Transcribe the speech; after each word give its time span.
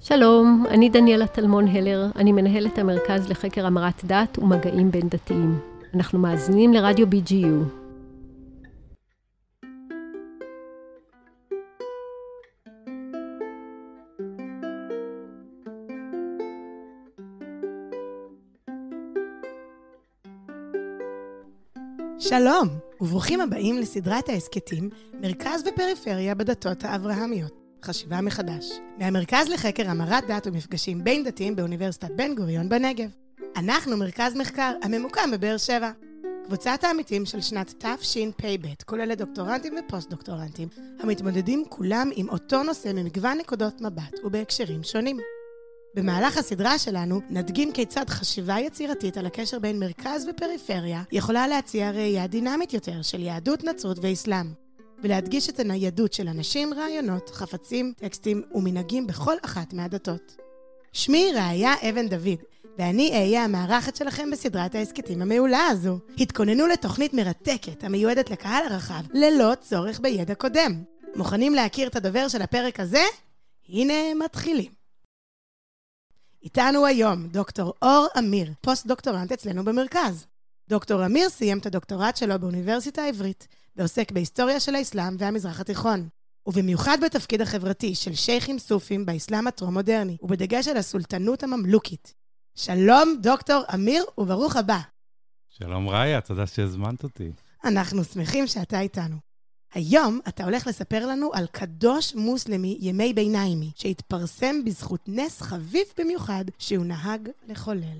שלום, 0.00 0.64
אני 0.68 0.88
דניאלה 0.88 1.26
טלמון 1.26 1.68
הלר, 1.68 2.06
אני 2.16 2.32
מנהלת 2.32 2.78
המרכז 2.78 3.30
לחקר 3.30 3.66
המרת 3.66 4.04
דת 4.04 4.38
ומגעים 4.38 4.90
בין 4.90 5.08
דתיים. 5.08 5.58
אנחנו 5.94 6.18
מאזינים 6.18 6.72
לרדיו 6.72 7.06
BGU. 7.06 7.84
שלום, 22.18 22.68
וברוכים 23.04 23.40
הבאים 23.40 23.78
לסדרת 23.78 24.28
ההסכתים 24.28 24.90
מרכז 25.20 25.62
ופריפריה 25.66 26.34
בדתות 26.34 26.84
האברהמיות. 26.84 27.52
חשיבה 27.84 28.20
מחדש. 28.20 28.66
מהמרכז 28.98 29.48
לחקר 29.48 29.90
המרת 29.90 30.24
דת 30.26 30.46
ומפגשים 30.46 31.04
בין 31.04 31.24
דתיים 31.24 31.56
באוניברסיטת 31.56 32.10
בן 32.16 32.34
גוריון 32.34 32.68
בנגב. 32.68 33.10
אנחנו 33.56 33.96
מרכז 33.96 34.36
מחקר 34.36 34.72
הממוקם 34.82 35.30
בבאר 35.32 35.56
שבע. 35.56 35.90
קבוצת 36.44 36.78
העמיתים 36.82 37.26
של 37.26 37.40
שנת 37.40 37.84
תשפ"ב 37.84 38.66
כוללת 38.84 39.18
דוקטורנטים 39.18 39.74
ופוסט-דוקטורנטים 39.78 40.68
המתמודדים 41.00 41.64
כולם 41.68 42.10
עם 42.14 42.28
אותו 42.28 42.62
נושא 42.62 42.88
ממגוון 42.94 43.38
נקודות 43.38 43.80
מבט 43.80 44.24
ובהקשרים 44.24 44.82
שונים. 44.82 45.18
במהלך 45.94 46.38
הסדרה 46.38 46.78
שלנו 46.78 47.20
נדגים 47.30 47.72
כיצד 47.72 48.08
חשיבה 48.08 48.58
יצירתית 48.58 49.16
על 49.16 49.26
הקשר 49.26 49.58
בין 49.58 49.78
מרכז 49.78 50.28
ופריפריה 50.30 51.02
יכולה 51.12 51.46
להציע 51.48 51.90
ראייה 51.90 52.26
דינמית 52.26 52.72
יותר 52.72 53.02
של 53.02 53.22
יהדות, 53.22 53.64
נצרות 53.64 53.98
ואסלאם, 54.02 54.46
ולהדגיש 55.02 55.48
את 55.48 55.60
הניידות 55.60 56.12
של 56.12 56.28
אנשים, 56.28 56.74
רעיונות, 56.74 57.30
חפצים, 57.30 57.92
טקסטים 57.96 58.42
ומנהגים 58.54 59.06
בכל 59.06 59.34
אחת 59.44 59.72
מהדתות. 59.72 60.36
שמי 60.92 61.32
ראיה 61.34 61.74
אבן 61.90 62.08
דוד, 62.08 62.38
ואני 62.78 63.10
אהיה 63.12 63.44
המארחת 63.44 63.96
שלכם 63.96 64.30
בסדרת 64.30 64.74
ההסכתים 64.74 65.22
המעולה 65.22 65.66
הזו. 65.66 65.98
התכוננו 66.18 66.66
לתוכנית 66.66 67.14
מרתקת 67.14 67.84
המיועדת 67.84 68.30
לקהל 68.30 68.64
הרחב, 68.66 69.02
ללא 69.12 69.52
צורך 69.60 70.00
בידע 70.00 70.34
קודם. 70.34 70.82
מוכנים 71.16 71.54
להכיר 71.54 71.88
את 71.88 71.96
הדובר 71.96 72.28
של 72.28 72.42
הפרק 72.42 72.80
הזה? 72.80 73.02
הנה 73.68 74.14
מתחילים. 74.24 74.83
איתנו 76.44 76.86
היום 76.86 77.28
דוקטור 77.28 77.72
אור 77.82 78.06
אמיר, 78.18 78.52
פוסט-דוקטורנט 78.60 79.32
אצלנו 79.32 79.64
במרכז. 79.64 80.26
דוקטור 80.68 81.06
אמיר 81.06 81.28
סיים 81.28 81.58
את 81.58 81.66
הדוקטורט 81.66 82.16
שלו 82.16 82.38
באוניברסיטה 82.40 83.02
העברית, 83.02 83.48
ועוסק 83.76 84.12
בהיסטוריה 84.12 84.60
של 84.60 84.74
האסלאם 84.74 85.16
והמזרח 85.18 85.60
התיכון. 85.60 86.08
ובמיוחד 86.46 86.98
בתפקיד 87.04 87.40
החברתי 87.40 87.94
של 87.94 88.14
שייחים 88.14 88.58
סופים 88.58 89.06
באסלאם 89.06 89.46
הטרום-מודרני, 89.46 90.16
ובדגש 90.22 90.68
על 90.68 90.76
הסולטנות 90.76 91.42
הממלוכית. 91.42 92.14
שלום, 92.54 93.16
דוקטור 93.22 93.62
אמיר, 93.74 94.04
וברוך 94.18 94.56
הבא. 94.56 94.78
שלום 95.48 95.88
ראיה, 95.88 96.20
תודה 96.20 96.46
שהזמנת 96.46 97.02
אותי. 97.02 97.32
אנחנו 97.64 98.04
שמחים 98.04 98.46
שאתה 98.46 98.80
איתנו. 98.80 99.16
היום 99.74 100.20
אתה 100.28 100.44
הולך 100.44 100.66
לספר 100.66 101.06
לנו 101.06 101.30
על 101.34 101.46
קדוש 101.46 102.14
מוסלמי 102.14 102.78
ימי 102.80 103.12
ביניימי, 103.12 103.70
שהתפרסם 103.76 104.64
בזכות 104.64 105.00
נס 105.08 105.42
חביב 105.42 105.84
במיוחד 105.98 106.44
שהוא 106.58 106.84
נהג 106.84 107.28
לחולל. 107.48 107.98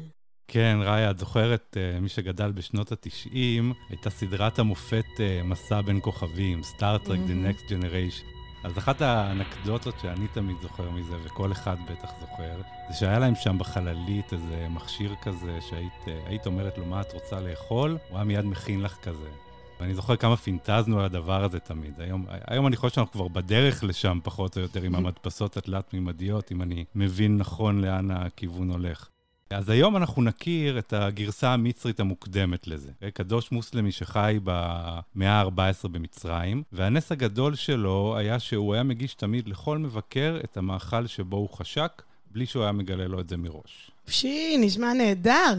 כן, 0.48 0.78
ראיה, 0.82 1.10
את 1.10 1.18
זוכרת, 1.18 1.76
uh, 1.76 2.00
מי 2.00 2.08
שגדל 2.08 2.52
בשנות 2.52 2.92
ה-90, 2.92 3.74
הייתה 3.88 4.10
סדרת 4.10 4.58
המופת 4.58 5.04
uh, 5.16 5.44
מסע 5.44 5.80
בין 5.80 5.98
כוכבים, 6.02 6.60
Star 6.60 7.06
Trek 7.06 7.08
The 7.08 7.46
Next 7.46 7.70
Generation. 7.70 8.24
אז 8.64 8.78
אחת 8.78 9.02
האנקדוטות 9.02 9.94
שאני 10.02 10.28
תמיד 10.34 10.56
זוכר 10.62 10.90
מזה, 10.90 11.14
וכל 11.24 11.52
אחד 11.52 11.76
בטח 11.90 12.10
זוכר, 12.20 12.60
זה 12.90 12.94
שהיה 12.98 13.18
להם 13.18 13.34
שם 13.34 13.58
בחללית 13.58 14.32
איזה 14.32 14.66
מכשיר 14.70 15.14
כזה, 15.22 15.58
שהיית 15.70 16.44
uh, 16.44 16.46
אומרת 16.46 16.78
לו 16.78 16.86
מה 16.86 17.00
את 17.00 17.12
רוצה 17.12 17.40
לאכול, 17.40 17.98
הוא 18.08 18.16
היה 18.16 18.24
מיד 18.24 18.44
מכין 18.44 18.80
לך 18.80 18.96
כזה. 19.02 19.43
ואני 19.80 19.94
זוכר 19.94 20.16
כמה 20.16 20.36
פינטזנו 20.36 20.98
על 20.98 21.04
הדבר 21.04 21.44
הזה 21.44 21.58
תמיד. 21.58 22.00
היום, 22.00 22.26
היום 22.46 22.66
אני 22.66 22.76
חושב 22.76 22.94
שאנחנו 22.94 23.12
כבר 23.12 23.28
בדרך 23.28 23.84
לשם, 23.84 24.18
פחות 24.22 24.56
או 24.56 24.62
יותר, 24.62 24.82
עם 24.82 24.94
המדפסות 24.94 25.56
התלת-מימדיות, 25.56 26.52
אם 26.52 26.62
אני 26.62 26.84
מבין 26.94 27.36
נכון 27.36 27.80
לאן 27.80 28.10
הכיוון 28.10 28.70
הולך. 28.70 29.08
אז 29.50 29.68
היום 29.68 29.96
אנחנו 29.96 30.22
נכיר 30.22 30.78
את 30.78 30.92
הגרסה 30.92 31.52
המצרית 31.52 32.00
המוקדמת 32.00 32.66
לזה. 32.66 32.90
קדוש 33.14 33.52
מוסלמי 33.52 33.92
שחי 33.92 34.38
במאה 34.44 35.42
ה-14 35.42 35.88
במצרים, 35.88 36.62
והנס 36.72 37.12
הגדול 37.12 37.54
שלו 37.54 38.14
היה 38.16 38.38
שהוא 38.38 38.74
היה 38.74 38.82
מגיש 38.82 39.14
תמיד 39.14 39.48
לכל 39.48 39.78
מבקר 39.78 40.40
את 40.44 40.56
המאכל 40.56 41.06
שבו 41.06 41.36
הוא 41.36 41.48
חשק, 41.48 42.02
בלי 42.30 42.46
שהוא 42.46 42.62
היה 42.62 42.72
מגלה 42.72 43.06
לו 43.06 43.20
את 43.20 43.28
זה 43.28 43.36
מראש. 43.36 43.90
פשי, 44.04 44.56
נשמע 44.60 44.92
נהדר. 44.92 45.54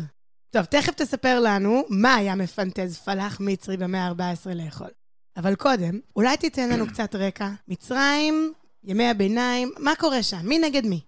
טוב, 0.55 0.65
תכף 0.65 0.93
תספר 0.93 1.39
לנו 1.39 1.83
מה 1.89 2.15
היה 2.15 2.35
מפנטז 2.35 2.97
פלאח 2.97 3.37
מצרי 3.39 3.77
במאה 3.77 4.07
ה-14 4.07 4.53
לאכול. 4.55 4.87
אבל 5.37 5.55
קודם, 5.55 5.99
אולי 6.15 6.37
תיתן 6.37 6.69
לנו 6.69 6.87
קצת 6.87 7.15
רקע. 7.15 7.49
מצרים, 7.67 8.53
ימי 8.83 9.09
הביניים, 9.09 9.71
מה 9.79 9.95
קורה 9.95 10.23
שם? 10.23 10.37
מי 10.43 10.59
נגד 10.59 10.85
מי? 10.85 11.01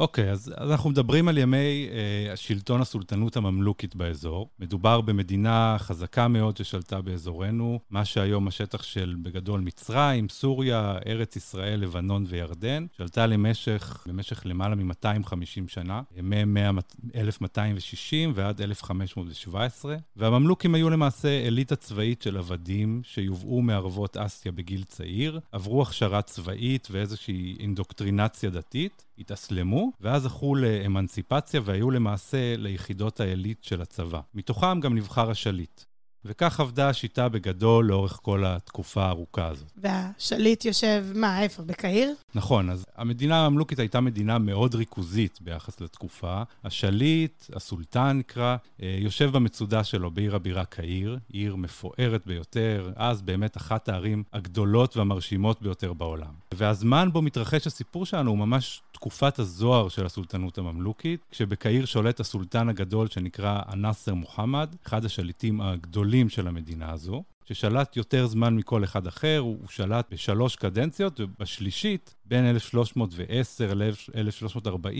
אוקיי, 0.00 0.30
אז, 0.30 0.52
אז 0.56 0.70
אנחנו 0.70 0.90
מדברים 0.90 1.28
על 1.28 1.38
ימי 1.38 1.88
אה, 1.90 2.36
שלטון 2.36 2.80
הסולטנות 2.80 3.36
הממלוכית 3.36 3.96
באזור. 3.96 4.48
מדובר 4.58 5.00
במדינה 5.00 5.76
חזקה 5.78 6.28
מאוד 6.28 6.56
ששלטה 6.56 7.00
באזורנו, 7.00 7.80
מה 7.90 8.04
שהיום 8.04 8.48
השטח 8.48 8.82
של 8.82 9.16
בגדול 9.22 9.60
מצרים, 9.60 10.28
סוריה, 10.28 10.98
ארץ 11.06 11.36
ישראל, 11.36 11.80
לבנון 11.80 12.24
וירדן. 12.28 12.86
שלטה 12.96 13.26
למשך, 13.26 14.04
למשך 14.06 14.42
למעלה 14.44 14.74
מ-250 14.74 15.68
שנה, 15.68 16.02
מ-1260 16.22 18.30
ועד 18.34 18.60
1517. 18.60 19.96
והממלוכים 20.16 20.74
היו 20.74 20.90
למעשה 20.90 21.46
אליטה 21.46 21.76
צבאית 21.76 22.22
של 22.22 22.36
עבדים 22.36 23.00
שיובאו 23.04 23.62
מערבות 23.62 24.16
אסיה 24.16 24.52
בגיל 24.52 24.82
צעיר, 24.82 25.40
עברו 25.52 25.82
הכשרה 25.82 26.22
צבאית 26.22 26.88
ואיזושהי 26.90 27.56
אינדוקטרינציה 27.60 28.50
דתית. 28.50 29.04
התאסלמו, 29.20 29.92
ואז 30.00 30.22
זכו 30.22 30.54
לאמנציפציה 30.54 31.60
והיו 31.64 31.90
למעשה 31.90 32.56
ליחידות 32.56 33.20
העילית 33.20 33.64
של 33.64 33.82
הצבא. 33.82 34.20
מתוכם 34.34 34.80
גם 34.80 34.94
נבחר 34.94 35.30
השליט. 35.30 35.84
וכך 36.24 36.60
עבדה 36.60 36.88
השיטה 36.88 37.28
בגדול 37.28 37.86
לאורך 37.86 38.18
כל 38.22 38.44
התקופה 38.46 39.04
הארוכה 39.04 39.46
הזאת. 39.46 39.72
והשליט 39.76 40.64
יושב, 40.64 41.06
מה, 41.14 41.42
איפה, 41.42 41.62
בקהיר? 41.62 42.14
נכון, 42.34 42.70
אז 42.70 42.84
המדינה 42.96 43.46
הממלוכית 43.46 43.78
הייתה 43.78 44.00
מדינה 44.00 44.38
מאוד 44.38 44.74
ריכוזית 44.74 45.38
ביחס 45.40 45.80
לתקופה. 45.80 46.42
השליט, 46.64 47.44
הסולטן 47.56 48.18
נקרא, 48.18 48.56
אה, 48.82 48.96
יושב 49.00 49.30
במצודה 49.32 49.84
שלו 49.84 50.10
בעיר 50.10 50.36
הבירה 50.36 50.64
קהיר, 50.64 51.18
עיר 51.32 51.56
מפוארת 51.56 52.26
ביותר, 52.26 52.92
אז 52.96 53.22
באמת 53.22 53.56
אחת 53.56 53.88
הערים 53.88 54.22
הגדולות 54.32 54.96
והמרשימות 54.96 55.62
ביותר 55.62 55.92
בעולם. 55.92 56.32
והזמן 56.60 57.08
בו 57.12 57.22
מתרחש 57.22 57.66
הסיפור 57.66 58.06
שלנו 58.06 58.30
הוא 58.30 58.38
ממש 58.38 58.82
תקופת 58.92 59.38
הזוהר 59.38 59.88
של 59.88 60.06
הסולטנות 60.06 60.58
הממלוכית, 60.58 61.20
כשבקהיר 61.30 61.84
שולט 61.84 62.20
הסולטן 62.20 62.68
הגדול 62.68 63.08
שנקרא 63.08 63.60
אנאסר 63.72 64.14
מוחמד, 64.14 64.74
אחד 64.86 65.04
השליטים 65.04 65.60
הגדולים 65.60 66.28
של 66.28 66.48
המדינה 66.48 66.92
הזו. 66.92 67.22
ששלט 67.52 67.96
יותר 67.96 68.26
זמן 68.26 68.56
מכל 68.56 68.84
אחד 68.84 69.06
אחר, 69.06 69.38
הוא 69.38 69.68
שלט 69.68 70.12
בשלוש 70.12 70.56
קדנציות, 70.56 71.20
ובשלישית, 71.20 72.14
בין 72.24 72.46
1310 72.46 73.74
ל-1340, 73.74 74.90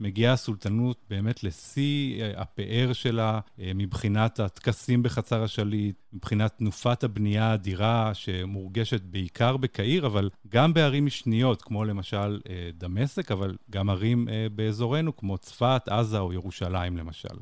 מגיעה 0.00 0.32
הסולטנות 0.32 1.04
באמת 1.10 1.44
לשיא 1.44 2.22
אה, 2.22 2.32
הפאר 2.42 2.92
שלה, 2.92 3.40
אה, 3.60 3.72
מבחינת 3.74 4.40
הטקסים 4.40 5.02
בחצר 5.02 5.42
השליט, 5.42 5.96
מבחינת 6.12 6.58
תנופת 6.58 7.04
הבנייה 7.04 7.44
האדירה 7.44 8.14
שמורגשת 8.14 9.02
בעיקר 9.02 9.56
בקהיר, 9.56 10.06
אבל 10.06 10.30
גם 10.48 10.74
בערים 10.74 11.06
משניות, 11.06 11.62
כמו 11.62 11.84
למשל 11.84 12.40
אה, 12.48 12.70
דמשק, 12.74 13.30
אבל 13.30 13.56
גם 13.70 13.90
ערים 13.90 14.28
באזורנו, 14.54 15.16
כמו 15.16 15.38
צפת, 15.38 15.82
עזה 15.88 16.18
או 16.18 16.32
ירושלים 16.32 16.96
למשל. 16.96 17.36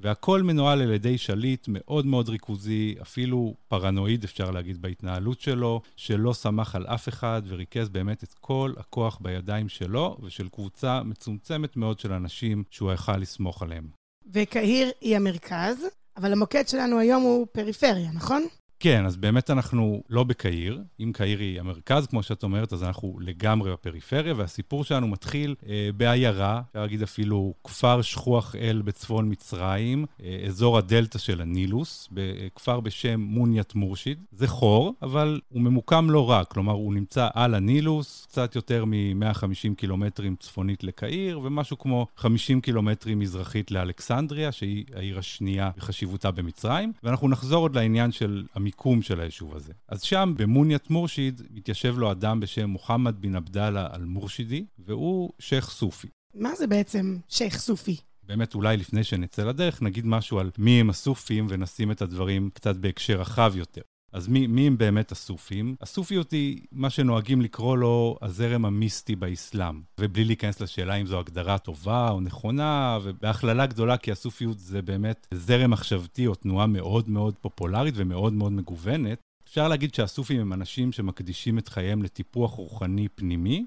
והכל 0.00 0.42
מנוהל 0.42 0.82
על 0.82 0.92
ידי 0.92 1.18
שליט 1.18 1.66
מאוד 1.68 2.06
מאוד 2.06 2.28
ריכוזי, 2.28 2.94
אפילו 3.02 3.54
פרנואיד 3.68 4.24
אפשר 4.24 4.50
להגיד 4.50 4.82
בהתנהלות 4.82 5.40
שלו, 5.40 5.80
שלא 5.96 6.32
סמך 6.32 6.74
על 6.74 6.86
אף 6.86 7.08
אחד 7.08 7.42
וריכז 7.46 7.88
באמת 7.88 8.24
את 8.24 8.34
כל 8.40 8.72
הכוח 8.76 9.18
בידיים 9.20 9.68
שלו 9.68 10.16
ושל 10.22 10.48
קבוצה 10.48 11.02
מצומצמת 11.02 11.76
מאוד 11.76 11.98
של 11.98 12.12
אנשים 12.12 12.64
שהוא 12.70 12.92
יכל 12.92 13.16
לסמוך 13.16 13.62
עליהם. 13.62 13.88
וקהיר 14.32 14.90
היא 15.00 15.16
המרכז, 15.16 15.86
אבל 16.16 16.32
המוקד 16.32 16.68
שלנו 16.68 16.98
היום 16.98 17.22
הוא 17.22 17.46
פריפריה, 17.52 18.10
נכון? 18.14 18.46
כן, 18.86 19.06
אז 19.06 19.16
באמת 19.16 19.50
אנחנו 19.50 20.02
לא 20.10 20.24
בקהיר. 20.24 20.82
אם 21.00 21.10
קהיר 21.14 21.38
היא 21.38 21.60
המרכז, 21.60 22.06
כמו 22.06 22.22
שאת 22.22 22.42
אומרת, 22.42 22.72
אז 22.72 22.82
אנחנו 22.82 23.18
לגמרי 23.20 23.72
בפריפריה, 23.72 24.34
והסיפור 24.36 24.84
שלנו 24.84 25.08
מתחיל 25.08 25.54
אה, 25.68 25.90
בעיירה, 25.96 26.62
אפשר 26.68 26.80
להגיד 26.80 27.02
אפילו 27.02 27.54
כפר 27.64 28.02
שכוח 28.02 28.54
אל 28.54 28.82
בצפון 28.84 29.32
מצרים, 29.32 30.06
אה, 30.22 30.44
אזור 30.46 30.78
הדלתא 30.78 31.18
של 31.18 31.40
הנילוס, 31.40 32.08
בכפר 32.12 32.80
בשם 32.80 33.20
מוניית 33.20 33.74
מורשיד. 33.74 34.18
זה 34.32 34.48
חור, 34.48 34.94
אבל 35.02 35.40
הוא 35.48 35.62
ממוקם 35.62 36.10
לא 36.10 36.30
רק, 36.30 36.48
כלומר, 36.48 36.72
הוא 36.72 36.94
נמצא 36.94 37.28
על 37.34 37.54
הנילוס, 37.54 38.26
קצת 38.28 38.56
יותר 38.56 38.84
מ-150 38.84 39.74
קילומטרים 39.76 40.36
צפונית 40.40 40.84
לקהיר, 40.84 41.40
ומשהו 41.40 41.78
כמו 41.78 42.06
50 42.16 42.60
קילומטרים 42.60 43.18
מזרחית 43.18 43.70
לאלכסנדריה, 43.70 44.52
שהיא 44.52 44.84
העיר 44.94 45.18
השנייה 45.18 45.70
בחשיבותה 45.76 46.30
במצרים. 46.30 46.92
ואנחנו 47.02 47.28
נחזור 47.28 47.62
עוד 47.62 47.74
לעניין 47.74 48.12
של 48.12 48.44
המיקום 48.76 49.02
של 49.02 49.20
היישוב 49.20 49.56
הזה. 49.56 49.72
אז 49.88 50.02
שם, 50.02 50.34
במוניית 50.36 50.90
מורשיד, 50.90 51.42
מתיישב 51.50 51.98
לו 51.98 52.10
אדם 52.10 52.40
בשם 52.40 52.70
מוחמד 52.70 53.14
בן 53.20 53.36
עבדאללה 53.36 53.88
אל-מורשידי, 53.94 54.66
והוא 54.78 55.32
שייח' 55.38 55.70
סופי. 55.70 56.08
מה 56.34 56.54
זה 56.54 56.66
בעצם 56.66 57.18
שייח' 57.28 57.58
סופי? 57.58 57.96
באמת, 58.22 58.54
אולי 58.54 58.76
לפני 58.76 59.04
שנצא 59.04 59.44
לדרך, 59.44 59.82
נגיד 59.82 60.06
משהו 60.06 60.38
על 60.38 60.50
מי 60.58 60.80
הם 60.80 60.90
הסופים 60.90 61.46
ונשים 61.48 61.90
את 61.90 62.02
הדברים 62.02 62.50
קצת 62.54 62.76
בהקשר 62.76 63.20
רחב 63.20 63.52
יותר. 63.56 63.82
אז 64.16 64.28
מי, 64.28 64.46
מי 64.46 64.66
הם 64.66 64.78
באמת 64.78 65.12
הסופים? 65.12 65.76
הסופיות 65.80 66.30
היא 66.30 66.60
מה 66.72 66.90
שנוהגים 66.90 67.40
לקרוא 67.40 67.76
לו 67.76 68.18
הזרם 68.22 68.64
המיסטי 68.64 69.16
באסלאם. 69.16 69.80
ובלי 70.00 70.24
להיכנס 70.24 70.60
לשאלה 70.60 70.94
אם 70.94 71.06
זו 71.06 71.18
הגדרה 71.18 71.58
טובה 71.58 72.10
או 72.10 72.20
נכונה, 72.20 72.98
ובהכללה 73.02 73.66
גדולה, 73.66 73.96
כי 73.96 74.12
הסופיות 74.12 74.58
זה 74.58 74.82
באמת 74.82 75.26
זרם 75.34 75.70
מחשבתי 75.70 76.26
או 76.26 76.34
תנועה 76.34 76.66
מאוד 76.66 77.10
מאוד 77.10 77.34
פופולרית 77.40 77.94
ומאוד 77.96 78.32
מאוד 78.32 78.52
מגוונת. 78.52 79.20
אפשר 79.48 79.68
להגיד 79.68 79.94
שהסופים 79.94 80.40
הם 80.40 80.52
אנשים 80.52 80.92
שמקדישים 80.92 81.58
את 81.58 81.68
חייהם 81.68 82.02
לטיפוח 82.02 82.50
רוחני 82.50 83.08
פנימי. 83.08 83.66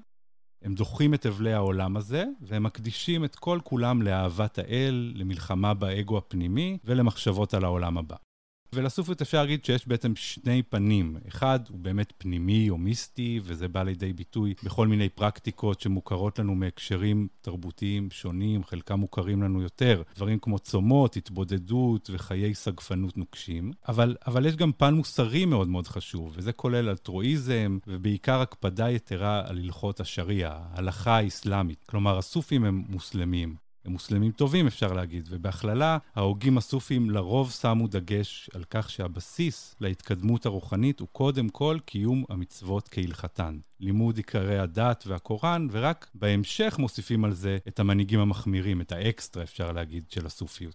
הם 0.62 0.74
דוחים 0.74 1.14
את 1.14 1.26
אבלי 1.26 1.52
העולם 1.52 1.96
הזה, 1.96 2.24
והם 2.40 2.62
מקדישים 2.62 3.24
את 3.24 3.34
כל 3.36 3.58
כולם 3.64 4.02
לאהבת 4.02 4.58
האל, 4.58 5.12
למלחמה 5.16 5.74
באגו 5.74 6.18
הפנימי 6.18 6.78
ולמחשבות 6.84 7.54
על 7.54 7.64
העולם 7.64 7.98
הבא. 7.98 8.16
ולסופיות 8.72 9.22
אפשר 9.22 9.40
להגיד 9.40 9.64
שיש 9.64 9.88
בעצם 9.88 10.16
שני 10.16 10.62
פנים. 10.62 11.16
אחד 11.28 11.60
הוא 11.68 11.78
באמת 11.78 12.12
פנימי 12.18 12.70
או 12.70 12.78
מיסטי, 12.78 13.40
וזה 13.42 13.68
בא 13.68 13.82
לידי 13.82 14.12
ביטוי 14.12 14.54
בכל 14.64 14.86
מיני 14.86 15.08
פרקטיקות 15.08 15.80
שמוכרות 15.80 16.38
לנו 16.38 16.54
מהקשרים 16.54 17.28
תרבותיים 17.40 18.08
שונים, 18.10 18.64
חלקם 18.64 18.94
מוכרים 18.94 19.42
לנו 19.42 19.62
יותר. 19.62 20.02
דברים 20.16 20.38
כמו 20.38 20.58
צומות, 20.58 21.16
התבודדות 21.16 22.10
וחיי 22.12 22.54
סגפנות 22.54 23.16
נוקשים. 23.16 23.72
אבל, 23.88 24.16
אבל 24.26 24.46
יש 24.46 24.56
גם 24.56 24.72
פן 24.72 24.94
מוסרי 24.94 25.44
מאוד 25.44 25.68
מאוד 25.68 25.86
חשוב, 25.86 26.32
וזה 26.36 26.52
כולל 26.52 26.88
אלטרואיזם, 26.88 27.78
ובעיקר 27.86 28.40
הקפדה 28.40 28.90
יתרה 28.90 29.42
על 29.46 29.58
הלכות 29.58 30.00
השריעה, 30.00 30.58
ההלכה 30.72 31.16
האסלאמית. 31.16 31.84
כלומר, 31.86 32.18
הסופים 32.18 32.64
הם 32.64 32.84
מוסלמים. 32.88 33.69
הם 33.84 33.92
מוסלמים 33.92 34.32
טובים, 34.32 34.66
אפשר 34.66 34.92
להגיד, 34.92 35.28
ובהכללה, 35.30 35.98
ההוגים 36.14 36.58
הסופים 36.58 37.10
לרוב 37.10 37.50
שמו 37.50 37.86
דגש 37.86 38.50
על 38.54 38.64
כך 38.70 38.90
שהבסיס 38.90 39.74
להתקדמות 39.80 40.46
הרוחנית 40.46 41.00
הוא 41.00 41.08
קודם 41.12 41.48
כל 41.48 41.78
קיום 41.84 42.24
המצוות 42.28 42.88
כהלכתן. 42.88 43.58
לימוד 43.80 44.16
עיקרי 44.16 44.58
הדת 44.58 45.04
והקוראן, 45.06 45.68
ורק 45.70 46.10
בהמשך 46.14 46.76
מוסיפים 46.78 47.24
על 47.24 47.32
זה 47.32 47.58
את 47.68 47.80
המנהיגים 47.80 48.20
המחמירים, 48.20 48.80
את 48.80 48.92
האקסטרה, 48.92 49.42
אפשר 49.42 49.72
להגיד, 49.72 50.04
של 50.10 50.26
הסופיות. 50.26 50.74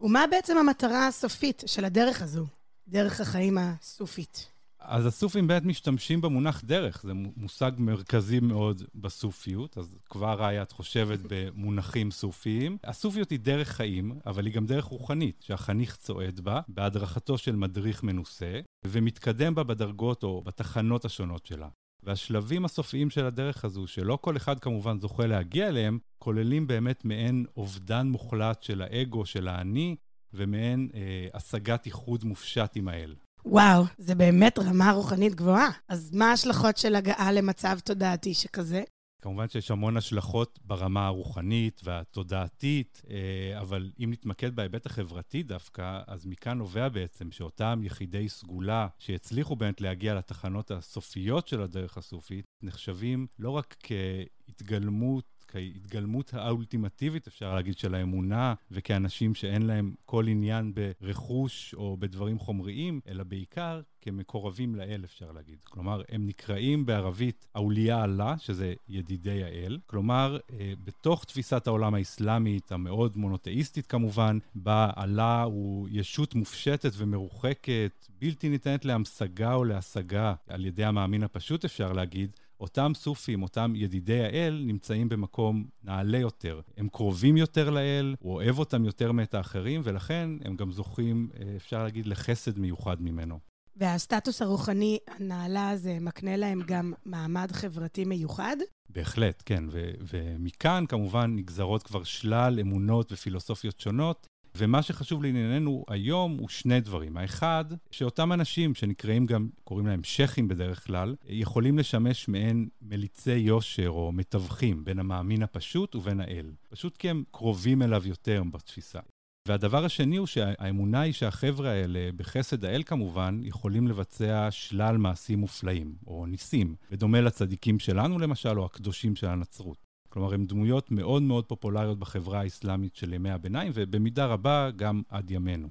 ומה 0.00 0.24
בעצם 0.30 0.58
המטרה 0.58 1.06
הסופית 1.06 1.62
של 1.66 1.84
הדרך 1.84 2.22
הזו, 2.22 2.46
דרך 2.88 3.20
החיים 3.20 3.58
הסופית? 3.58 4.48
אז 4.80 5.06
הסופים 5.06 5.46
באמת 5.46 5.64
משתמשים 5.64 6.20
במונח 6.20 6.62
דרך, 6.64 7.02
זה 7.02 7.12
מושג 7.14 7.72
מרכזי 7.78 8.40
מאוד 8.40 8.82
בסופיות, 8.94 9.78
אז 9.78 9.94
כבר 10.10 10.42
ראיה 10.42 10.62
את 10.62 10.72
חושבת 10.72 11.18
במונחים 11.28 12.10
סופיים. 12.10 12.78
הסופיות 12.84 13.30
היא 13.30 13.38
דרך 13.38 13.68
חיים, 13.68 14.18
אבל 14.26 14.46
היא 14.46 14.54
גם 14.54 14.66
דרך 14.66 14.84
רוחנית, 14.84 15.42
שהחניך 15.42 15.96
צועד 15.96 16.40
בה, 16.40 16.60
בהדרכתו 16.68 17.38
של 17.38 17.56
מדריך 17.56 18.02
מנוסה, 18.02 18.60
ומתקדם 18.86 19.54
בה 19.54 19.64
בדרגות 19.64 20.22
או 20.22 20.42
בתחנות 20.42 21.04
השונות 21.04 21.46
שלה. 21.46 21.68
והשלבים 22.02 22.64
הסופיים 22.64 23.10
של 23.10 23.26
הדרך 23.26 23.64
הזו, 23.64 23.86
שלא 23.86 24.18
כל 24.20 24.36
אחד 24.36 24.58
כמובן 24.58 24.98
זוכה 25.00 25.26
להגיע 25.26 25.68
אליהם, 25.68 25.98
כוללים 26.18 26.66
באמת 26.66 27.04
מעין 27.04 27.46
אובדן 27.56 28.06
מוחלט 28.06 28.62
של 28.62 28.82
האגו, 28.82 29.26
של 29.26 29.48
האני, 29.48 29.96
ומעין 30.34 30.88
אה, 30.94 31.28
השגת 31.34 31.86
איחוד 31.86 32.24
מופשט 32.24 32.72
עם 32.74 32.88
האל. 32.88 33.14
וואו, 33.44 33.84
זה 33.98 34.14
באמת 34.14 34.58
רמה 34.58 34.92
רוחנית 34.92 35.34
גבוהה. 35.34 35.68
אז 35.88 36.10
מה 36.14 36.30
ההשלכות 36.30 36.76
של 36.76 36.94
הגעה 36.94 37.32
למצב 37.32 37.78
תודעתי 37.78 38.34
שכזה? 38.34 38.82
כמובן 39.22 39.48
שיש 39.48 39.70
המון 39.70 39.96
השלכות 39.96 40.58
ברמה 40.64 41.06
הרוחנית 41.06 41.80
והתודעתית, 41.84 43.02
אה, 43.10 43.60
אבל 43.60 43.90
אם 44.04 44.10
נתמקד 44.12 44.56
בהיבט 44.56 44.86
החברתי 44.86 45.42
דווקא, 45.42 46.00
אז 46.06 46.26
מכאן 46.26 46.58
נובע 46.58 46.88
בעצם 46.88 47.30
שאותם 47.30 47.80
יחידי 47.84 48.28
סגולה 48.28 48.86
שהצליחו 48.98 49.56
באמת 49.56 49.80
להגיע 49.80 50.14
לתחנות 50.14 50.70
הסופיות 50.70 51.48
של 51.48 51.62
הדרך 51.62 51.98
הסופית, 51.98 52.44
נחשבים 52.62 53.26
לא 53.38 53.50
רק 53.50 53.76
כהתגלמות 53.82 55.39
כהתגלמות 55.50 56.34
האולטימטיבית, 56.34 57.26
אפשר 57.26 57.54
להגיד, 57.54 57.78
של 57.78 57.94
האמונה, 57.94 58.54
וכאנשים 58.70 59.34
שאין 59.34 59.62
להם 59.62 59.94
כל 60.04 60.28
עניין 60.28 60.72
ברכוש 61.00 61.74
או 61.74 61.96
בדברים 61.96 62.38
חומריים, 62.38 63.00
אלא 63.08 63.24
בעיקר 63.24 63.80
כמקורבים 64.00 64.74
לאל, 64.74 65.00
אפשר 65.04 65.32
להגיד. 65.32 65.58
כלומר, 65.64 66.02
הם 66.08 66.26
נקראים 66.26 66.86
בערבית 66.86 67.48
אוליה 67.54 68.04
אללה, 68.04 68.34
שזה 68.38 68.74
ידידי 68.88 69.44
האל. 69.44 69.78
כלומר, 69.86 70.38
אה, 70.52 70.72
בתוך 70.84 71.24
תפיסת 71.24 71.66
העולם 71.66 71.94
האסלאמית, 71.94 72.72
המאוד 72.72 73.16
מונותאיסטית 73.16 73.86
כמובן, 73.86 74.38
בה 74.54 74.90
אללה 74.98 75.42
הוא 75.42 75.88
ישות 75.90 76.34
מופשטת 76.34 76.92
ומרוחקת, 76.96 78.08
בלתי 78.20 78.48
ניתנת 78.48 78.84
להמשגה 78.84 79.54
או 79.54 79.64
להשגה 79.64 80.34
על 80.48 80.66
ידי 80.66 80.84
המאמין 80.84 81.22
הפשוט, 81.22 81.64
אפשר 81.64 81.92
להגיד, 81.92 82.36
אותם 82.60 82.92
סופים, 82.94 83.42
אותם 83.42 83.72
ידידי 83.76 84.24
האל, 84.24 84.62
נמצאים 84.66 85.08
במקום 85.08 85.64
נעלה 85.84 86.18
יותר. 86.18 86.60
הם 86.76 86.88
קרובים 86.88 87.36
יותר 87.36 87.70
לאל, 87.70 88.14
הוא 88.20 88.34
אוהב 88.34 88.58
אותם 88.58 88.84
יותר 88.84 89.12
מאת 89.12 89.34
האחרים, 89.34 89.80
ולכן 89.84 90.30
הם 90.44 90.56
גם 90.56 90.72
זוכים, 90.72 91.28
אה, 91.40 91.56
אפשר 91.56 91.84
להגיד, 91.84 92.06
לחסד 92.06 92.58
מיוחד 92.58 93.02
ממנו. 93.02 93.38
והסטטוס 93.76 94.42
הרוחני 94.42 94.98
הנעלה 95.06 95.70
הזה 95.70 95.98
מקנה 96.00 96.36
להם 96.36 96.60
גם 96.66 96.92
מעמד 97.04 97.52
חברתי 97.52 98.04
מיוחד? 98.04 98.56
בהחלט, 98.88 99.42
כן. 99.46 99.64
ו- 99.70 99.90
ומכאן 100.00 100.84
כמובן 100.88 101.36
נגזרות 101.36 101.82
כבר 101.82 102.04
שלל 102.04 102.60
אמונות 102.60 103.12
ופילוסופיות 103.12 103.80
שונות, 103.80 104.26
ומה 104.56 104.82
שחשוב 104.82 105.22
לענייננו 105.22 105.84
היום 105.88 106.36
הוא 106.38 106.48
שני 106.48 106.80
דברים. 106.80 107.16
האחד, 107.16 107.64
שאותם 107.90 108.32
אנשים 108.32 108.74
שנקראים 108.74 109.26
גם, 109.26 109.48
קוראים 109.64 109.86
להם 109.86 110.04
שייחים 110.04 110.48
בדרך 110.48 110.86
כלל, 110.86 111.16
יכולים 111.24 111.78
לשמש 111.78 112.28
מעין 112.28 112.68
מליצי 112.82 113.32
יושר 113.32 113.88
או 113.88 114.12
מתווכים 114.12 114.84
בין 114.84 114.98
המאמין 114.98 115.42
הפשוט 115.42 115.94
ובין 115.94 116.20
האל. 116.20 116.52
פשוט 116.68 116.96
כי 116.96 117.10
הם 117.10 117.24
קרובים 117.30 117.82
אליו 117.82 118.02
יותר 118.06 118.42
בתפיסה. 118.52 119.00
והדבר 119.48 119.84
השני 119.84 120.16
הוא 120.16 120.26
שהאמונה 120.26 121.00
היא 121.00 121.12
שהחבר'ה 121.12 121.70
האלה, 121.70 122.10
בחסד 122.16 122.64
האל 122.64 122.82
כמובן, 122.86 123.40
יכולים 123.42 123.88
לבצע 123.88 124.48
שלל 124.50 124.96
מעשים 124.96 125.38
מופלאים, 125.38 125.94
או 126.06 126.26
ניסים, 126.26 126.74
בדומה 126.90 127.20
לצדיקים 127.20 127.78
שלנו 127.78 128.18
למשל, 128.18 128.58
או 128.58 128.64
הקדושים 128.64 129.16
של 129.16 129.26
הנצרות. 129.26 129.89
כלומר, 130.12 130.34
הן 130.34 130.46
דמויות 130.46 130.90
מאוד 130.90 131.22
מאוד 131.22 131.44
פופולריות 131.44 131.98
בחברה 131.98 132.40
האסלאמית 132.40 132.96
של 132.96 133.12
ימי 133.12 133.30
הביניים, 133.30 133.72
ובמידה 133.74 134.26
רבה 134.26 134.70
גם 134.76 135.02
עד 135.08 135.30
ימינו. 135.30 135.68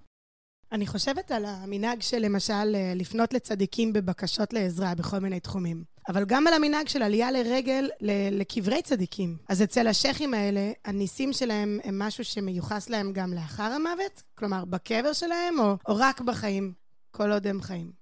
אני 0.71 0.87
חושבת 0.87 1.31
על 1.31 1.45
המנהג 1.45 2.01
של 2.01 2.17
למשל 2.17 2.75
אה, 2.75 2.93
לפנות 2.95 3.33
לצדיקים 3.33 3.93
בבקשות 3.93 4.53
לעזרה 4.53 4.95
בכל 4.95 5.19
מיני 5.19 5.39
תחומים. 5.39 5.83
אבל 6.09 6.25
גם 6.25 6.47
על 6.47 6.53
המנהג 6.53 6.87
של 6.87 7.03
עלייה 7.03 7.31
לרגל 7.31 7.89
לקברי 8.31 8.81
צדיקים. 8.81 9.37
אז 9.49 9.63
אצל 9.63 9.87
השייחים 9.87 10.33
האלה, 10.33 10.71
הניסים 10.85 11.33
שלהם 11.33 11.79
הם 11.83 11.99
משהו 11.99 12.23
שמיוחס 12.23 12.89
להם 12.89 13.13
גם 13.13 13.33
לאחר 13.33 13.63
המוות? 13.63 14.23
כלומר, 14.35 14.65
בקבר 14.65 15.13
שלהם, 15.13 15.59
או, 15.59 15.75
או 15.87 15.95
רק 15.97 16.21
בחיים, 16.21 16.73
כל 17.11 17.31
עוד 17.31 17.47
הם 17.47 17.61
חיים? 17.61 17.98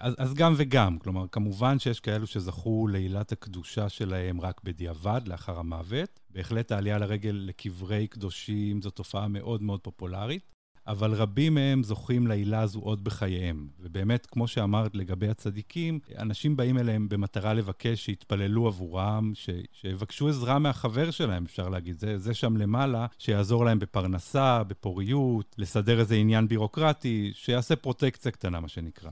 אז, 0.00 0.14
אז 0.18 0.34
גם 0.34 0.54
וגם. 0.56 0.98
כלומר, 0.98 1.26
כמובן 1.32 1.78
שיש 1.78 2.00
כאלו 2.00 2.26
שזכו 2.26 2.88
לעילת 2.88 3.32
הקדושה 3.32 3.88
שלהם 3.88 4.40
רק 4.40 4.60
בדיעבד, 4.64 5.20
לאחר 5.26 5.58
המוות. 5.58 6.20
בהחלט 6.30 6.72
העלייה 6.72 6.98
לרגל 6.98 7.42
לקברי 7.46 8.06
קדושים 8.06 8.82
זו 8.82 8.90
תופעה 8.90 9.28
מאוד 9.28 9.62
מאוד 9.62 9.80
פופולרית. 9.80 10.58
אבל 10.88 11.12
רבים 11.12 11.54
מהם 11.54 11.82
זוכים 11.82 12.26
לעילה 12.26 12.60
הזו 12.60 12.80
עוד 12.80 13.04
בחייהם. 13.04 13.68
ובאמת, 13.80 14.26
כמו 14.26 14.48
שאמרת 14.48 14.94
לגבי 14.94 15.28
הצדיקים, 15.28 16.00
אנשים 16.18 16.56
באים 16.56 16.78
אליהם 16.78 17.08
במטרה 17.08 17.54
לבקש 17.54 18.04
שיתפללו 18.04 18.66
עבורם, 18.66 19.32
ש... 19.34 19.50
שיבקשו 19.72 20.28
עזרה 20.28 20.58
מהחבר 20.58 21.10
שלהם, 21.10 21.44
אפשר 21.44 21.68
להגיד. 21.68 21.98
זה, 21.98 22.18
זה 22.18 22.34
שם 22.34 22.56
למעלה, 22.56 23.06
שיעזור 23.18 23.64
להם 23.64 23.78
בפרנסה, 23.78 24.64
בפוריות, 24.64 25.54
לסדר 25.58 26.00
איזה 26.00 26.14
עניין 26.14 26.48
בירוקרטי, 26.48 27.32
שיעשה 27.34 27.76
פרוטקציה 27.76 28.32
קטנה, 28.32 28.60
מה 28.60 28.68
שנקרא. 28.68 29.10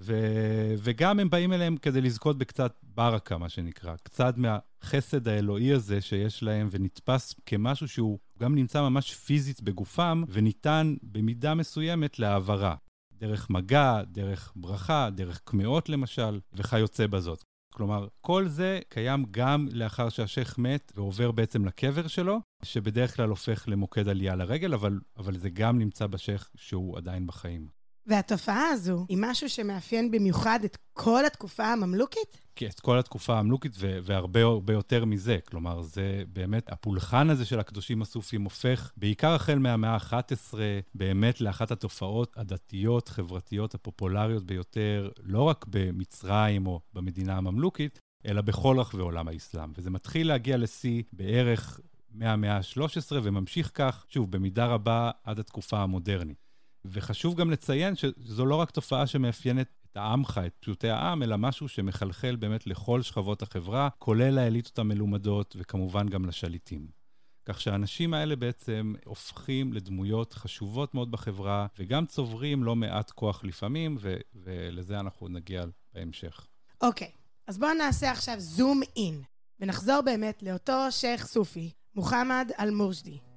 ו- 0.00 0.74
וגם 0.78 1.20
הם 1.20 1.30
באים 1.30 1.52
אליהם 1.52 1.76
כדי 1.76 2.00
לזכות 2.00 2.38
בקצת 2.38 2.74
ברקה, 2.82 3.38
מה 3.38 3.48
שנקרא. 3.48 3.94
קצת 4.02 4.34
מהחסד 4.36 5.28
האלוהי 5.28 5.72
הזה 5.72 6.00
שיש 6.00 6.42
להם 6.42 6.68
ונתפס 6.70 7.34
כמשהו 7.46 7.88
שהוא 7.88 8.18
גם 8.38 8.54
נמצא 8.54 8.82
ממש 8.82 9.14
פיזית 9.14 9.62
בגופם, 9.62 10.24
וניתן 10.28 10.94
במידה 11.02 11.54
מסוימת 11.54 12.18
להעברה. 12.18 12.74
דרך 13.20 13.50
מגע, 13.50 14.02
דרך 14.02 14.52
ברכה, 14.56 15.08
דרך 15.10 15.40
קמעות 15.44 15.88
למשל, 15.88 16.40
וכיוצא 16.52 17.06
בזאת. 17.06 17.44
כלומר, 17.74 18.08
כל 18.20 18.48
זה 18.48 18.80
קיים 18.88 19.24
גם 19.30 19.68
לאחר 19.72 20.08
שהשייח 20.08 20.58
מת 20.58 20.92
ועובר 20.96 21.30
בעצם 21.30 21.64
לקבר 21.64 22.06
שלו, 22.06 22.40
שבדרך 22.62 23.16
כלל 23.16 23.28
הופך 23.28 23.64
למוקד 23.68 24.08
עלייה 24.08 24.36
לרגל, 24.36 24.74
אבל, 24.74 25.00
אבל 25.16 25.36
זה 25.36 25.50
גם 25.50 25.78
נמצא 25.78 26.06
בשייח 26.06 26.50
שהוא 26.56 26.98
עדיין 26.98 27.26
בחיים. 27.26 27.79
והתופעה 28.06 28.68
הזו 28.68 29.06
היא 29.08 29.18
משהו 29.20 29.48
שמאפיין 29.48 30.10
במיוחד 30.10 30.60
את 30.64 30.78
כל 30.92 31.26
התקופה 31.26 31.66
הממלוכית? 31.66 32.40
כן, 32.56 32.66
את 32.66 32.80
כל 32.80 32.98
התקופה 32.98 33.38
הממלוכית 33.38 33.72
והרבה 33.78 34.42
הרבה 34.42 34.72
יותר 34.72 35.04
מזה. 35.04 35.38
כלומר, 35.44 35.82
זה 35.82 36.22
באמת, 36.32 36.72
הפולחן 36.72 37.30
הזה 37.30 37.44
של 37.44 37.60
הקדושים 37.60 38.02
הסופים 38.02 38.44
הופך, 38.44 38.92
בעיקר 38.96 39.34
החל 39.34 39.58
מהמאה 39.58 39.94
ה-11, 39.94 40.54
באמת 40.94 41.40
לאחת 41.40 41.70
התופעות 41.70 42.36
הדתיות, 42.36 43.08
חברתיות, 43.08 43.74
הפופולריות 43.74 44.46
ביותר, 44.46 45.10
לא 45.22 45.42
רק 45.42 45.64
במצרים 45.68 46.66
או 46.66 46.80
במדינה 46.92 47.36
הממלוכית, 47.36 47.98
אלא 48.26 48.40
בכל 48.40 48.78
רחבי 48.78 49.02
עולם 49.02 49.28
האסלאם. 49.28 49.72
וזה 49.76 49.90
מתחיל 49.90 50.28
להגיע 50.28 50.56
לשיא 50.56 51.02
בערך 51.12 51.80
מהמאה 52.10 52.56
ה-13 52.56 53.12
וממשיך 53.22 53.70
כך, 53.74 54.04
שוב, 54.08 54.30
במידה 54.30 54.66
רבה 54.66 55.10
עד 55.24 55.38
התקופה 55.38 55.78
המודרנית. 55.82 56.49
וחשוב 56.84 57.34
גם 57.34 57.50
לציין 57.50 57.94
שזו 57.96 58.46
לא 58.46 58.54
רק 58.54 58.70
תופעה 58.70 59.06
שמאפיינת 59.06 59.68
את 59.92 59.96
העמך, 59.96 60.40
את 60.46 60.54
פשוטי 60.60 60.88
העם, 60.88 61.22
אלא 61.22 61.36
משהו 61.36 61.68
שמחלחל 61.68 62.36
באמת 62.36 62.66
לכל 62.66 63.02
שכבות 63.02 63.42
החברה, 63.42 63.88
כולל 63.98 64.38
האליטות 64.38 64.78
המלומדות 64.78 65.56
וכמובן 65.58 66.08
גם 66.08 66.24
לשליטים. 66.24 67.00
כך 67.44 67.60
שהאנשים 67.60 68.14
האלה 68.14 68.36
בעצם 68.36 68.94
הופכים 69.04 69.72
לדמויות 69.72 70.32
חשובות 70.32 70.94
מאוד 70.94 71.10
בחברה, 71.10 71.66
וגם 71.78 72.06
צוברים 72.06 72.64
לא 72.64 72.76
מעט 72.76 73.10
כוח 73.10 73.44
לפעמים, 73.44 73.96
ו- 74.00 74.16
ולזה 74.34 75.00
אנחנו 75.00 75.28
נגיע 75.28 75.64
בהמשך. 75.94 76.46
אוקיי, 76.82 77.06
okay, 77.08 77.18
אז 77.46 77.58
בואו 77.58 77.74
נעשה 77.74 78.10
עכשיו 78.10 78.34
זום 78.38 78.80
אין, 78.96 79.22
ונחזור 79.60 80.00
באמת 80.00 80.42
לאותו 80.42 80.72
שייח' 80.90 81.26
סופי, 81.26 81.70
מוחמד 81.94 82.50
אל-מורשדי. 82.58 83.29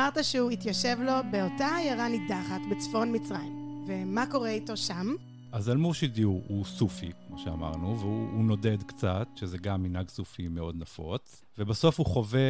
אמרת 0.00 0.24
שהוא 0.24 0.50
התיישב 0.50 0.96
לו 1.00 1.12
באותה 1.30 1.76
עיירה 1.76 2.08
נידחת 2.08 2.60
בצפון 2.70 3.16
מצרים. 3.16 3.84
ומה 3.86 4.24
קורה 4.30 4.50
איתו 4.50 4.76
שם? 4.76 5.14
אז 5.52 5.70
אל-מורשידי 5.70 6.22
הוא, 6.22 6.42
הוא 6.48 6.64
סופי, 6.64 7.10
כמו 7.28 7.38
שאמרנו, 7.38 7.98
והוא 7.98 8.44
נודד 8.44 8.82
קצת, 8.82 9.28
שזה 9.36 9.58
גם 9.58 9.82
מנהג 9.82 10.08
סופי 10.08 10.48
מאוד 10.48 10.76
נפוץ. 10.76 11.42
ובסוף 11.58 11.98
הוא 11.98 12.06
חווה 12.06 12.40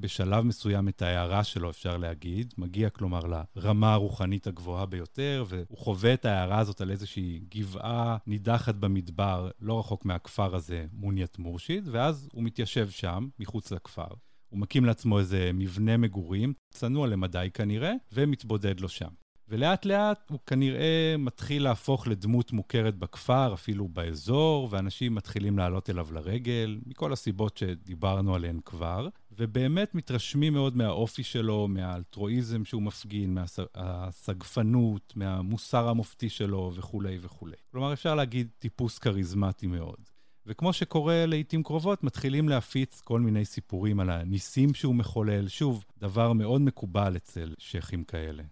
בשלב 0.00 0.44
מסוים 0.44 0.88
את 0.88 1.02
ההערה 1.02 1.44
שלו, 1.44 1.70
אפשר 1.70 1.96
להגיד. 1.96 2.54
מגיע, 2.58 2.90
כלומר, 2.90 3.20
לרמה 3.56 3.92
הרוחנית 3.92 4.46
הגבוהה 4.46 4.86
ביותר, 4.86 5.44
והוא 5.48 5.78
חווה 5.78 6.14
את 6.14 6.24
ההערה 6.24 6.58
הזאת 6.58 6.80
על 6.80 6.90
איזושהי 6.90 7.40
גבעה 7.54 8.16
נידחת 8.26 8.74
במדבר, 8.74 9.50
לא 9.60 9.78
רחוק 9.78 10.04
מהכפר 10.04 10.54
הזה, 10.54 10.84
מוניית 10.92 11.38
מורשיד, 11.38 11.88
ואז 11.90 12.28
הוא 12.32 12.44
מתיישב 12.44 12.90
שם, 12.90 13.28
מחוץ 13.38 13.70
לכפר. 13.72 14.27
הוא 14.48 14.60
מקים 14.60 14.84
לעצמו 14.84 15.18
איזה 15.18 15.50
מבנה 15.54 15.96
מגורים, 15.96 16.52
צנוע 16.70 17.06
למדי 17.06 17.48
כנראה, 17.54 17.92
ומתבודד 18.12 18.80
לו 18.80 18.88
שם. 18.88 19.08
ולאט 19.50 19.84
לאט 19.84 20.30
הוא 20.30 20.38
כנראה 20.46 21.14
מתחיל 21.18 21.62
להפוך 21.62 22.08
לדמות 22.08 22.52
מוכרת 22.52 22.96
בכפר, 22.96 23.54
אפילו 23.54 23.88
באזור, 23.88 24.68
ואנשים 24.70 25.14
מתחילים 25.14 25.58
לעלות 25.58 25.90
אליו 25.90 26.08
לרגל, 26.12 26.78
מכל 26.86 27.12
הסיבות 27.12 27.56
שדיברנו 27.56 28.34
עליהן 28.34 28.60
כבר, 28.64 29.08
ובאמת 29.32 29.94
מתרשמים 29.94 30.52
מאוד 30.52 30.76
מהאופי 30.76 31.22
שלו, 31.22 31.68
מהאלטרואיזם 31.68 32.64
שהוא 32.64 32.82
מפגין, 32.82 33.38
מהסגפנות, 33.74 35.12
מהמוסר 35.16 35.88
המופתי 35.88 36.28
שלו 36.28 36.72
וכולי 36.74 37.18
וכולי. 37.20 37.56
כלומר, 37.72 37.92
אפשר 37.92 38.14
להגיד 38.14 38.48
טיפוס 38.58 38.98
כריזמטי 38.98 39.66
מאוד. 39.66 40.17
וכמו 40.48 40.72
שקורה 40.72 41.26
לעיתים 41.26 41.62
קרובות, 41.62 42.04
מתחילים 42.04 42.48
להפיץ 42.48 43.00
כל 43.00 43.20
מיני 43.20 43.44
סיפורים 43.44 44.00
על 44.00 44.10
הניסים 44.10 44.74
שהוא 44.74 44.94
מחולל. 44.94 45.48
שוב, 45.48 45.84
דבר 45.98 46.32
מאוד 46.32 46.60
מקובל 46.60 47.16
אצל 47.16 47.54
שייחים 47.58 48.04
כאלה. 48.04 48.42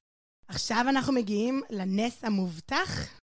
עכשיו 0.48 0.84
אנחנו 0.88 1.12
מגיעים 1.12 1.62
לנס 1.70 2.24
המובטח. 2.24 3.18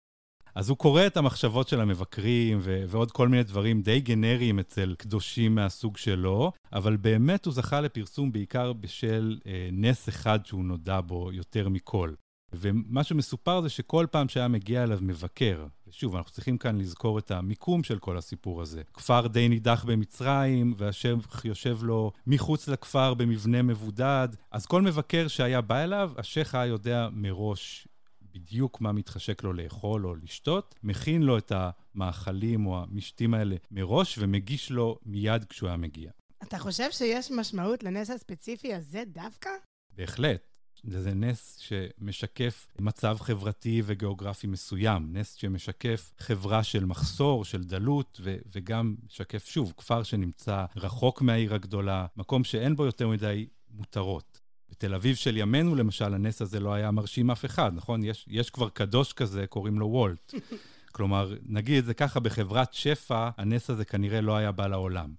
אז 0.55 0.69
הוא 0.69 0.77
קורא 0.77 1.07
את 1.07 1.17
המחשבות 1.17 1.67
של 1.67 1.81
המבקרים 1.81 2.59
ו- 2.61 2.83
ועוד 2.87 3.11
כל 3.11 3.27
מיני 3.27 3.43
דברים 3.43 3.81
די 3.81 3.99
גנריים 3.99 4.59
אצל 4.59 4.95
קדושים 4.97 5.55
מהסוג 5.55 5.97
שלו, 5.97 6.51
אבל 6.73 6.97
באמת 6.97 7.45
הוא 7.45 7.53
זכה 7.53 7.81
לפרסום 7.81 8.31
בעיקר 8.31 8.73
בשל 8.73 9.39
אה, 9.45 9.69
נס 9.71 10.09
אחד 10.09 10.45
שהוא 10.45 10.63
נודע 10.65 11.01
בו 11.01 11.31
יותר 11.31 11.69
מכל. 11.69 12.13
ומה 12.53 13.03
שמסופר 13.03 13.61
זה 13.61 13.69
שכל 13.69 14.05
פעם 14.11 14.29
שהיה 14.29 14.47
מגיע 14.47 14.83
אליו 14.83 14.99
מבקר, 15.01 15.65
ושוב, 15.87 16.15
אנחנו 16.15 16.31
צריכים 16.31 16.57
כאן 16.57 16.77
לזכור 16.77 17.19
את 17.19 17.31
המיקום 17.31 17.83
של 17.83 17.99
כל 17.99 18.17
הסיפור 18.17 18.61
הזה. 18.61 18.81
כפר 18.93 19.27
די 19.27 19.49
נידח 19.49 19.85
במצרים, 19.87 20.73
והשייח 20.77 21.45
יושב 21.45 21.77
לו 21.83 22.11
מחוץ 22.27 22.67
לכפר 22.67 23.13
במבנה 23.13 23.61
מבודד, 23.61 24.27
אז 24.51 24.65
כל 24.65 24.81
מבקר 24.81 25.27
שהיה 25.27 25.61
בא 25.61 25.83
אליו, 25.83 26.11
השייח 26.17 26.55
היה 26.55 26.65
יודע 26.65 27.09
מראש 27.11 27.87
בדיוק 28.33 28.81
מה 28.81 28.91
מתחשק 28.91 29.43
לו 29.43 29.53
לאכול 29.53 30.05
או 30.05 30.15
לשתות, 30.15 30.75
מכין 30.83 31.23
לו 31.23 31.37
את 31.37 31.51
המאכלים 31.55 32.65
או 32.65 32.83
המשתים 32.83 33.33
האלה 33.33 33.55
מראש, 33.71 34.17
ומגיש 34.17 34.71
לו 34.71 34.99
מיד 35.05 35.45
כשהוא 35.45 35.69
היה 35.69 35.77
מגיע. 35.77 36.11
אתה 36.43 36.59
חושב 36.59 36.91
שיש 36.91 37.31
משמעות 37.31 37.83
לנס 37.83 38.09
הספציפי 38.09 38.73
הזה 38.73 39.03
דווקא? 39.07 39.49
בהחלט. 39.97 40.50
זה 40.83 41.13
נס 41.13 41.57
שמשקף 41.59 42.67
מצב 42.79 43.17
חברתי 43.19 43.81
וגיאוגרפי 43.85 44.47
מסוים, 44.47 45.09
נס 45.13 45.33
שמשקף 45.33 46.13
חברה 46.19 46.63
של 46.63 46.85
מחסור, 46.85 47.45
של 47.45 47.63
דלות, 47.63 48.19
ו- 48.23 48.37
וגם 48.55 48.95
משקף, 49.05 49.45
שוב, 49.45 49.73
כפר 49.77 50.03
שנמצא 50.03 50.65
רחוק 50.75 51.21
מהעיר 51.21 51.53
הגדולה, 51.53 52.05
מקום 52.17 52.43
שאין 52.43 52.75
בו 52.75 52.85
יותר 52.85 53.07
מדי 53.07 53.47
מותרות. 53.69 54.39
בתל 54.69 54.93
אביב 54.93 55.15
של 55.15 55.37
ימינו, 55.37 55.75
למשל, 55.75 56.13
הנס 56.13 56.41
הזה 56.41 56.59
לא 56.59 56.73
היה 56.73 56.91
מרשים 56.91 57.31
אף 57.31 57.45
אחד, 57.45 57.71
נכון? 57.75 58.03
יש, 58.03 58.25
יש 58.27 58.49
כבר 58.49 58.69
קדוש 58.69 59.13
כזה, 59.13 59.47
קוראים 59.47 59.79
לו 59.79 59.87
וולט. 59.87 60.33
כלומר, 60.95 61.33
נגיד 61.45 61.77
את 61.77 61.85
זה 61.85 61.93
ככה, 61.93 62.19
בחברת 62.19 62.73
שפע, 62.73 63.29
הנס 63.37 63.69
הזה 63.69 63.85
כנראה 63.85 64.21
לא 64.21 64.35
היה 64.35 64.51
בא 64.51 64.67
לעולם. 64.67 65.13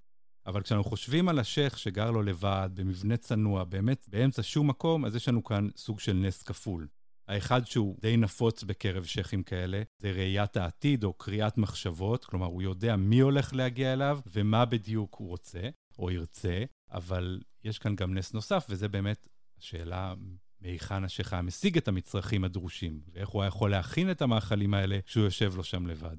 אבל 0.46 0.62
כשאנחנו 0.62 0.90
חושבים 0.90 1.28
על 1.28 1.38
השייח 1.38 1.76
שגר 1.76 2.10
לו 2.10 2.22
לבד, 2.22 2.70
במבנה 2.74 3.16
צנוע, 3.16 3.64
באמת 3.64 4.08
באמצע 4.08 4.42
שום 4.42 4.68
מקום, 4.68 5.04
אז 5.04 5.16
יש 5.16 5.28
לנו 5.28 5.44
כאן 5.44 5.68
סוג 5.76 6.00
של 6.00 6.12
נס 6.12 6.42
כפול. 6.42 6.88
האחד 7.28 7.66
שהוא 7.66 7.96
די 8.00 8.16
נפוץ 8.16 8.62
בקרב 8.62 9.04
שייחים 9.04 9.42
כאלה, 9.42 9.82
זה 9.98 10.10
ראיית 10.10 10.56
העתיד 10.56 11.04
או 11.04 11.12
קריאת 11.12 11.58
מחשבות, 11.58 12.24
כלומר, 12.24 12.46
הוא 12.46 12.62
יודע 12.62 12.96
מי 12.96 13.20
הולך 13.20 13.54
להגיע 13.54 13.92
אליו 13.92 14.20
ומה 14.26 14.64
בדיוק 14.64 15.14
הוא 15.14 15.28
רוצה 15.28 15.60
או 15.98 16.10
ירצה, 16.10 16.64
אבל 16.90 17.40
יש 17.64 17.78
כאן 17.78 17.96
גם 17.96 18.14
נס 18.14 18.32
נוסף, 18.32 18.66
וזה 18.68 18.88
באמת 18.88 19.28
השאלה 19.58 20.14
מהיכן 20.60 21.04
השייח 21.04 21.32
היה 21.32 21.42
משיג 21.42 21.76
את 21.76 21.88
המצרכים 21.88 22.44
הדרושים, 22.44 23.00
ואיך 23.12 23.28
הוא 23.28 23.42
היה 23.42 23.48
יכול 23.48 23.70
להכין 23.70 24.10
את 24.10 24.22
המאכלים 24.22 24.74
האלה 24.74 24.98
כשהוא 25.06 25.24
יושב 25.24 25.56
לו 25.56 25.64
שם 25.64 25.86
לבד. 25.86 26.16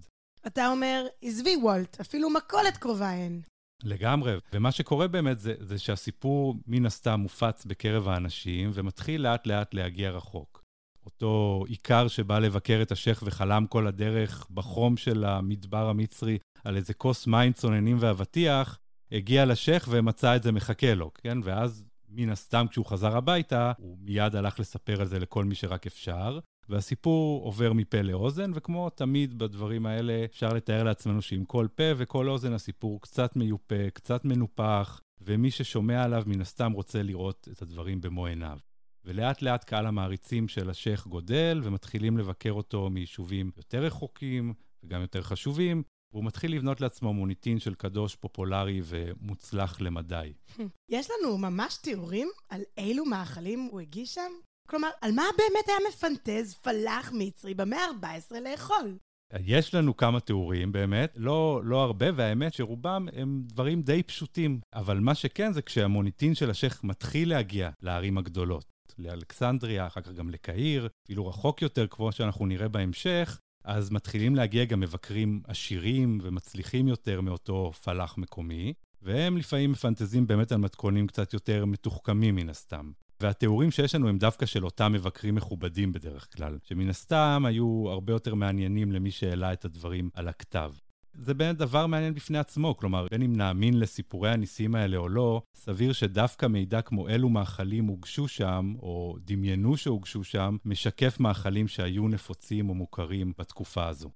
אתה 0.48 0.68
אומר, 0.68 1.06
עזבי 1.22 1.56
וולט, 1.56 2.00
אפילו 2.00 2.30
מכולת 2.30 2.78
קרובה 2.78 3.14
אין. 3.14 3.42
לגמרי, 3.84 4.36
ומה 4.54 4.72
שקורה 4.72 5.08
באמת 5.08 5.40
זה, 5.40 5.54
זה 5.60 5.80
שהסיפור 5.80 6.56
מן 6.68 6.86
הסתם 6.86 7.20
מופץ 7.20 7.66
בקרב 7.66 8.08
האנשים 8.08 8.72
ומתחיל 8.74 9.22
לאט 9.22 9.48
לאט 9.48 9.74
להגיע 9.74 10.12
רחוק. 10.12 10.64
אותו 11.06 11.64
עיקר 11.68 12.08
שבא 12.08 12.40
לבקר 12.40 12.80
את 12.82 12.92
השייח 12.92 13.24
וחלם 13.26 13.66
כל 13.70 13.88
הדרך 13.88 14.48
בחום 14.52 14.98
של 14.98 15.26
המדבר 15.26 15.90
המצרי 15.90 16.38
על 16.64 16.76
איזה 16.76 16.94
כוס 16.94 17.28
מים 17.28 17.54
צוננים 17.54 17.98
ואבטיח, 18.00 18.80
הגיע 19.12 19.46
לשייח 19.46 19.88
ומצא 19.92 20.36
את 20.36 20.44
זה 20.44 20.52
מחכה 20.52 20.94
לו, 20.94 21.12
כן? 21.14 21.38
ואז 21.44 21.84
מן 22.10 22.30
הסתם 22.30 22.66
כשהוא 22.70 22.86
חזר 22.86 23.18
הביתה, 23.18 23.72
הוא 23.78 23.98
מיד 24.02 24.36
הלך 24.36 24.60
לספר 24.60 25.02
על 25.02 25.08
זה 25.08 25.20
לכל 25.20 25.46
מי 25.46 25.56
שרק 25.56 25.88
אפשר. 25.88 26.40
והסיפור 26.70 27.44
עובר 27.46 27.74
מפה 27.74 28.02
לאוזן, 28.02 28.52
וכמו 28.56 28.90
תמיד 28.90 29.38
בדברים 29.38 29.86
האלה, 29.86 30.26
אפשר 30.26 30.50
לתאר 30.54 30.84
לעצמנו 30.84 31.22
שעם 31.22 31.46
כל 31.46 31.68
פה 31.76 31.84
וכל 31.98 32.30
אוזן 32.30 32.54
הסיפור 32.54 33.02
קצת 33.02 33.36
מיופה, 33.36 33.90
קצת 33.94 34.26
מנופח, 34.26 35.02
ומי 35.22 35.52
ששומע 35.52 36.04
עליו 36.04 36.24
מן 36.26 36.42
הסתם 36.42 36.72
רוצה 36.72 37.04
לראות 37.04 37.48
את 37.52 37.62
הדברים 37.62 38.02
במו 38.02 38.26
עיניו. 38.26 38.58
ולאט 39.06 39.42
לאט 39.42 39.64
קהל 39.64 39.86
המעריצים 39.86 40.48
של 40.48 40.70
השייח 40.70 41.08
גודל, 41.08 41.62
ומתחילים 41.64 42.18
לבקר 42.18 42.52
אותו 42.52 42.90
מיישובים 42.90 43.52
יותר 43.58 43.84
רחוקים 43.84 44.54
וגם 44.84 45.02
יותר 45.02 45.22
חשובים, 45.22 45.84
והוא 46.14 46.26
מתחיל 46.26 46.56
לבנות 46.56 46.82
לעצמו 46.82 47.14
מוניטין 47.14 47.60
של 47.60 47.76
קדוש 47.76 48.16
פופולרי 48.16 48.82
ומוצלח 48.84 49.82
למדי. 49.82 50.34
יש 50.90 51.08
לנו 51.12 51.38
ממש 51.38 51.78
תיאורים 51.78 52.30
על 52.50 52.62
אילו 52.78 53.06
מאכלים 53.06 53.68
הוא 53.72 53.80
הגיש 53.80 54.14
שם? 54.14 54.32
כלומר, 54.70 54.90
על 55.02 55.12
מה 55.12 55.24
באמת 55.38 55.68
היה 55.68 55.78
מפנטז 55.90 56.54
פלאח 56.54 57.12
מצרי 57.14 57.54
במאה 57.54 57.86
ה-14 57.86 58.36
לאכול? 58.40 58.98
יש 59.40 59.76
לנו 59.76 59.98
כמה 59.98 60.20
תיאורים 60.20 60.72
באמת, 60.72 61.14
לא, 61.16 61.62
לא 61.64 61.84
הרבה, 61.84 62.06
והאמת 62.16 62.54
שרובם 62.54 63.08
הם 63.14 63.44
דברים 63.46 63.82
די 63.82 64.04
פשוטים. 64.04 64.60
אבל 64.74 65.00
מה 65.00 65.16
שכן 65.16 65.54
זה 65.54 65.62
כשהמוניטין 65.62 66.36
של 66.36 66.50
השייח 66.50 66.84
מתחיל 66.84 67.30
להגיע 67.30 67.70
לערים 67.82 68.18
הגדולות, 68.18 68.66
לאלכסנדריה, 68.98 69.88
אחר 69.88 70.02
כך 70.02 70.12
גם 70.12 70.30
לקהיר, 70.30 70.88
אפילו 71.06 71.28
רחוק 71.28 71.62
יותר, 71.62 71.88
כמו 71.88 72.12
שאנחנו 72.12 72.46
נראה 72.46 72.68
בהמשך, 72.68 73.40
אז 73.66 73.92
מתחילים 73.92 74.36
להגיע 74.36 74.66
גם 74.66 74.80
מבקרים 74.80 75.42
עשירים 75.48 76.20
ומצליחים 76.24 76.88
יותר 76.88 77.22
מאותו 77.22 77.72
פלאח 77.72 78.18
מקומי, 78.18 78.74
והם 79.02 79.38
לפעמים 79.38 79.72
מפנטזים 79.72 80.28
באמת 80.28 80.52
על 80.52 80.58
מתכונים 80.58 81.08
קצת 81.08 81.34
יותר 81.34 81.66
מתוחכמים 81.66 82.36
מן 82.36 82.50
הסתם. 82.50 82.92
והתיאורים 83.24 83.72
שיש 83.72 83.96
לנו 83.96 84.10
הם 84.10 84.18
דווקא 84.18 84.46
של 84.46 84.66
אותם 84.66 84.92
מבקרים 84.92 85.36
מכובדים 85.36 85.92
בדרך 85.92 86.28
כלל, 86.36 86.58
שמן 86.64 86.90
הסתם 86.90 87.44
היו 87.48 87.86
הרבה 87.90 88.14
יותר 88.14 88.36
מעניינים 88.36 88.92
למי 88.92 89.12
שהעלה 89.12 89.54
את 89.54 89.66
הדברים 89.66 90.10
על 90.14 90.28
הכתב. 90.28 90.72
זה 91.14 91.34
באמת 91.34 91.58
דבר 91.58 91.88
מעניין 91.88 92.14
בפני 92.14 92.38
עצמו, 92.38 92.78
כלומר, 92.78 93.08
בין 93.12 93.22
אם 93.22 93.36
נאמין 93.36 93.80
לסיפורי 93.80 94.30
הניסים 94.30 94.76
האלה 94.76 94.98
או 94.98 95.10
לא, 95.10 95.42
סביר 95.56 95.94
שדווקא 95.94 96.46
מידע 96.46 96.82
כמו 96.82 97.08
אילו 97.08 97.30
מאכלים 97.30 97.86
הוגשו 97.86 98.28
שם, 98.28 98.74
או 98.80 99.18
דמיינו 99.20 99.78
שהוגשו 99.78 100.24
שם, 100.24 100.58
משקף 100.66 101.20
מאכלים 101.20 101.68
שהיו 101.68 102.08
נפוצים 102.08 102.70
או 102.70 102.74
מוכרים 102.74 103.34
בתקופה 103.38 103.88
הזו. 103.88 104.10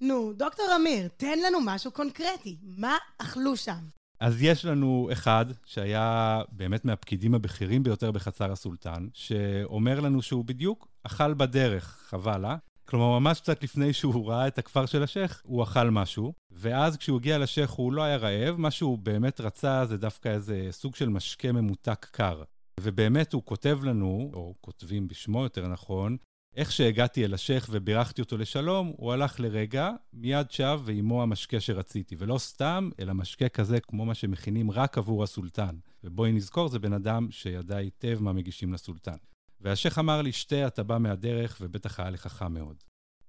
נו, 0.00 0.32
דוקטור 0.32 0.66
אמיר, 0.76 1.08
תן 1.08 1.38
לנו 1.46 1.58
משהו 1.64 1.90
קונקרטי. 1.90 2.56
מה 2.62 2.96
אכלו 3.18 3.56
שם? 3.56 4.03
אז 4.24 4.42
יש 4.42 4.64
לנו 4.64 5.08
אחד 5.12 5.46
שהיה 5.64 6.42
באמת 6.52 6.84
מהפקידים 6.84 7.34
הבכירים 7.34 7.82
ביותר 7.82 8.10
בחצר 8.10 8.52
הסולטן, 8.52 9.08
שאומר 9.12 10.00
לנו 10.00 10.22
שהוא 10.22 10.44
בדיוק 10.44 10.88
אכל 11.02 11.34
בדרך, 11.34 12.04
חבל, 12.08 12.44
אה? 12.44 12.56
כלומר, 12.88 13.18
ממש 13.18 13.40
קצת 13.40 13.62
לפני 13.62 13.92
שהוא 13.92 14.28
ראה 14.28 14.46
את 14.46 14.58
הכפר 14.58 14.86
של 14.86 15.02
השייח, 15.02 15.42
הוא 15.44 15.62
אכל 15.62 15.90
משהו, 15.90 16.32
ואז 16.50 16.96
כשהוא 16.96 17.18
הגיע 17.18 17.38
לשייח 17.38 17.70
הוא 17.70 17.92
לא 17.92 18.02
היה 18.02 18.16
רעב, 18.16 18.56
מה 18.56 18.70
שהוא 18.70 18.98
באמת 18.98 19.40
רצה 19.40 19.86
זה 19.86 19.96
דווקא 19.96 20.28
איזה 20.28 20.68
סוג 20.70 20.94
של 20.94 21.08
משקה 21.08 21.52
ממותק 21.52 22.06
קר. 22.10 22.42
ובאמת 22.80 23.32
הוא 23.32 23.42
כותב 23.44 23.78
לנו, 23.82 24.30
או 24.34 24.54
כותבים 24.60 25.08
בשמו 25.08 25.42
יותר 25.42 25.68
נכון, 25.68 26.16
איך 26.56 26.72
שהגעתי 26.72 27.24
אל 27.24 27.34
השייח 27.34 27.68
ובירכתי 27.70 28.22
אותו 28.22 28.36
לשלום, 28.36 28.92
הוא 28.96 29.12
הלך 29.12 29.40
לרגע, 29.40 29.90
מיד 30.12 30.50
שב 30.50 30.80
ועימו 30.84 31.22
המשקה 31.22 31.60
שרציתי. 31.60 32.16
ולא 32.18 32.38
סתם, 32.38 32.90
אלא 33.00 33.12
משקה 33.12 33.48
כזה 33.48 33.80
כמו 33.80 34.04
מה 34.04 34.14
שמכינים 34.14 34.70
רק 34.70 34.98
עבור 34.98 35.22
הסולטן. 35.22 35.76
ובואי 36.04 36.32
נזכור, 36.32 36.68
זה 36.68 36.78
בן 36.78 36.92
אדם 36.92 37.30
שידע 37.30 37.76
היטב 37.76 38.18
מה 38.22 38.32
מגישים 38.32 38.72
לסולטן. 38.72 39.16
והשייח 39.60 39.98
אמר 39.98 40.22
לי, 40.22 40.32
שתה, 40.32 40.66
אתה 40.66 40.82
בא 40.82 40.98
מהדרך, 40.98 41.58
ובטח 41.60 42.00
היה 42.00 42.10
לך 42.10 42.26
חם 42.26 42.54
מאוד. 42.54 42.76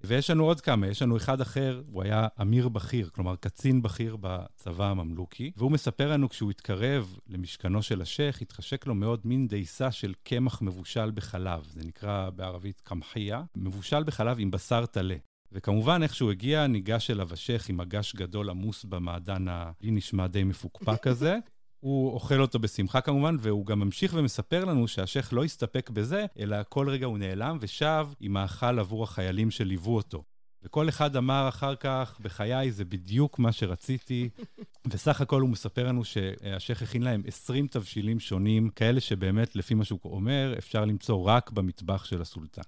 ויש 0.08 0.30
לנו 0.30 0.46
עוד 0.46 0.62
כמה, 0.62 0.88
יש 0.88 1.02
לנו 1.02 1.18
אחד 1.18 1.42
אחר, 1.42 1.82
הוא 1.92 2.04
היה 2.04 2.28
אמיר 2.42 2.70
בכיר, 2.70 3.10
כלומר 3.10 3.36
קצין 3.36 3.82
בכיר 3.82 4.18
בצבא 4.22 4.90
הממלוכי, 4.90 5.52
והוא 5.58 5.72
מספר 5.72 6.12
לנו 6.12 6.30
כשהוא 6.30 6.52
התקרב 6.52 7.18
למשכנו 7.28 7.82
של 7.82 8.02
השייח, 8.02 8.42
התחשק 8.42 8.88
לו 8.88 8.96
מאוד 8.96 9.22
מין 9.26 9.48
דייסה 9.48 9.92
של 9.92 10.14
קמח 10.24 10.62
מבושל 10.62 11.12
בחלב, 11.12 11.68
זה 11.74 11.82
נקרא 11.86 12.30
בערבית 12.30 12.82
קמחיה, 12.82 13.44
מבושל 13.56 14.04
בחלב 14.04 14.40
עם 14.40 14.52
בשר 14.52 14.86
טלה. 14.86 15.16
וכמובן, 15.52 16.04
איך 16.04 16.16
שהוא 16.16 16.32
הגיע, 16.32 16.68
ניגש 16.68 17.12
אליו 17.12 17.34
השייח 17.34 17.70
עם 17.70 17.78
מגש 17.78 18.16
גדול 18.16 18.50
עמוס 18.50 18.86
במעדן 18.86 19.48
הלי 19.48 19.92
נשמע 19.92 20.28
די 20.28 20.44
מפוקפק 20.44 21.08
הזה, 21.08 21.38
הוא 21.80 22.14
אוכל 22.14 22.42
אותו 22.42 22.60
בשמחה 22.60 23.02
כמובן, 23.02 23.38
והוא 23.40 23.66
גם 23.66 23.80
ממשיך 23.80 24.14
ומספר 24.18 24.66
לנו 24.66 24.88
שהשייח 24.88 25.34
לא 25.34 25.44
הסתפק 25.44 25.90
בזה, 25.90 26.26
אלא 26.40 26.58
כל 26.70 26.90
רגע 26.90 27.06
הוא 27.06 27.18
נעלם 27.18 27.58
ושב 27.62 28.08
עם 28.20 28.34
מאכל 28.34 28.80
עבור 28.80 29.04
החיילים 29.04 29.52
שליוו 29.52 29.96
אותו. 29.96 30.24
וכל 30.64 30.90
אחד 30.90 31.16
אמר 31.16 31.50
אחר 31.50 31.76
כך, 31.76 32.20
בחיי 32.20 32.72
זה 32.72 32.86
בדיוק 32.86 33.40
מה 33.40 33.52
שרציתי. 33.52 34.30
וסך 34.92 35.22
הכל 35.22 35.42
הוא 35.42 35.50
מספר 35.50 35.88
לנו 35.88 36.04
שהשייח 36.04 36.82
הכין 36.82 37.04
להם 37.04 37.24
20 37.28 37.68
תבשילים 37.68 38.20
שונים, 38.20 38.70
כאלה 38.70 39.02
שבאמת, 39.02 39.56
לפי 39.56 39.74
מה 39.74 39.86
שהוא 39.86 40.00
אומר, 40.04 40.56
אפשר 40.58 40.86
למצוא 40.86 41.24
רק 41.26 41.52
במטבח 41.52 42.06
של 42.06 42.22
הסולטן. 42.22 42.62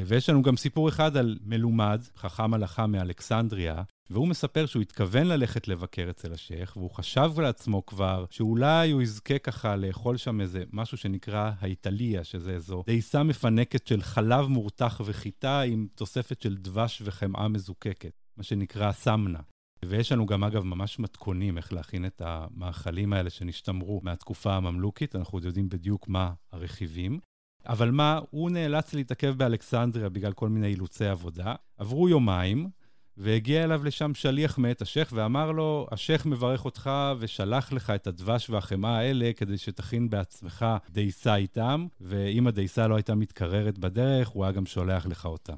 ויש 0.00 0.28
לנו 0.28 0.42
גם 0.42 0.56
סיפור 0.56 0.88
אחד 0.88 1.16
על 1.16 1.38
מלומד, 1.44 2.02
חכם 2.16 2.54
הלכה 2.54 2.86
מאלכסנדריה, 2.86 3.82
והוא 4.10 4.28
מספר 4.28 4.66
שהוא 4.66 4.82
התכוון 4.82 5.26
ללכת 5.26 5.68
לבקר 5.68 6.10
אצל 6.10 6.32
השייח, 6.32 6.76
והוא 6.76 6.90
חשב 6.90 7.40
לעצמו 7.40 7.86
כבר 7.86 8.24
שאולי 8.30 8.90
הוא 8.90 9.02
יזכה 9.02 9.38
ככה 9.38 9.76
לאכול 9.76 10.16
שם 10.16 10.40
איזה 10.40 10.64
משהו 10.72 10.98
שנקרא 10.98 11.50
האיטליה, 11.58 12.24
שזה 12.24 12.50
איזו 12.50 12.82
דייסה 12.86 13.22
מפנקת 13.22 13.86
של 13.86 14.02
חלב 14.02 14.46
מורתח 14.46 15.00
וחיטה 15.04 15.60
עם 15.60 15.86
תוספת 15.94 16.42
של 16.42 16.56
דבש 16.56 17.02
וחמאה 17.04 17.48
מזוקקת, 17.48 18.12
מה 18.36 18.42
שנקרא 18.42 18.92
סמנה. 18.92 19.40
ויש 19.84 20.12
לנו 20.12 20.26
גם, 20.26 20.44
אגב, 20.44 20.64
ממש 20.64 20.98
מתכונים 20.98 21.58
איך 21.58 21.72
להכין 21.72 22.06
את 22.06 22.22
המאכלים 22.24 23.12
האלה 23.12 23.30
שנשתמרו 23.30 24.00
מהתקופה 24.02 24.54
הממלוכית, 24.54 25.16
אנחנו 25.16 25.36
עוד 25.36 25.44
יודעים 25.44 25.68
בדיוק 25.68 26.08
מה 26.08 26.32
הרכיבים. 26.52 27.18
אבל 27.66 27.90
מה, 27.90 28.20
הוא 28.30 28.50
נאלץ 28.50 28.94
להתעכב 28.94 29.34
באלכסנדריה 29.36 30.08
בגלל 30.08 30.32
כל 30.32 30.48
מיני 30.48 30.66
אילוצי 30.66 31.06
עבודה. 31.06 31.54
עברו 31.76 32.08
יומיים, 32.08 32.68
והגיע 33.16 33.64
אליו 33.64 33.84
לשם 33.84 34.14
שליח 34.14 34.58
מאת 34.58 34.82
השייח 34.82 35.08
ואמר 35.12 35.52
לו, 35.52 35.86
השייח 35.90 36.26
מברך 36.26 36.64
אותך 36.64 36.90
ושלח 37.18 37.72
לך 37.72 37.90
את 37.90 38.06
הדבש 38.06 38.50
והחמאה 38.50 38.98
האלה 38.98 39.30
כדי 39.36 39.58
שתכין 39.58 40.10
בעצמך 40.10 40.66
דייסה 40.90 41.36
איתם, 41.36 41.86
ואם 42.00 42.46
הדייסה 42.46 42.88
לא 42.88 42.94
הייתה 42.94 43.14
מתקררת 43.14 43.78
בדרך, 43.78 44.28
הוא 44.28 44.44
היה 44.44 44.52
גם 44.52 44.66
שולח 44.66 45.06
לך 45.06 45.26
אותה. 45.26 45.54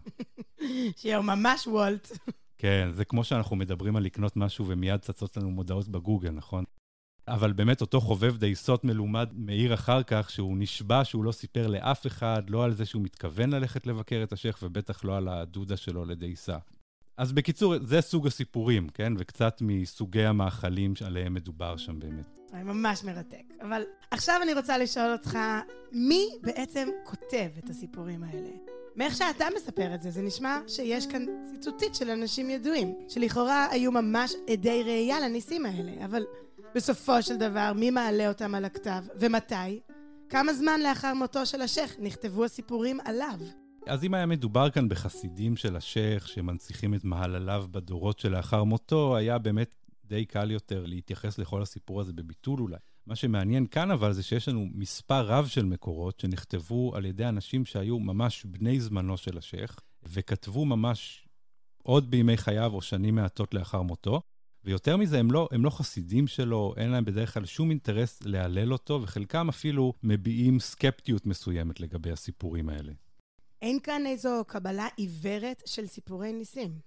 שיהיה 0.97 1.21
ממש 1.21 1.66
וולט. 1.66 2.19
כן, 2.59 2.88
זה 2.92 3.05
כמו 3.05 3.25
שאנחנו 3.25 3.57
מדברים 3.57 3.97
על 3.97 4.03
לקנות 4.03 4.37
משהו 4.37 4.66
ומיד 4.69 5.01
צצות 5.01 5.37
לנו 5.37 5.51
מודעות 5.51 5.88
בגוגל, 5.88 6.31
נכון? 6.31 6.64
אבל 7.29 7.53
באמת 7.53 7.81
אותו 7.81 8.01
חובב 8.01 8.37
דייסות 8.37 8.85
מלומד 8.85 9.29
מעיר 9.33 9.75
אחר 9.75 10.03
כך 10.03 10.31
שהוא 10.31 10.57
נשבע 10.59 11.05
שהוא 11.05 11.25
לא 11.25 11.33
סיפר 11.33 11.66
לאף 11.66 12.07
אחד, 12.07 12.42
לא 12.51 12.64
על 12.64 12.73
זה 12.73 12.87
שהוא 12.87 13.03
מתכוון 13.03 13.51
ללכת 13.51 13.87
לבקר 13.87 14.21
את 14.23 14.33
השייח, 14.33 14.59
ובטח 14.62 15.05
לא 15.05 15.16
על 15.16 15.29
הדודה 15.29 15.77
שלו 15.77 16.05
לדייסה. 16.05 16.57
אז 17.16 17.33
בקיצור, 17.33 17.74
זה 17.83 18.00
סוג 18.00 18.26
הסיפורים, 18.26 18.88
כן? 18.88 19.12
וקצת 19.18 19.59
מסוגי 19.61 20.24
המאכלים 20.24 20.96
שעליהם 20.96 21.35
מדובר 21.35 21.76
שם 21.76 21.98
באמת. 21.98 22.26
ממש 22.52 23.05
מרתק. 23.05 23.42
אבל 23.62 23.83
עכשיו 24.11 24.40
אני 24.42 24.55
רוצה 24.55 24.79
לשאול 24.79 25.12
אותך, 25.12 25.38
מי 25.92 26.29
בעצם 26.42 26.88
כותב 27.05 27.48
את 27.59 27.70
הסיפורים 27.70 28.22
האלה? 28.22 28.50
מאיך 28.96 29.16
שאתה 29.16 29.44
מספר 29.57 29.94
את 29.94 30.02
זה, 30.02 30.11
זה 30.11 30.22
נשמע 30.22 30.59
שיש 30.68 31.07
כאן 31.07 31.26
ציטוטית 31.50 31.94
של 31.94 32.11
אנשים 32.11 32.50
ידועים, 32.50 32.94
שלכאורה 33.09 33.66
היו 33.70 33.92
ממש 33.92 34.33
עדי 34.50 34.83
ראייה 34.83 35.20
לניסים 35.20 35.66
האלה, 35.66 36.05
אבל 36.05 36.22
בסופו 36.74 37.22
של 37.22 37.37
דבר, 37.37 37.72
מי 37.72 37.90
מעלה 37.90 38.29
אותם 38.29 38.55
על 38.55 38.64
הכתב, 38.64 39.02
ומתי? 39.14 39.81
כמה 40.29 40.55
זמן 40.55 40.81
לאחר 40.81 41.14
מותו 41.14 41.46
של 41.46 41.62
השייח 41.62 41.96
נכתבו 41.98 42.44
הסיפורים 42.44 43.00
עליו? 43.05 43.38
אז 43.87 44.05
אם 44.05 44.14
היה 44.14 44.27
מדובר 44.27 44.70
כאן 44.70 44.88
בחסידים 44.88 45.57
של 45.57 45.77
השייח 45.77 46.27
שמנציחים 46.27 46.94
את 46.94 47.05
מעלליו 47.05 47.64
בדורות 47.70 48.18
שלאחר 48.18 48.64
מותו, 48.64 49.16
היה 49.16 49.38
באמת 49.38 49.75
די 50.05 50.25
קל 50.25 50.51
יותר 50.51 50.87
להתייחס 50.87 51.38
לכל 51.38 51.62
הסיפור 51.62 52.01
הזה 52.01 52.12
בביטול 52.12 52.61
אולי. 52.61 52.77
מה 53.07 53.16
שמעניין 53.16 53.66
כאן 53.66 53.90
אבל 53.90 54.12
זה 54.12 54.22
שיש 54.22 54.49
לנו 54.49 54.66
מספר 54.75 55.27
רב 55.27 55.46
של 55.46 55.64
מקורות 55.64 56.20
שנכתבו 56.20 56.96
על 56.96 57.05
ידי 57.05 57.25
אנשים 57.25 57.64
שהיו 57.64 57.99
ממש 57.99 58.44
בני 58.44 58.81
זמנו 58.81 59.16
של 59.16 59.38
השייח, 59.38 59.81
וכתבו 60.03 60.64
ממש 60.64 61.29
עוד 61.83 62.11
בימי 62.11 62.37
חייו 62.37 62.75
או 62.75 62.83
שנים 62.83 63.14
מעטות 63.14 63.55
לאחר 63.55 63.83
מותו. 63.83 64.20
ויותר 64.64 64.96
מזה, 64.96 65.18
הם 65.18 65.31
לא, 65.31 65.49
הם 65.53 65.64
לא 65.64 65.70
חסידים 65.70 66.27
שלו, 66.27 66.75
אין 66.77 66.90
להם 66.90 67.05
בדרך 67.05 67.35
כלל 67.35 67.44
שום 67.44 67.70
אינטרס 67.70 68.22
להלל 68.22 68.72
אותו, 68.72 69.01
וחלקם 69.03 69.49
אפילו 69.49 69.92
מביעים 70.03 70.61
סקפטיות 70.61 71.27
מסוימת 71.27 71.81
לגבי 71.81 72.11
הסיפורים 72.11 72.68
האלה. 72.68 72.92
אין 73.62 73.79
כאן 73.81 74.07
איזו 74.07 74.42
קבלה 74.47 74.88
עיוורת 74.97 75.62
של 75.66 75.87
סיפורי 75.87 76.33
ניסים. 76.33 76.79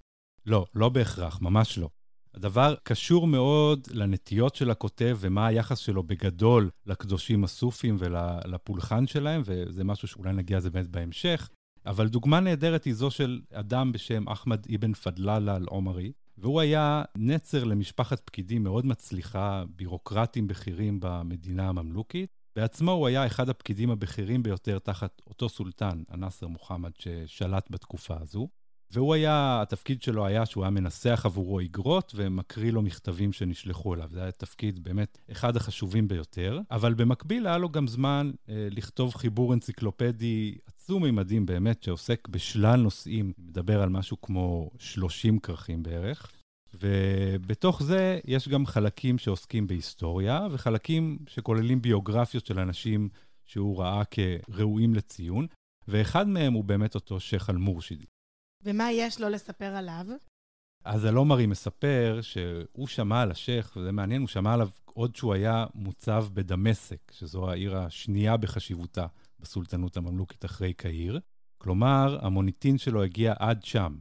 לא, 0.46 0.66
לא 0.76 0.90
בהכרח, 0.90 1.42
ממש 1.42 1.78
לא. 1.78 1.90
הדבר 2.34 2.76
קשור 2.84 3.28
מאוד 3.28 3.88
לנטיות 3.92 4.56
של 4.56 4.72
הכותב 4.72 5.18
ומה 5.20 5.48
היחס 5.48 5.78
שלו 5.78 6.04
בגדול 6.04 6.70
לקדושים 6.86 7.44
הסופים 7.44 7.96
ולפולחן 8.00 9.08
שלהם, 9.08 9.42
וזה 9.46 9.84
משהו 9.84 10.08
שאולי 10.08 10.34
נגיע 10.34 10.58
לזה 10.58 10.70
באמת 10.70 10.88
בהמשך. 10.88 11.50
אבל 11.86 12.08
דוגמה 12.08 12.40
נהדרת 12.40 12.84
היא 12.84 12.94
זו 12.94 13.12
של 13.12 13.42
אדם 13.54 13.92
בשם 13.92 14.30
אחמד 14.30 14.66
אבן 14.76 14.94
פדללה 14.94 15.56
אל-עומרי, 15.56 16.12
והוא 16.38 16.62
היה 16.62 17.04
נצר 17.18 17.64
למשפחת 17.64 18.20
פקידים 18.20 18.64
מאוד 18.64 18.86
מצליחה, 18.86 19.64
בירוקרטים 19.76 20.48
בכירים 20.48 21.00
במדינה 21.02 21.70
הממלוכית. 21.70 22.39
בעצמו 22.60 22.92
הוא 22.92 23.08
היה 23.08 23.26
אחד 23.26 23.50
הפקידים 23.50 23.92
הבכירים 23.92 24.44
ביותר 24.44 24.80
תחת 24.80 25.22
אותו 25.28 25.50
סולטן, 25.50 26.04
הנאסר 26.10 26.48
מוחמד, 26.48 26.92
ששלט 27.00 27.68
בתקופה 27.70 28.16
הזו. 28.22 28.48
והוא 28.92 29.14
היה, 29.14 29.62
התפקיד 29.62 30.02
שלו 30.02 30.26
היה 30.26 30.46
שהוא 30.46 30.64
היה 30.64 30.72
מנסח 30.72 31.22
עבורו 31.26 31.60
איגרות 31.60 32.14
ומקריא 32.16 32.72
לו 32.72 32.82
מכתבים 32.82 33.34
שנשלחו 33.34 33.94
אליו. 33.94 34.10
זה 34.12 34.22
היה 34.22 34.32
תפקיד 34.32 34.84
באמת 34.84 35.18
אחד 35.32 35.56
החשובים 35.56 36.08
ביותר, 36.08 36.62
אבל 36.72 36.94
במקביל 36.94 37.48
היה 37.48 37.58
לו 37.58 37.70
גם 37.70 37.88
זמן 37.88 38.32
אה, 38.50 38.68
לכתוב 38.72 39.16
חיבור 39.16 39.54
אנציקלופדי 39.54 40.58
עצום 40.66 41.04
מימדים 41.04 41.46
באמת, 41.46 41.84
שעוסק 41.84 42.28
בשלל 42.28 42.80
נושאים, 42.80 43.34
מדבר 43.38 43.82
על 43.82 43.90
משהו 43.90 44.22
כמו 44.22 44.70
30 44.80 45.40
כרכים 45.40 45.84
בערך. 45.84 46.32
ובתוך 46.74 47.84
זה 47.84 48.20
יש 48.26 48.48
גם 48.48 48.66
חלקים 48.66 49.18
שעוסקים 49.18 49.68
בהיסטוריה, 49.68 50.48
וחלקים 50.52 51.18
שכוללים 51.28 51.82
ביוגרפיות 51.82 52.46
של 52.46 52.60
אנשים 52.60 53.10
שהוא 53.46 53.80
ראה 53.80 54.02
כראויים 54.06 54.96
לציון, 54.96 55.48
ואחד 55.88 56.28
מהם 56.28 56.54
הוא 56.54 56.64
באמת 56.64 56.96
אותו 56.96 57.20
שייח' 57.20 57.50
אל-מורשידי. 57.50 58.06
ומה 58.64 58.92
יש 58.92 59.22
לו 59.22 59.30
לספר 59.30 59.76
עליו? 59.76 60.06
אז 60.84 61.06
אלומרי 61.06 61.46
מספר 61.46 62.20
שהוא 62.22 62.88
שמע 62.88 63.22
על 63.22 63.32
השייח, 63.32 63.78
וזה 63.78 63.92
מעניין, 63.92 64.22
הוא 64.22 64.28
שמע 64.28 64.54
עליו 64.54 64.70
עוד 64.86 65.16
שהוא 65.16 65.34
היה 65.34 65.66
מוצב 65.76 66.26
בדמשק, 66.34 67.12
שזו 67.12 67.50
העיר 67.50 67.78
השנייה 67.78 68.38
בחשיבותה 68.38 69.06
בסולטנות 69.40 69.98
הממלוכית 69.98 70.46
אחרי 70.46 70.74
קהיר. 70.74 71.20
כלומר, 71.58 72.26
המוניטין 72.26 72.78
שלו 72.78 73.04
הגיע 73.04 73.34
עד 73.40 73.64
שם. 73.64 73.98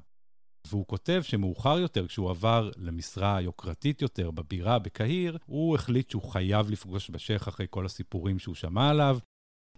והוא 0.69 0.87
כותב 0.87 1.21
שמאוחר 1.23 1.79
יותר, 1.79 2.07
כשהוא 2.07 2.31
עבר 2.31 2.71
למשרה 2.77 3.41
יוקרתית 3.41 4.03
יותר 4.03 4.31
בבירה 4.31 4.79
בקהיר, 4.79 5.39
הוא 5.47 5.75
החליט 5.75 6.11
שהוא 6.11 6.23
חייב 6.23 6.71
לפגוש 6.71 7.11
בשייח 7.11 7.49
אחרי 7.49 7.67
כל 7.71 7.87
הסיפורים 7.87 8.39
שהוא 8.39 8.55
שמע 8.55 8.91
עליו, 8.91 9.19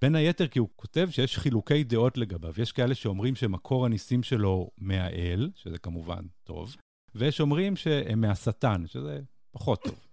בין 0.00 0.14
היתר 0.14 0.48
כי 0.48 0.58
הוא 0.58 0.68
כותב 0.76 1.08
שיש 1.10 1.38
חילוקי 1.38 1.84
דעות 1.84 2.18
לגביו. 2.18 2.52
יש 2.58 2.72
כאלה 2.72 2.94
שאומרים 2.94 3.34
שמקור 3.34 3.86
הניסים 3.86 4.22
שלו 4.22 4.70
מהאל, 4.78 5.50
שזה 5.54 5.78
כמובן 5.78 6.24
טוב, 6.44 6.76
ויש 7.14 7.40
אומרים 7.40 7.76
שהם 7.76 8.20
מהשטן, 8.20 8.86
שזה 8.86 9.20
פחות 9.50 9.82
טוב. 9.82 10.06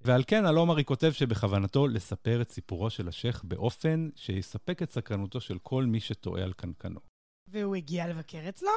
ועל 0.00 0.24
כן 0.26 0.46
אלומרי 0.46 0.84
כותב 0.84 1.12
שבכוונתו 1.12 1.88
לספר 1.88 2.42
את 2.42 2.50
סיפורו 2.50 2.90
של 2.90 3.08
השייח 3.08 3.42
באופן 3.44 4.08
שיספק 4.16 4.82
את 4.82 4.90
סקרנותו 4.90 5.40
של 5.40 5.58
כל 5.58 5.84
מי 5.84 6.00
שטועה 6.00 6.42
על 6.42 6.52
קנקנו. 6.52 7.00
והוא 7.48 7.76
הגיע 7.76 8.08
לבקר 8.08 8.48
אצלו? 8.48 8.70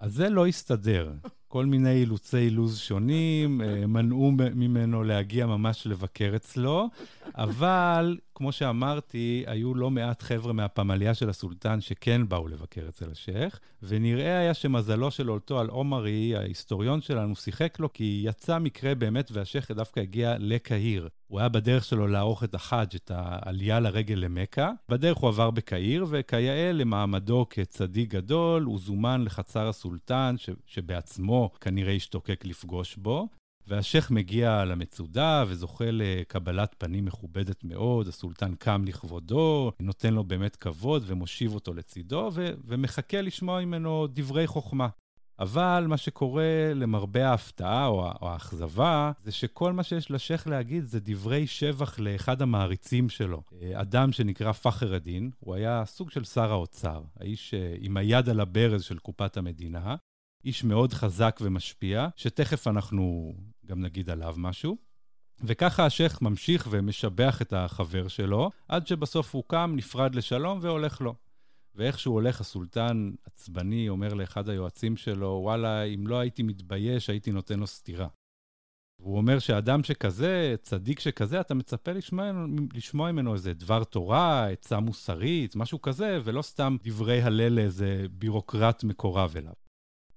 אז 0.00 0.14
זה 0.14 0.28
לא 0.28 0.46
הסתדר. 0.46 1.12
כל 1.48 1.66
מיני 1.66 1.92
אילוצי 1.92 2.50
לוז 2.50 2.78
שונים 2.78 3.60
אה, 3.60 3.86
מנעו 3.86 4.32
ממנו 4.54 5.04
להגיע 5.04 5.46
ממש 5.46 5.86
לבקר 5.86 6.32
אצלו, 6.36 6.88
אבל 7.38 8.16
כמו 8.34 8.52
שאמרתי, 8.52 9.44
היו 9.46 9.74
לא 9.74 9.90
מעט 9.90 10.22
חבר'ה 10.22 10.52
מהפמליה 10.52 11.14
של 11.14 11.30
הסולטן 11.30 11.80
שכן 11.80 12.28
באו 12.28 12.48
לבקר 12.48 12.88
אצל 12.88 13.10
השייח, 13.10 13.60
ונראה 13.82 14.38
היה 14.38 14.54
שמזלו 14.54 15.10
של 15.10 15.30
אולטו 15.30 15.60
על 15.60 15.68
עומרי, 15.68 16.36
ההיסטוריון 16.36 17.00
שלנו, 17.00 17.36
שיחק 17.36 17.80
לו, 17.80 17.92
כי 17.92 18.22
יצא 18.24 18.58
מקרה 18.58 18.94
באמת 18.94 19.30
והשייח 19.32 19.70
דווקא 19.70 20.00
הגיע 20.00 20.34
לקהיר. 20.38 21.08
הוא 21.26 21.40
היה 21.40 21.48
בדרך 21.48 21.84
שלו 21.84 22.06
לערוך 22.06 22.44
את 22.44 22.54
החאג', 22.54 22.94
את 22.94 23.10
העלייה 23.14 23.80
לרגל 23.80 24.14
למכה. 24.14 24.70
בדרך 24.88 25.16
הוא 25.16 25.28
עבר 25.28 25.50
בקהיר, 25.50 26.06
וכיאה 26.08 26.72
למעמדו 26.72 27.46
כצדיק 27.50 28.10
גדול, 28.10 28.62
הוא 28.62 28.78
זומן 28.78 29.22
לחצר 29.24 29.68
הסולטן, 29.68 30.34
ש, 30.38 30.50
שבעצמו 30.66 31.50
כנראה 31.60 31.92
השתוקק 31.92 32.44
לפגוש 32.44 32.96
בו. 32.96 33.28
והשייח 33.68 34.10
מגיע 34.10 34.64
למצודה 34.64 35.44
וזוכה 35.48 35.84
לקבלת 35.88 36.74
פנים 36.78 37.04
מכובדת 37.04 37.64
מאוד, 37.64 38.08
הסולטן 38.08 38.54
קם 38.54 38.84
לכבודו, 38.84 39.72
נותן 39.80 40.14
לו 40.14 40.24
באמת 40.24 40.56
כבוד 40.56 41.02
ומושיב 41.06 41.54
אותו 41.54 41.74
לצידו, 41.74 42.30
ו- 42.32 42.50
ומחכה 42.64 43.20
לשמוע 43.20 43.64
ממנו 43.64 44.06
דברי 44.06 44.46
חוכמה. 44.46 44.88
אבל 45.38 45.84
מה 45.88 45.96
שקורה 45.96 46.72
למרבה 46.74 47.28
ההפתעה 47.28 47.86
או, 47.86 48.10
או 48.22 48.28
האכזבה, 48.28 49.12
זה 49.22 49.32
שכל 49.32 49.72
מה 49.72 49.82
שיש 49.82 50.10
לשייח 50.10 50.46
להגיד 50.46 50.84
זה 50.84 51.00
דברי 51.00 51.46
שבח 51.46 51.98
לאחד 51.98 52.42
המעריצים 52.42 53.08
שלו. 53.08 53.42
אדם 53.74 54.12
שנקרא 54.12 54.52
פחר 54.52 54.96
א-דין, 54.96 55.30
הוא 55.38 55.54
היה 55.54 55.82
סוג 55.86 56.10
של 56.10 56.24
שר 56.24 56.52
האוצר, 56.52 57.02
האיש 57.20 57.54
אה, 57.54 57.74
עם 57.80 57.96
היד 57.96 58.28
על 58.28 58.40
הברז 58.40 58.82
של 58.82 58.98
קופת 58.98 59.36
המדינה, 59.36 59.96
איש 60.44 60.64
מאוד 60.64 60.92
חזק 60.92 61.38
ומשפיע, 61.42 62.08
שתכף 62.16 62.68
אנחנו 62.68 63.34
גם 63.68 63.80
נגיד 63.80 64.10
עליו 64.10 64.34
משהו. 64.38 64.76
וככה 65.40 65.86
השייח 65.86 66.22
ממשיך 66.22 66.68
ומשבח 66.70 67.42
את 67.42 67.52
החבר 67.52 68.08
שלו, 68.08 68.50
עד 68.68 68.86
שבסוף 68.86 69.34
הוא 69.34 69.44
קם, 69.46 69.72
נפרד 69.76 70.14
לשלום 70.14 70.58
והולך 70.62 71.00
לו. 71.00 71.14
ואיך 71.74 71.98
שהוא 71.98 72.14
הולך, 72.14 72.40
הסולטן 72.40 73.10
עצבני 73.24 73.88
אומר 73.88 74.14
לאחד 74.14 74.48
היועצים 74.48 74.96
שלו, 74.96 75.40
וואלה, 75.42 75.82
אם 75.82 76.06
לא 76.06 76.18
הייתי 76.18 76.42
מתבייש, 76.42 77.10
הייתי 77.10 77.32
נותן 77.32 77.58
לו 77.58 77.66
סטירה. 77.66 78.08
והוא 79.00 79.16
אומר 79.16 79.38
שאדם 79.38 79.84
שכזה, 79.84 80.54
צדיק 80.62 81.00
שכזה, 81.00 81.40
אתה 81.40 81.54
מצפה 81.54 81.92
לשמוע, 81.92 82.30
לשמוע 82.74 83.12
ממנו 83.12 83.34
איזה 83.34 83.54
דבר 83.54 83.84
תורה, 83.84 84.48
עצה 84.48 84.80
מוסרית, 84.80 85.56
משהו 85.56 85.82
כזה, 85.82 86.18
ולא 86.24 86.42
סתם 86.42 86.76
דברי 86.82 87.22
הלל 87.22 87.52
לאיזה 87.52 88.06
בירוקרט 88.10 88.84
מקורב 88.84 89.34
אליו. 89.36 89.67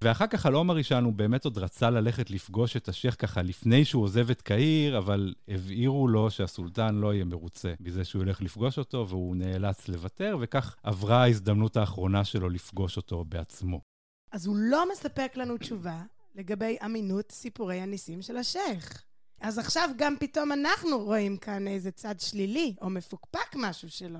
ואחר 0.04 0.28
כך 0.28 0.46
הלומרי 0.46 0.84
שלנו 0.84 1.14
באמת 1.14 1.46
עוד 1.46 1.58
רצה 1.58 1.90
ללכת 1.90 2.32
לפגוש 2.32 2.78
את 2.78 2.88
השייח 2.88 3.16
ככה 3.20 3.42
לפני 3.42 3.86
שהוא 3.86 4.04
עוזב 4.04 4.30
את 4.30 4.42
קהיר, 4.42 4.98
אבל 4.98 5.34
הבהירו 5.48 6.08
לו 6.08 6.32
שהסולטן 6.32 6.96
לא 6.96 7.14
יהיה 7.14 7.26
מרוצה 7.26 7.74
מזה 7.80 8.04
שהוא 8.04 8.24
ילך 8.24 8.42
לפגוש 8.42 8.78
אותו, 8.78 9.06
והוא 9.10 9.36
נאלץ 9.36 9.88
לוותר, 9.88 10.38
וכך 10.42 10.76
עברה 10.84 11.24
ההזדמנות 11.24 11.78
האחרונה 11.78 12.24
שלו 12.24 12.50
לפגוש 12.50 12.98
אותו 12.98 13.26
בעצמו. 13.26 13.82
אז 14.32 14.46
הוא 14.46 14.56
לא 14.60 14.92
מספק 14.92 15.32
לנו 15.36 15.58
תשובה 15.58 16.02
לגבי 16.36 16.78
אמינות 16.86 17.32
סיפורי 17.32 17.80
הניסים 17.82 18.22
של 18.22 18.38
השייח. 18.38 19.04
אז 19.42 19.58
עכשיו 19.58 19.90
גם 19.98 20.16
פתאום 20.20 20.52
אנחנו 20.52 21.00
רואים 21.00 21.38
כאן 21.38 21.68
איזה 21.68 21.92
צד 21.92 22.20
שלילי, 22.20 22.76
או 22.82 22.90
מפוקפק 22.90 23.56
משהו 23.56 23.90
שלו. 23.90 24.20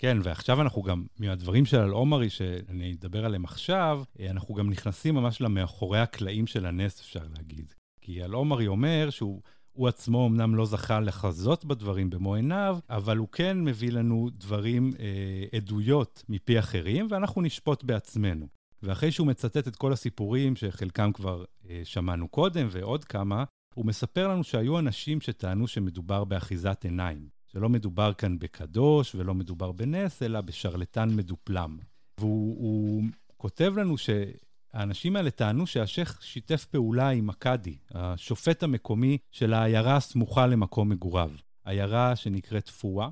כן, 0.00 0.18
ועכשיו 0.22 0.60
אנחנו 0.62 0.82
גם, 0.82 1.04
מהדברים 1.18 1.64
של 1.66 1.76
אלעומרי, 1.76 2.30
שאני 2.30 2.92
אדבר 3.00 3.24
עליהם 3.24 3.44
עכשיו, 3.44 4.02
אה, 4.20 4.30
אנחנו 4.30 4.54
גם 4.54 4.70
נכנסים 4.70 5.14
ממש 5.14 5.40
למאחורי 5.40 6.00
הקלעים 6.00 6.46
של 6.46 6.66
הנס, 6.66 7.00
אפשר 7.00 7.20
להגיד. 7.36 7.74
כי 8.00 8.24
אלעומרי 8.24 8.66
אומר 8.66 9.10
שהוא... 9.10 9.42
הוא 9.72 9.88
עצמו 9.88 10.26
אמנם 10.26 10.54
לא 10.54 10.66
זכה 10.66 11.00
לחזות 11.00 11.64
בדברים 11.64 12.10
במו 12.10 12.34
עיניו, 12.34 12.78
אבל 12.90 13.16
הוא 13.16 13.28
כן 13.28 13.64
מביא 13.64 13.92
לנו 13.92 14.28
דברים, 14.32 14.92
אה, 15.00 15.44
עדויות 15.56 16.24
מפי 16.28 16.58
אחרים, 16.58 17.06
ואנחנו 17.10 17.42
נשפוט 17.42 17.84
בעצמנו. 17.84 18.48
ואחרי 18.82 19.12
שהוא 19.12 19.26
מצטט 19.26 19.68
את 19.68 19.76
כל 19.76 19.92
הסיפורים, 19.92 20.56
שחלקם 20.56 21.12
כבר 21.12 21.44
אה, 21.68 21.80
שמענו 21.84 22.28
קודם, 22.28 22.66
ועוד 22.70 23.04
כמה, 23.04 23.44
הוא 23.74 23.86
מספר 23.86 24.28
לנו 24.28 24.44
שהיו 24.44 24.78
אנשים 24.78 25.20
שטענו 25.20 25.66
שמדובר 25.66 26.24
באחיזת 26.24 26.84
עיניים. 26.84 27.39
שלא 27.52 27.68
מדובר 27.68 28.12
כאן 28.12 28.38
בקדוש 28.38 29.14
ולא 29.14 29.34
מדובר 29.34 29.72
בנס, 29.72 30.22
אלא 30.22 30.40
בשרלטן 30.40 31.16
מדופלם. 31.16 31.78
והוא 32.18 33.02
כותב 33.36 33.72
לנו 33.76 33.94
שהאנשים 33.98 35.16
האלה 35.16 35.30
טענו 35.30 35.66
שהשייח 35.66 36.22
שיתף 36.22 36.64
פעולה 36.64 37.08
עם 37.08 37.30
הקאדי, 37.30 37.76
השופט 37.90 38.62
המקומי 38.62 39.18
של 39.30 39.52
העיירה 39.52 39.96
הסמוכה 39.96 40.46
למקום 40.46 40.88
מגוריו, 40.88 41.30
עיירה 41.64 42.16
שנקראת 42.16 42.68
פואה, 42.68 43.08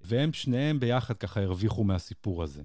והם 0.00 0.32
שניהם 0.32 0.80
ביחד 0.80 1.16
ככה 1.16 1.40
הרוויחו 1.40 1.84
מהסיפור 1.84 2.42
הזה. 2.42 2.62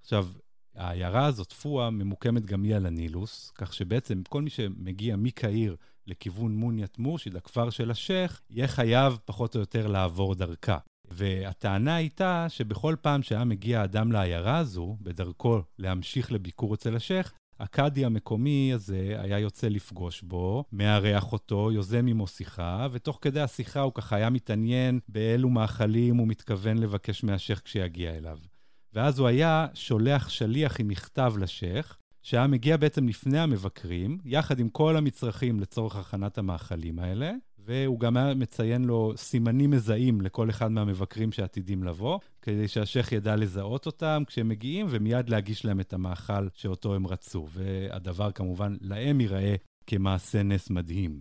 עכשיו, 0.00 0.28
העיירה 0.74 1.26
הזאת, 1.26 1.52
פואה, 1.52 1.90
ממוקמת 1.90 2.46
גם 2.46 2.62
היא 2.62 2.76
על 2.76 2.86
הנילוס, 2.86 3.52
כך 3.54 3.74
שבעצם 3.74 4.22
כל 4.28 4.42
מי 4.42 4.50
שמגיע 4.50 5.16
מקהיר 5.16 5.76
לכיוון 6.06 6.54
מוניית 6.54 6.98
מורשיד, 6.98 7.36
הכפר 7.36 7.70
של 7.70 7.90
השייח, 7.90 8.40
יהיה 8.50 8.68
חייב 8.68 9.18
פחות 9.24 9.54
או 9.54 9.60
יותר 9.60 9.86
לעבור 9.86 10.34
דרכה. 10.34 10.78
והטענה 11.10 11.94
הייתה 11.94 12.46
שבכל 12.48 12.96
פעם 13.00 13.22
שהיה 13.22 13.44
מגיע 13.44 13.84
אדם 13.84 14.12
לעיירה 14.12 14.58
הזו, 14.58 14.96
בדרכו 15.00 15.60
להמשיך 15.78 16.32
לביקור 16.32 16.74
אצל 16.74 16.96
השייח, 16.96 17.32
הקאדי 17.60 18.04
המקומי 18.04 18.70
הזה 18.74 19.16
היה 19.18 19.38
יוצא 19.38 19.68
לפגוש 19.68 20.22
בו, 20.22 20.64
מארח 20.72 21.32
אותו, 21.32 21.72
יוזם 21.72 22.06
עמו 22.06 22.26
שיחה, 22.26 22.86
ותוך 22.92 23.18
כדי 23.20 23.40
השיחה 23.40 23.80
הוא 23.80 23.92
ככה 23.94 24.16
היה 24.16 24.30
מתעניין 24.30 25.00
באילו 25.08 25.48
מאכלים 25.48 26.16
הוא 26.16 26.28
מתכוון 26.28 26.78
לבקש 26.78 27.24
מהשייח 27.24 27.60
כשיגיע 27.60 28.16
אליו. 28.16 28.38
ואז 28.92 29.18
הוא 29.18 29.28
היה 29.28 29.66
שולח 29.74 30.28
שליח 30.28 30.80
עם 30.80 30.88
מכתב 30.88 31.34
לשייח, 31.38 31.98
שהיה 32.30 32.46
מגיע 32.46 32.76
בעצם 32.76 33.08
לפני 33.08 33.38
המבקרים, 33.38 34.18
יחד 34.24 34.58
עם 34.58 34.68
כל 34.68 34.96
המצרכים 34.96 35.60
לצורך 35.60 35.96
הכנת 35.96 36.38
המאכלים 36.38 36.98
האלה, 36.98 37.32
והוא 37.58 38.00
גם 38.00 38.16
היה 38.16 38.34
מציין 38.34 38.84
לו 38.84 39.12
סימנים 39.16 39.70
מזהים 39.70 40.20
לכל 40.20 40.50
אחד 40.50 40.70
מהמבקרים 40.70 41.32
שעתידים 41.32 41.84
לבוא, 41.84 42.18
כדי 42.42 42.68
שהשייח 42.68 43.12
ידע 43.12 43.36
לזהות 43.36 43.86
אותם 43.86 44.22
כשהם 44.26 44.48
מגיעים, 44.48 44.86
ומיד 44.90 45.28
להגיש 45.28 45.64
להם 45.64 45.80
את 45.80 45.92
המאכל 45.92 46.48
שאותו 46.54 46.94
הם 46.94 47.06
רצו. 47.06 47.46
והדבר 47.50 48.32
כמובן 48.32 48.76
להם 48.80 49.20
ייראה 49.20 49.54
כמעשה 49.86 50.42
נס 50.42 50.70
מדהים. 50.70 51.20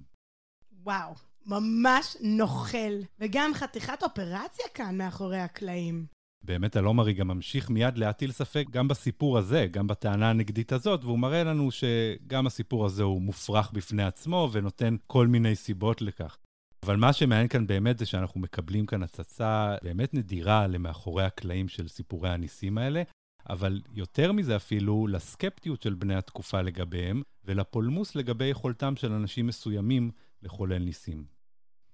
וואו, 0.84 1.14
ממש 1.46 2.18
נוכל. 2.22 2.94
וגם 3.20 3.52
חתיכת 3.54 4.04
אופרציה 4.04 4.66
כאן 4.74 4.98
מאחורי 4.98 5.40
הקלעים. 5.40 6.19
באמת 6.42 6.76
הלומרי 6.76 7.14
גם 7.14 7.28
ממשיך 7.28 7.70
מיד 7.70 7.98
להטיל 7.98 8.32
ספק 8.32 8.66
גם 8.70 8.88
בסיפור 8.88 9.38
הזה, 9.38 9.68
גם 9.72 9.88
בטענה 9.88 10.30
הנגדית 10.30 10.72
הזאת, 10.72 11.04
והוא 11.04 11.20
מראה 11.20 11.44
לנו 11.44 11.70
שגם 11.72 12.48
הסיפור 12.48 12.86
הזה 12.86 13.04
הוא 13.04 13.22
מופרך 13.22 13.72
בפני 13.72 14.04
עצמו 14.04 14.50
ונותן 14.52 14.96
כל 15.08 15.28
מיני 15.28 15.56
סיבות 15.56 16.02
לכך. 16.02 16.38
אבל 16.84 16.96
מה 16.96 17.14
שמעניין 17.14 17.48
כאן 17.48 17.68
באמת 17.68 17.98
זה 17.98 18.06
שאנחנו 18.06 18.40
מקבלים 18.40 18.86
כאן 18.86 19.04
הצצה 19.04 19.76
באמת 19.84 20.14
נדירה 20.14 20.68
למאחורי 20.68 21.24
הקלעים 21.24 21.68
של 21.68 21.88
סיפורי 21.88 22.30
הניסים 22.30 22.78
האלה, 22.78 23.04
אבל 23.50 23.82
יותר 23.94 24.32
מזה 24.32 24.56
אפילו 24.56 25.08
לסקפטיות 25.08 25.82
של 25.82 25.94
בני 25.94 26.16
התקופה 26.16 26.62
לגביהם, 26.62 27.22
ולפולמוס 27.46 28.16
לגבי 28.16 28.46
יכולתם 28.46 28.96
של 28.96 29.12
אנשים 29.12 29.48
מסוימים 29.48 30.12
לחולל 30.44 30.78
ניסים. 30.78 31.24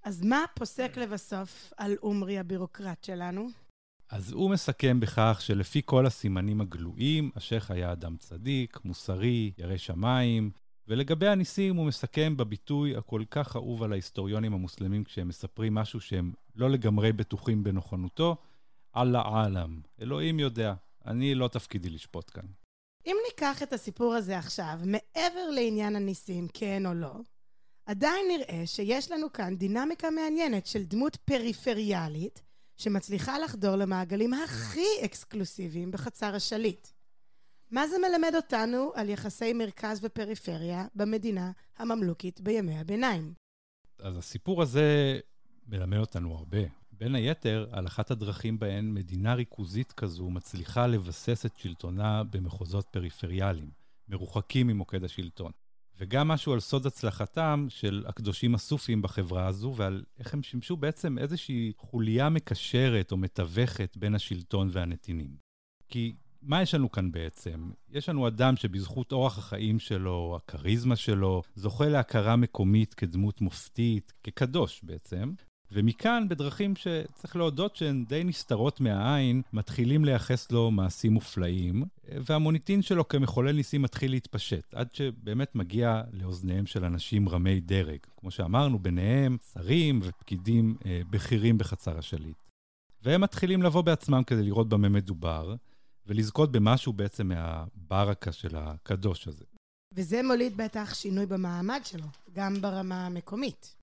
אז 0.04 0.22
מה 0.24 0.44
פוסק 0.56 0.98
לבסוף 0.98 1.74
על 1.78 1.96
עומרי 2.00 2.40
הבירוקרט 2.40 3.04
שלנו? 3.04 3.65
אז 4.10 4.32
הוא 4.32 4.50
מסכם 4.50 5.00
בכך 5.00 5.38
שלפי 5.42 5.82
כל 5.86 6.06
הסימנים 6.06 6.62
הגלויים, 6.62 7.32
השייח 7.36 7.72
היה 7.72 7.92
אדם 7.92 8.18
צדיק, 8.18 8.80
מוסרי, 8.86 9.52
ירא 9.58 9.78
שמיים, 9.78 10.52
ולגבי 10.88 11.28
הניסים 11.28 11.76
הוא 11.76 11.86
מסכם 11.86 12.38
בביטוי 12.38 12.96
הכל 12.98 13.24
כך 13.32 13.56
אהוב 13.56 13.84
על 13.84 13.92
ההיסטוריונים 13.92 14.54
המוסלמים 14.54 15.04
כשהם 15.04 15.28
מספרים 15.28 15.74
משהו 15.74 16.02
שהם 16.02 16.34
לא 16.56 16.70
לגמרי 16.70 17.14
בטוחים 17.14 17.64
בנכונותו, 17.64 18.36
אללה 18.98 19.22
עלם, 19.26 19.82
אלוהים 20.02 20.40
יודע, 20.40 20.74
אני 21.06 21.36
לא 21.36 21.48
תפקידי 21.48 21.90
לשפוט 21.90 22.32
כאן. 22.34 22.46
אם 23.06 23.16
ניקח 23.30 23.64
את 23.64 23.74
הסיפור 23.74 24.14
הזה 24.14 24.38
עכשיו, 24.38 24.80
מעבר 24.86 25.50
לעניין 25.50 25.96
הניסים, 25.96 26.48
כן 26.54 26.86
או 26.86 26.94
לא, 26.94 27.14
עדיין 27.86 28.26
נראה 28.28 28.68
שיש 28.68 29.12
לנו 29.12 29.34
כאן 29.34 29.56
דינמיקה 29.58 30.10
מעניינת 30.10 30.66
של 30.66 30.84
דמות 30.84 31.16
פריפריאלית, 31.16 32.45
שמצליחה 32.78 33.40
לחדור 33.40 33.76
למעגלים 33.76 34.34
הכי 34.34 35.06
אקסקלוסיביים 35.06 35.92
בחצר 35.92 36.36
השליט. 36.36 36.88
מה 37.72 37.88
זה 37.88 37.96
מלמד 37.98 38.36
אותנו 38.36 38.92
על 38.96 39.10
יחסי 39.10 39.54
מרכז 39.54 40.00
ופריפריה 40.04 40.88
במדינה 40.96 41.52
הממלוכית 41.78 42.42
בימי 42.42 42.80
הביניים? 42.80 43.34
אז 44.00 44.18
הסיפור 44.18 44.62
הזה 44.62 45.20
מלמד 45.68 45.98
אותנו 45.98 46.36
הרבה. 46.36 46.60
בין 46.92 47.16
היתר, 47.16 47.68
על 47.72 47.88
אחת 47.88 48.12
הדרכים 48.12 48.60
בהן 48.60 48.94
מדינה 48.94 49.34
ריכוזית 49.34 49.92
כזו 49.92 50.30
מצליחה 50.30 50.88
לבסס 50.88 51.46
את 51.46 51.58
שלטונה 51.58 52.24
במחוזות 52.24 52.88
פריפריאליים, 52.92 53.72
מרוחקים 54.08 54.68
ממוקד 54.68 55.04
השלטון. 55.04 55.52
וגם 56.00 56.28
משהו 56.28 56.54
על 56.54 56.60
סוד 56.60 56.86
הצלחתם 56.86 57.66
של 57.70 58.04
הקדושים 58.08 58.56
הסופים 58.56 59.02
בחברה 59.02 59.48
הזו, 59.48 59.74
ועל 59.76 60.04
איך 60.20 60.34
הם 60.34 60.44
שימשו 60.44 60.78
בעצם 60.78 61.18
איזושהי 61.18 61.72
חוליה 61.78 62.30
מקשרת 62.30 63.12
או 63.12 63.18
מתווכת 63.18 63.98
בין 63.98 64.16
השלטון 64.16 64.70
והנתינים. 64.72 65.36
כי 65.90 66.16
מה 66.42 66.62
יש 66.62 66.76
לנו 66.76 66.92
כאן 66.92 67.12
בעצם? 67.12 67.72
יש 67.90 68.10
לנו 68.10 68.28
אדם 68.28 68.56
שבזכות 68.56 69.12
אורח 69.12 69.38
החיים 69.38 69.80
שלו, 69.80 70.38
הכריזמה 70.42 70.96
שלו, 70.96 71.42
זוכה 71.56 71.90
להכרה 71.90 72.36
מקומית 72.36 72.94
כדמות 72.94 73.42
מופתית, 73.42 74.14
כקדוש 74.24 74.82
בעצם, 74.84 75.32
ומכאן, 75.72 76.26
בדרכים 76.30 76.76
שצריך 76.76 77.36
להודות 77.36 77.76
שהן 77.76 78.06
די 78.06 78.24
נסתרות 78.24 78.82
מהעין, 78.82 79.42
מתחילים 79.54 80.06
לייחס 80.06 80.52
לו 80.52 80.72
מעשים 80.72 81.14
מופלאים, 81.14 81.84
והמוניטין 82.10 82.82
שלו 82.82 83.08
כמחולל 83.08 83.52
ניסים 83.52 83.82
מתחיל 83.82 84.12
להתפשט, 84.12 84.74
עד 84.74 84.96
שבאמת 84.96 85.56
מגיע 85.56 86.02
לאוזניהם 86.14 86.66
של 86.66 86.86
אנשים 86.86 87.30
רמי 87.30 87.60
דרג. 87.60 88.00
כמו 88.18 88.32
שאמרנו, 88.32 88.80
ביניהם 88.80 89.38
שרים 89.54 90.00
ופקידים 90.04 90.76
אה, 90.86 91.02
בכירים 91.10 91.58
בחצר 91.58 91.98
השליט. 91.98 92.38
והם 93.04 93.22
מתחילים 93.22 93.62
לבוא 93.62 93.82
בעצמם 93.82 94.24
כדי 94.28 94.44
לראות 94.44 94.70
במה 94.70 94.90
מדובר, 94.90 95.56
ולזכות 96.08 96.52
במשהו 96.52 96.94
בעצם 96.94 97.28
מהברקה 97.28 98.32
של 98.32 98.56
הקדוש 98.58 99.28
הזה. 99.28 99.46
וזה 99.92 100.22
מוליד 100.24 100.58
בטח 100.58 100.94
שינוי 100.94 101.26
במעמד 101.26 101.82
שלו, 101.84 102.06
גם 102.34 102.62
ברמה 102.62 103.06
המקומית. 103.06 103.76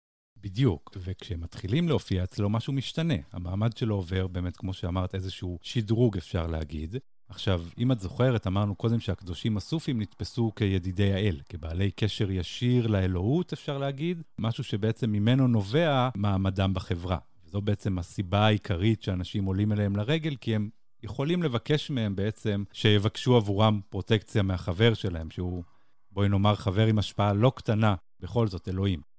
בדיוק, 0.42 0.96
וכשמתחילים 1.02 1.88
להופיע 1.88 2.24
אצלו 2.24 2.50
משהו 2.50 2.72
משתנה. 2.72 3.14
המעמד 3.33 3.76
שלו 3.76 3.94
עובר 3.94 4.26
באמת, 4.26 4.57
כמו 4.57 4.72
שאמרת, 4.72 5.14
איזשהו 5.14 5.59
שדרוג, 5.62 6.16
אפשר 6.16 6.46
להגיד. 6.46 6.96
עכשיו, 7.28 7.62
אם 7.78 7.92
את 7.92 8.00
זוכרת, 8.00 8.46
אמרנו 8.46 8.74
קודם 8.74 9.00
שהקדושים 9.00 9.57
הסופים 9.57 10.00
נתפסו 10.00 10.52
כידידי 10.57 11.12
האל, 11.12 11.40
כבעלי 11.48 11.90
קשר 11.90 12.31
ישיר 12.31 12.87
לאלוהות, 12.87 13.52
אפשר 13.52 13.78
להגיד, 13.78 14.22
משהו 14.38 14.64
שבעצם 14.64 15.12
ממנו 15.12 15.48
נובע 15.48 16.09
מעמדם 16.14 16.74
בחברה. 16.74 17.18
וזו 17.46 17.61
בעצם 17.61 17.98
הסיבה 17.98 18.46
העיקרית 18.46 19.02
שאנשים 19.02 19.44
עולים 19.44 19.72
אליהם 19.72 19.96
לרגל, 19.96 20.37
כי 20.37 20.55
הם 20.55 20.70
יכולים 21.02 21.42
לבקש 21.42 21.90
מהם 21.90 22.16
בעצם 22.16 22.64
שיבקשו 22.72 23.37
עבורם 23.37 23.81
פרוטקציה 23.88 24.42
מהחבר 24.42 24.94
שלהם, 24.94 25.31
שהוא, 25.31 25.64
בואי 26.11 26.28
נאמר, 26.28 26.55
חבר 26.55 26.87
עם 26.87 26.98
השפעה 26.98 27.33
לא 27.33 27.52
קטנה, 27.57 27.94
בכל 28.20 28.48
זאת, 28.48 28.68
אלוהים. 28.68 29.12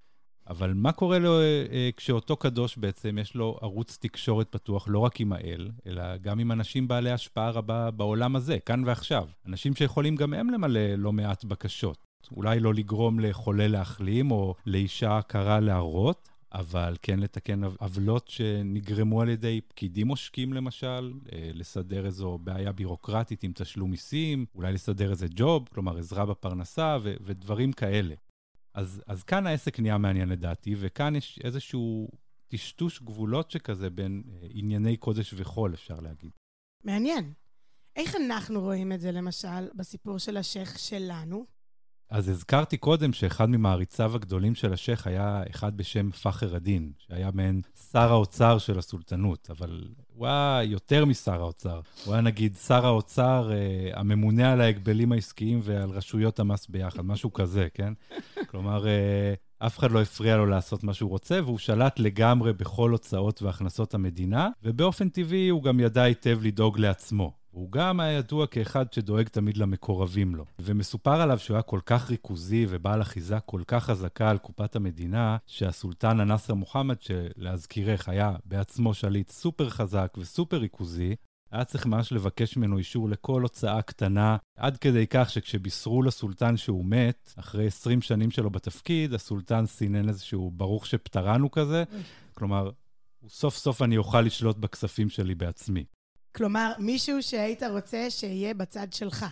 אבל 0.49 0.73
מה 0.73 0.91
קורה 0.91 1.19
לו 1.19 1.39
אה, 1.39 1.65
אה, 1.71 1.89
כשאותו 1.97 2.36
קדוש 2.36 2.77
בעצם 2.77 3.17
יש 3.21 3.36
לו 3.36 3.60
ערוץ 3.62 3.97
תקשורת 4.01 4.47
פתוח 4.49 4.88
לא 4.89 4.99
רק 4.99 5.19
עם 5.19 5.34
האל, 5.34 5.71
אלא 5.88 6.17
גם 6.17 6.39
עם 6.39 6.51
אנשים 6.51 6.88
בעלי 6.88 7.12
השפעה 7.12 7.49
רבה 7.49 7.91
בעולם 7.91 8.36
הזה, 8.36 8.60
כאן 8.60 8.84
ועכשיו. 8.86 9.27
אנשים 9.45 9.75
שיכולים 9.75 10.15
גם 10.15 10.34
הם 10.34 10.49
למלא 10.49 10.95
לא 10.95 11.13
מעט 11.13 11.43
בקשות. 11.43 11.97
אולי 12.32 12.60
לא 12.60 12.73
לגרום 12.73 13.19
לחולה 13.19 13.67
להחלים 13.67 14.32
או 14.32 14.56
לאישה 14.65 15.19
קרה 15.27 15.60
להרות, 15.60 16.29
אבל 16.53 16.95
כן 17.01 17.19
לתקן 17.19 17.62
עוולות 17.63 18.27
שנגרמו 18.27 19.21
על 19.21 19.29
ידי 19.29 19.62
פקידים 19.67 20.08
עושקים 20.08 20.53
למשל, 20.53 21.13
אה, 21.34 21.49
לסדר 21.53 22.06
איזו 22.06 22.39
בעיה 22.43 22.71
בירוקרטית 22.71 23.43
עם 23.43 23.51
תשלום 23.56 23.91
מיסים, 23.91 24.45
אולי 24.56 24.73
לסדר 24.73 25.12
איזה 25.12 25.27
ג'וב, 25.36 25.67
כלומר 25.73 25.97
עזרה 25.97 26.25
בפרנסה 26.25 26.97
ו- 27.03 27.13
ודברים 27.21 27.71
כאלה. 27.71 28.15
אז, 28.73 29.03
אז 29.07 29.23
כאן 29.23 29.47
העסק 29.47 29.79
נהיה 29.79 29.97
מעניין 29.97 30.29
לדעתי, 30.29 30.75
וכאן 30.79 31.15
יש 31.15 31.39
איזשהו 31.43 32.09
טשטוש 32.47 33.01
גבולות 33.01 33.51
שכזה 33.51 33.89
בין 33.89 34.23
אה, 34.27 34.47
ענייני 34.49 34.97
קודש 34.97 35.33
וחול, 35.38 35.73
אפשר 35.73 35.99
להגיד. 35.99 36.31
מעניין. 36.83 37.33
איך 37.95 38.15
אנחנו 38.15 38.62
רואים 38.62 38.91
את 38.91 39.01
זה, 39.01 39.12
למשל, 39.12 39.69
בסיפור 39.75 40.17
של 40.17 40.38
השייח 40.38 40.77
שלנו? 40.77 41.45
אז 42.09 42.29
הזכרתי 42.29 42.77
קודם 42.77 43.13
שאחד 43.13 43.49
ממעריציו 43.49 44.15
הגדולים 44.15 44.55
של 44.55 44.73
השייח 44.73 45.07
היה 45.07 45.43
אחד 45.49 45.77
בשם 45.77 46.12
פחר 46.12 46.55
א-דין, 46.55 46.93
שהיה 46.97 47.31
מעין 47.33 47.62
שר 47.91 48.12
האוצר 48.12 48.57
של 48.57 48.79
הסולטנות, 48.79 49.49
אבל 49.49 49.93
הוא 50.15 50.28
היה 50.28 50.60
יותר 50.63 51.06
משר 51.06 51.41
האוצר. 51.41 51.80
הוא 52.06 52.13
היה 52.13 52.21
נגיד 52.21 52.56
שר 52.56 52.86
האוצר 52.86 53.52
אה, 53.52 53.99
הממונה 53.99 54.52
על 54.52 54.62
ההגבלים 54.62 55.12
העסקיים 55.12 55.60
ועל 55.63 55.89
רשויות 55.89 56.39
המס 56.39 56.67
ביחד, 56.67 57.06
משהו 57.06 57.34
כזה, 57.34 57.67
כן? 57.73 57.93
כלומר, 58.49 58.88
אה, 58.88 59.34
אף 59.60 59.80
אחד 59.80 59.91
לא 59.91 60.02
הפריע 60.02 60.38
לו 60.38 60.45
לעשות 60.45 60.84
מה 60.84 60.93
שהוא 60.93 61.10
רוצה, 61.10 61.39
והוא 61.43 61.58
שלט 61.58 61.99
לגמרי 61.99 62.54
בכל 62.54 62.91
הוצאות 62.91 63.41
והכנסות 63.41 63.93
המדינה, 63.93 64.49
ובאופן 64.63 65.10
טבעי 65.10 65.49
הוא 65.49 65.63
גם 65.63 65.80
ידע 65.80 66.02
היטב 66.02 66.39
לדאוג 66.41 66.80
לעצמו. 66.80 67.42
הוא 67.53 67.71
גם 67.71 67.99
היה 67.99 68.17
ידוע 68.17 68.47
כאחד 68.47 68.93
שדואג 68.93 69.27
תמיד 69.27 69.57
למקורבים 69.57 70.35
לו. 70.35 70.45
ומסופר 70.59 71.21
עליו 71.21 71.39
שהוא 71.39 71.55
היה 71.55 71.61
כל 71.61 71.79
כך 71.85 72.09
ריכוזי 72.09 72.65
ובעל 72.69 73.01
אחיזה 73.01 73.39
כל 73.39 73.61
כך 73.67 73.83
חזקה 73.83 74.29
על 74.29 74.37
קופת 74.37 74.75
המדינה, 74.75 75.37
שהסולטן 75.47 76.19
הנאסר 76.19 76.53
מוחמד, 76.53 76.95
שלהזכירך 77.01 78.09
היה 78.09 78.35
בעצמו 78.45 78.93
שליט 78.93 79.29
סופר 79.29 79.69
חזק 79.69 80.15
וסופר 80.17 80.57
ריכוזי, 80.57 81.15
היה 81.51 81.63
צריך 81.65 81.85
ממש 81.85 82.11
לבקש 82.11 82.57
ממנו 82.57 82.77
אישור 82.77 83.09
לכל 83.09 83.41
הוצאה 83.41 83.81
קטנה, 83.81 84.37
עד 84.57 84.77
כדי 84.77 85.07
כך 85.09 85.29
שכשבישרו 85.29 86.03
לסולטן 86.03 86.57
שהוא 86.57 86.85
מת, 86.85 87.33
אחרי 87.39 87.67
20 87.67 88.01
שנים 88.01 88.31
שלו 88.31 88.49
בתפקיד, 88.49 89.13
הסולטן 89.13 89.65
סינן 89.65 90.09
איזשהו 90.09 90.51
ברוך 90.51 90.85
שפטרנו 90.85 91.51
כזה. 91.51 91.83
כלומר, 92.33 92.69
סוף 93.27 93.57
סוף 93.57 93.81
אני 93.81 93.97
אוכל 93.97 94.21
לשלוט 94.21 94.57
בכספים 94.57 95.09
שלי 95.09 95.35
בעצמי. 95.35 95.83
כלומר, 96.36 96.72
מישהו 96.80 97.24
שהיית 97.24 97.63
רוצה 97.63 98.10
שיהיה 98.10 98.54
בצד 98.54 98.93
שלך. 98.93 99.26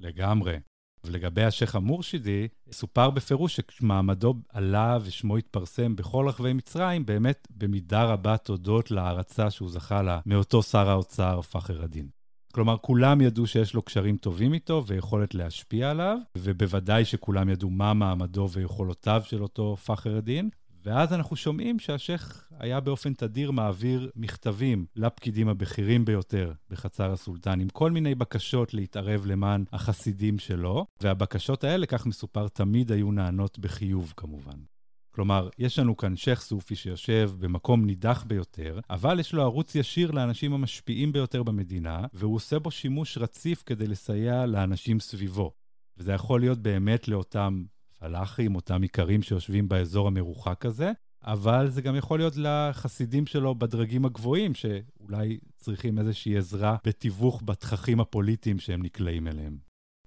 לגמרי. 0.00 0.56
ולגבי 1.04 1.44
השייח' 1.44 1.74
המורשידי, 1.74 2.48
סופר 2.72 3.10
בפירוש 3.10 3.60
שמעמדו 3.70 4.34
עלה 4.48 4.98
ושמו 5.04 5.36
התפרסם 5.36 5.96
בכל 5.96 6.28
רחבי 6.28 6.52
מצרים, 6.52 7.06
באמת 7.06 7.48
במידה 7.50 8.04
רבה 8.04 8.36
תודות 8.36 8.90
להערצה 8.90 9.50
שהוא 9.50 9.70
זכה 9.70 10.02
לה 10.02 10.20
מאותו 10.26 10.62
שר 10.62 10.90
האוצר 10.90 11.42
פחר 11.42 11.84
א-דין. 11.84 12.08
כלומר, 12.52 12.76
כולם 12.78 13.20
ידעו 13.20 13.46
שיש 13.46 13.74
לו 13.74 13.82
קשרים 13.82 14.16
טובים 14.16 14.54
איתו 14.54 14.84
ויכולת 14.86 15.34
להשפיע 15.34 15.90
עליו, 15.90 16.18
ובוודאי 16.38 17.04
שכולם 17.04 17.48
ידעו 17.48 17.70
מה 17.70 17.94
מעמדו 17.94 18.48
ויכולותיו 18.52 19.22
של 19.24 19.42
אותו 19.42 19.76
פחר 19.76 20.18
א-דין, 20.18 20.50
ואז 20.88 21.12
אנחנו 21.12 21.36
שומעים 21.36 21.78
שהשייח 21.78 22.48
היה 22.58 22.80
באופן 22.80 23.14
תדיר 23.14 23.50
מעביר 23.50 24.10
מכתבים 24.16 24.86
לפקידים 24.96 25.48
הבכירים 25.48 26.04
ביותר 26.04 26.52
בחצר 26.70 27.12
הסולטן, 27.12 27.60
עם 27.60 27.68
כל 27.68 27.90
מיני 27.90 28.14
בקשות 28.14 28.74
להתערב 28.74 29.26
למען 29.26 29.64
החסידים 29.72 30.38
שלו, 30.38 30.86
והבקשות 31.00 31.64
האלה, 31.64 31.86
כך 31.86 32.06
מסופר, 32.06 32.48
תמיד 32.48 32.92
היו 32.92 33.12
נענות 33.12 33.58
בחיוב 33.58 34.14
כמובן. 34.16 34.58
כלומר, 35.14 35.48
יש 35.58 35.78
לנו 35.78 35.96
כאן 35.96 36.16
שייח' 36.16 36.40
סופי 36.40 36.76
שיושב 36.76 37.30
במקום 37.38 37.84
נידח 37.84 38.24
ביותר, 38.28 38.80
אבל 38.90 39.20
יש 39.20 39.32
לו 39.32 39.42
ערוץ 39.42 39.74
ישיר 39.74 40.10
לאנשים 40.10 40.52
המשפיעים 40.52 41.12
ביותר 41.12 41.42
במדינה, 41.42 42.06
והוא 42.12 42.36
עושה 42.36 42.58
בו 42.58 42.70
שימוש 42.70 43.18
רציף 43.18 43.62
כדי 43.66 43.86
לסייע 43.86 44.46
לאנשים 44.46 45.00
סביבו. 45.00 45.52
וזה 45.96 46.12
יכול 46.12 46.40
להיות 46.40 46.58
באמת 46.58 47.08
לאותם 47.08 47.64
פלאחים, 47.98 48.56
אותם 48.56 48.82
איכרים 48.82 49.22
שיושבים 49.22 49.68
באזור 49.68 50.06
המרוחק 50.06 50.66
הזה, 50.66 50.92
אבל 51.24 51.68
זה 51.70 51.82
גם 51.82 51.96
יכול 51.96 52.18
להיות 52.18 52.34
לחסידים 52.36 53.26
שלו 53.26 53.54
בדרגים 53.54 54.04
הגבוהים, 54.04 54.54
שאולי 54.54 55.38
צריכים 55.56 55.98
איזושהי 55.98 56.36
עזרה 56.36 56.76
בתיווך 56.84 57.42
בתככים 57.44 58.00
הפוליטיים 58.00 58.58
שהם 58.58 58.82
נקלעים 58.82 59.26
אליהם. 59.28 59.58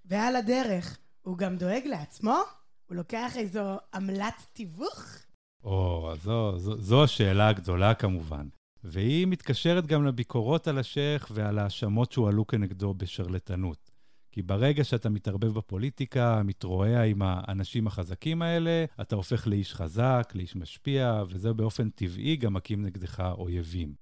ועל 0.05 0.35
הדרך, 0.35 0.97
הוא 1.21 1.37
גם 1.37 1.57
דואג 1.57 1.81
לעצמו? 1.85 2.37
הוא 2.85 2.95
לוקח 2.95 3.37
איזו 3.37 3.77
עמלת 3.93 4.33
תיווך? 4.53 5.05
או, 5.63 6.13
זו, 6.23 6.57
זו, 6.57 6.77
זו 6.77 7.03
השאלה 7.03 7.47
הגדולה 7.47 7.93
כמובן. 7.93 8.47
והיא 8.83 9.27
מתקשרת 9.27 9.87
גם 9.87 10.05
לביקורות 10.05 10.67
על 10.67 10.77
השייח 10.77 11.31
ועל 11.33 11.59
ההאשמות 11.59 12.11
שהועלו 12.11 12.47
כנגדו 12.47 12.93
בשרלטנות. 12.93 13.90
כי 14.31 14.41
ברגע 14.41 14.83
שאתה 14.83 15.09
מתערבב 15.09 15.53
בפוליטיקה, 15.53 16.41
מתרועע 16.43 17.03
עם 17.03 17.21
האנשים 17.21 17.87
החזקים 17.87 18.41
האלה, 18.41 18.85
אתה 19.01 19.15
הופך 19.15 19.47
לאיש 19.47 19.73
חזק, 19.73 20.31
לאיש 20.35 20.55
משפיע, 20.55 21.23
וזה 21.29 21.53
באופן 21.53 21.89
טבעי 21.89 22.35
גם 22.35 22.53
מקים 22.53 22.81
נגדך 22.81 23.19
אויבים. 23.37 23.93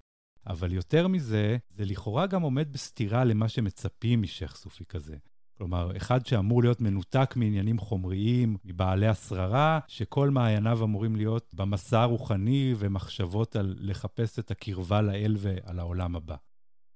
אבל 0.47 0.73
יותר 0.73 1.07
מזה, 1.07 1.57
זה 1.69 1.85
לכאורה 1.85 2.27
גם 2.27 2.41
עומד 2.41 2.73
בסתירה 2.73 3.23
למה 3.23 3.49
שמצפים 3.49 4.21
משייח' 4.21 4.55
סופי 4.55 4.85
כזה. 4.85 5.15
כלומר, 5.57 5.97
אחד 5.97 6.25
שאמור 6.25 6.61
להיות 6.61 6.81
מנותק 6.81 7.33
מעניינים 7.35 7.79
חומריים, 7.79 8.57
מבעלי 8.65 9.07
השררה, 9.07 9.79
שכל 9.87 10.29
מעייניו 10.29 10.83
אמורים 10.83 11.15
להיות 11.15 11.53
במסע 11.53 12.01
הרוחני 12.01 12.73
ומחשבות 12.77 13.55
על 13.55 13.75
לחפש 13.79 14.39
את 14.39 14.51
הקרבה 14.51 15.01
לאל 15.01 15.35
ועל 15.39 15.79
העולם 15.79 16.15
הבא. 16.15 16.35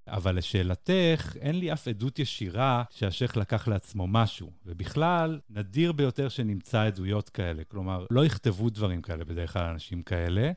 אבל 0.07 0.35
לשאלתך, 0.35 1.35
אין 1.41 1.59
לי 1.59 1.73
אף 1.73 1.87
עדות 1.87 2.19
ישירה 2.19 2.83
שהשייח 2.89 3.37
לקח 3.37 3.67
לעצמו 3.67 4.07
משהו, 4.07 4.51
ובכלל, 4.65 5.39
נדיר 5.49 5.91
ביותר 5.91 6.29
שנמצא 6.29 6.81
עדויות 6.81 7.29
כאלה. 7.29 7.63
כלומר, 7.63 8.05
לא 8.11 8.25
יכתבו 8.25 8.69
דברים 8.69 9.01
כאלה 9.01 9.25
בדרך 9.25 9.53
כלל 9.53 9.65
אנשים 9.65 10.01
כאלה. 10.01 10.51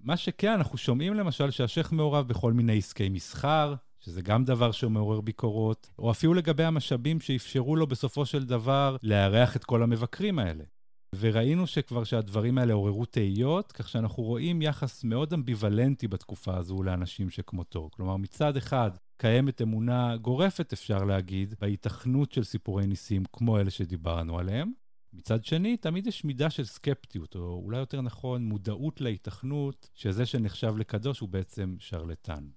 מה 0.00 0.16
שכן, 0.16 0.52
אנחנו 0.52 0.78
שומעים 0.78 1.14
למשל 1.14 1.50
שהשייח 1.50 1.92
מעורב 1.92 2.28
בכל 2.28 2.52
מיני 2.52 2.78
עסקי 2.78 3.08
מסחר, 3.08 3.74
שזה 4.00 4.22
גם 4.22 4.44
דבר 4.44 4.72
שמעורר 4.72 5.20
ביקורות, 5.20 5.90
או 5.98 6.10
אפילו 6.10 6.34
לגבי 6.34 6.64
המשאבים 6.64 7.20
שאפשרו 7.20 7.76
לו 7.76 7.86
בסופו 7.86 8.26
של 8.26 8.44
דבר 8.44 8.96
לארח 9.02 9.56
את 9.56 9.64
כל 9.64 9.82
המבקרים 9.82 10.38
האלה. 10.38 10.64
וראינו 11.20 11.66
שכבר 11.66 12.04
שהדברים 12.04 12.58
האלה 12.58 12.74
עוררו 12.74 13.04
תהיות, 13.04 13.72
כך 13.72 13.88
שאנחנו 13.88 14.22
רואים 14.22 14.62
יחס 14.62 15.04
מאוד 15.04 15.32
אמביוולנטי 15.32 16.08
בתקופה 16.08 16.56
הזו 16.56 16.82
לאנשים 16.82 17.30
שכמותו. 17.30 17.88
כלומר, 17.92 18.16
מצד 18.16 18.56
אחד, 18.56 18.90
קיימת 19.16 19.62
אמונה 19.62 20.16
גורפת, 20.16 20.72
אפשר 20.72 21.04
להגיד, 21.04 21.54
בהיתכנות 21.60 22.32
של 22.32 22.44
סיפורי 22.44 22.86
ניסים 22.86 23.22
כמו 23.32 23.58
אלה 23.58 23.70
שדיברנו 23.70 24.38
עליהם. 24.38 24.72
מצד 25.12 25.44
שני, 25.44 25.76
תמיד 25.76 26.06
יש 26.06 26.24
מידה 26.24 26.50
של 26.50 26.64
סקפטיות, 26.64 27.36
או 27.36 27.60
אולי 27.64 27.78
יותר 27.78 28.00
נכון, 28.00 28.44
מודעות 28.44 29.00
להיתכנות 29.00 29.90
שזה 29.94 30.26
שנחשב 30.26 30.76
לקדוש 30.76 31.20
הוא 31.20 31.28
בעצם 31.28 31.76
שרלטן. 31.78 32.48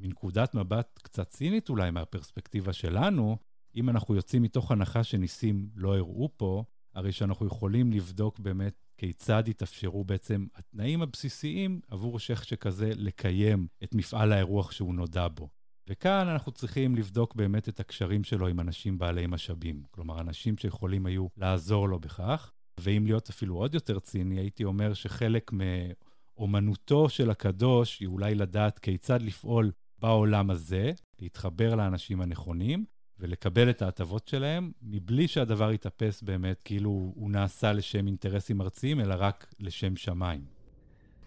מנקודת 0.00 0.54
מבט 0.54 1.00
קצת 1.02 1.28
צינית 1.28 1.68
אולי 1.68 1.90
מהפרספקטיבה 1.90 2.72
שלנו, 2.72 3.36
אם 3.76 3.90
אנחנו 3.90 4.14
יוצאים 4.14 4.42
מתוך 4.42 4.70
הנחה 4.70 5.04
שניסים 5.04 5.68
לא 5.76 5.96
הראו 5.96 6.30
פה, 6.36 6.64
הרי 6.94 7.12
שאנחנו 7.12 7.46
יכולים 7.46 7.92
לבדוק 7.92 8.38
באמת 8.38 8.84
כיצד 8.98 9.48
יתאפשרו 9.48 10.04
בעצם 10.04 10.46
התנאים 10.54 11.02
הבסיסיים 11.02 11.80
עבור 11.88 12.18
שייח 12.18 12.42
שכזה 12.42 12.90
לקיים 12.96 13.66
את 13.84 13.94
מפעל 13.94 14.32
האירוח 14.32 14.72
שהוא 14.72 14.94
נודע 14.94 15.28
בו. 15.34 15.48
וכאן 15.88 16.28
אנחנו 16.28 16.52
צריכים 16.52 16.96
לבדוק 16.96 17.34
באמת 17.34 17.68
את 17.68 17.80
הקשרים 17.80 18.24
שלו 18.24 18.48
עם 18.48 18.60
אנשים 18.60 18.98
בעלי 18.98 19.26
משאבים. 19.26 19.82
כלומר, 19.90 20.20
אנשים 20.20 20.58
שיכולים 20.58 21.06
היו 21.06 21.26
לעזור 21.36 21.88
לו 21.88 21.98
בכך. 21.98 22.52
ואם 22.80 23.02
להיות 23.06 23.28
אפילו 23.28 23.56
עוד 23.56 23.74
יותר 23.74 23.98
ציני, 23.98 24.38
הייתי 24.38 24.64
אומר 24.64 24.94
שחלק 24.94 25.50
מאומנותו 25.52 27.08
של 27.08 27.30
הקדוש 27.30 28.00
היא 28.00 28.08
אולי 28.08 28.34
לדעת 28.34 28.78
כיצד 28.78 29.22
לפעול 29.22 29.72
בעולם 29.98 30.50
הזה, 30.50 30.92
להתחבר 31.20 31.74
לאנשים 31.74 32.20
הנכונים, 32.20 32.84
ולקבל 33.20 33.70
את 33.70 33.82
ההטבות 33.82 34.28
שלהם, 34.28 34.72
מבלי 34.82 35.28
שהדבר 35.28 35.72
יתאפס 35.72 36.22
באמת 36.22 36.60
כאילו 36.64 37.12
הוא 37.14 37.30
נעשה 37.30 37.72
לשם 37.72 38.06
אינטרסים 38.06 38.60
ארציים, 38.60 39.00
אלא 39.00 39.14
רק 39.18 39.54
לשם 39.60 39.96
שמיים. 39.96 40.44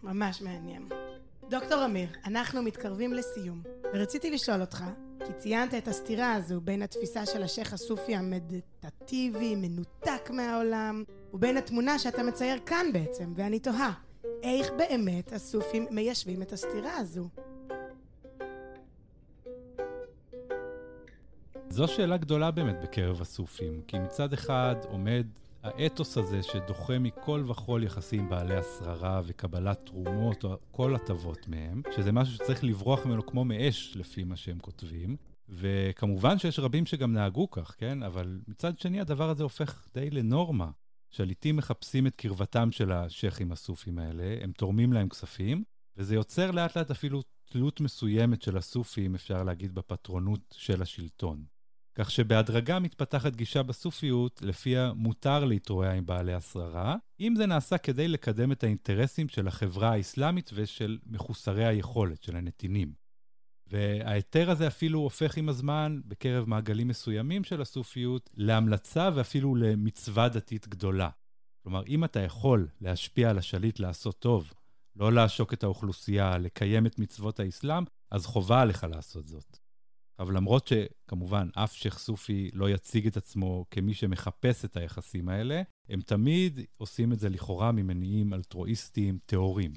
ממש 0.03 0.41
מעניין. 0.41 0.89
דוקטור 1.49 1.85
אמיר, 1.85 2.09
אנחנו 2.25 2.61
מתקרבים 2.61 3.13
לסיום, 3.13 3.61
ורציתי 3.93 4.31
לשאול 4.31 4.61
אותך, 4.61 4.83
כי 5.25 5.33
ציינת 5.37 5.73
את 5.73 5.87
הסתירה 5.87 6.33
הזו 6.33 6.61
בין 6.61 6.81
התפיסה 6.81 7.25
של 7.25 7.43
השייח 7.43 7.73
הסופי 7.73 8.15
המדיטטיבי, 8.15 9.55
מנותק 9.55 10.29
מהעולם, 10.29 11.03
ובין 11.33 11.57
התמונה 11.57 11.99
שאתה 11.99 12.23
מצייר 12.23 12.59
כאן 12.65 12.85
בעצם, 12.93 13.33
ואני 13.35 13.59
תוהה, 13.59 13.93
איך 14.43 14.67
באמת 14.77 15.33
הסופים 15.33 15.85
מיישבים 15.91 16.41
את 16.41 16.53
הסתירה 16.53 16.97
הזו? 16.97 17.29
זו 21.69 21.87
שאלה 21.87 22.17
גדולה 22.17 22.51
באמת 22.51 22.75
בקרב 22.83 23.21
הסופים, 23.21 23.81
כי 23.87 23.99
מצד 23.99 24.33
אחד 24.33 24.75
עומד 24.89 25.27
האתוס 25.63 26.17
הזה 26.17 26.43
שדוחה 26.43 26.99
מכל 26.99 27.43
וכול 27.47 27.83
יחסים 27.83 28.29
בעלי 28.29 28.55
השררה 28.55 29.21
וקבלת 29.25 29.85
תרומות 29.85 30.43
או 30.43 30.57
כל 30.71 30.95
הטבות 30.95 31.47
מהם, 31.47 31.81
שזה 31.95 32.11
משהו 32.11 32.33
שצריך 32.33 32.63
לברוח 32.63 33.05
ממנו 33.05 33.25
כמו 33.25 33.45
מאש 33.45 33.93
לפי 33.95 34.23
מה 34.23 34.35
שהם 34.35 34.59
כותבים. 34.59 35.15
וכמובן 35.49 36.39
שיש 36.39 36.59
רבים 36.59 36.85
שגם 36.85 37.13
נהגו 37.13 37.51
כך, 37.51 37.75
כן? 37.77 38.03
אבל 38.03 38.39
מצד 38.47 38.79
שני 38.79 39.01
הדבר 39.01 39.29
הזה 39.29 39.43
הופך 39.43 39.87
די 39.93 40.09
לנורמה. 40.09 40.71
שליטים 41.09 41.55
מחפשים 41.55 42.07
את 42.07 42.15
קרבתם 42.15 42.71
של 42.71 42.91
השייחים 42.91 43.51
הסופים 43.51 43.99
האלה, 43.99 44.37
הם 44.41 44.51
תורמים 44.51 44.93
להם 44.93 45.09
כספים, 45.09 45.63
וזה 45.97 46.15
יוצר 46.15 46.51
לאט 46.51 46.77
לאט 46.77 46.91
אפילו 46.91 47.21
תלות 47.45 47.81
מסוימת 47.81 48.41
של 48.41 48.57
הסופים, 48.57 49.15
אפשר 49.15 49.43
להגיד, 49.43 49.75
בפטרונות 49.75 50.55
של 50.57 50.81
השלטון. 50.81 51.56
כך 51.97 52.11
שבהדרגה 52.11 52.79
מתפתחת 52.79 53.35
גישה 53.35 53.63
בסופיות, 53.63 54.41
לפיה 54.41 54.93
מותר 54.95 55.45
להתרועע 55.45 55.93
עם 55.93 56.05
בעלי 56.05 56.33
השררה, 56.33 56.95
אם 57.19 57.33
זה 57.37 57.45
נעשה 57.45 57.77
כדי 57.77 58.07
לקדם 58.07 58.51
את 58.51 58.63
האינטרסים 58.63 59.29
של 59.29 59.47
החברה 59.47 59.91
האסלאמית 59.91 60.51
ושל 60.53 60.97
מחוסרי 61.05 61.65
היכולת, 61.65 62.23
של 62.23 62.35
הנתינים. 62.35 62.93
וההיתר 63.67 64.51
הזה 64.51 64.67
אפילו 64.67 64.99
הופך 64.99 65.37
עם 65.37 65.49
הזמן, 65.49 65.99
בקרב 66.05 66.49
מעגלים 66.49 66.87
מסוימים 66.87 67.43
של 67.43 67.61
הסופיות, 67.61 68.29
להמלצה 68.33 69.09
ואפילו 69.15 69.55
למצווה 69.55 70.29
דתית 70.29 70.67
גדולה. 70.67 71.09
כלומר, 71.63 71.83
אם 71.87 72.03
אתה 72.03 72.19
יכול 72.19 72.67
להשפיע 72.81 73.29
על 73.29 73.37
השליט 73.37 73.79
לעשות 73.79 74.19
טוב, 74.19 74.53
לא 74.95 75.13
לעשוק 75.13 75.53
את 75.53 75.63
האוכלוסייה, 75.63 76.37
לקיים 76.37 76.85
את 76.85 76.99
מצוות 76.99 77.39
האסלאם, 77.39 77.83
אז 78.11 78.25
חובה 78.25 78.61
עליך 78.61 78.83
לעשות 78.83 79.27
זאת. 79.27 79.66
אבל 80.19 80.35
למרות 80.35 80.67
שכמובן 80.67 81.49
אף 81.55 81.73
שייח' 81.73 81.99
סופי 81.99 82.49
לא 82.53 82.69
יציג 82.69 83.07
את 83.07 83.17
עצמו 83.17 83.65
כמי 83.71 83.93
שמחפש 83.93 84.65
את 84.65 84.77
היחסים 84.77 85.29
האלה, 85.29 85.61
הם 85.89 86.01
תמיד 86.01 86.59
עושים 86.77 87.13
את 87.13 87.19
זה 87.19 87.29
לכאורה 87.29 87.71
ממניעים 87.71 88.33
אלטרואיסטיים 88.33 89.17
טהורים. 89.25 89.73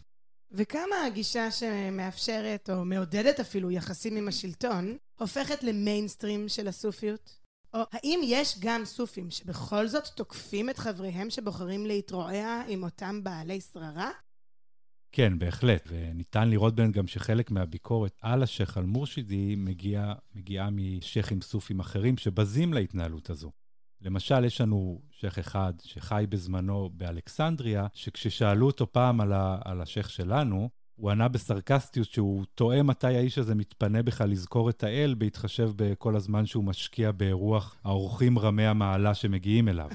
וכמה 0.52 1.04
הגישה 1.06 1.50
שמאפשרת 1.50 2.70
או 2.70 2.84
מעודדת 2.84 3.40
אפילו 3.40 3.70
יחסים 3.70 4.16
עם 4.16 4.28
השלטון, 4.28 4.96
הופכת 5.18 5.62
למיינסטרים 5.62 6.48
של 6.48 6.68
הסופיות? 6.68 7.40
או 7.74 7.80
האם 7.92 8.20
יש 8.24 8.56
גם 8.60 8.84
סופים 8.84 9.30
שבכל 9.30 9.86
זאת 9.86 10.06
תוקפים 10.06 10.70
את 10.70 10.78
חבריהם 10.78 11.30
שבוחרים 11.30 11.86
להתרועע 11.86 12.62
עם 12.68 12.82
אותם 12.82 13.24
בעלי 13.24 13.60
שררה? 13.60 14.10
כן, 15.12 15.38
בהחלט, 15.38 15.88
וניתן 15.88 16.50
לראות 16.50 16.74
באמת 16.74 16.92
גם 16.92 17.06
שחלק 17.06 17.50
מהביקורת 17.50 18.16
על 18.22 18.42
השייח' 18.42 18.78
אל-מורשידי 18.78 19.54
מגיע, 19.56 20.12
מגיעה 20.34 20.70
משייחים 20.70 21.40
סופים 21.40 21.80
אחרים 21.80 22.16
שבזים 22.16 22.74
להתנהלות 22.74 23.30
הזו. 23.30 23.50
למשל, 24.02 24.44
יש 24.44 24.60
לנו 24.60 25.00
שייח' 25.10 25.38
אחד 25.38 25.72
שחי 25.82 26.24
בזמנו 26.28 26.90
באלכסנדריה, 26.92 27.86
שכששאלו 27.94 28.66
אותו 28.66 28.92
פעם 28.92 29.20
על, 29.20 29.32
ה, 29.32 29.58
על 29.64 29.80
השייח' 29.80 30.10
שלנו, 30.10 30.68
הוא 30.94 31.10
ענה 31.10 31.28
בסרקסטיות 31.28 32.08
שהוא 32.08 32.44
טועה 32.54 32.82
מתי 32.82 33.06
האיש 33.06 33.38
הזה 33.38 33.54
מתפנה 33.54 34.02
בכלל 34.02 34.30
לזכור 34.30 34.70
את 34.70 34.84
האל, 34.84 35.14
בהתחשב 35.18 35.70
בכל 35.76 36.16
הזמן 36.16 36.46
שהוא 36.46 36.64
משקיע 36.64 37.12
באירוח 37.12 37.76
האורחים 37.84 38.38
רמי 38.38 38.66
המעלה 38.66 39.14
שמגיעים 39.14 39.68
אליו. 39.68 39.90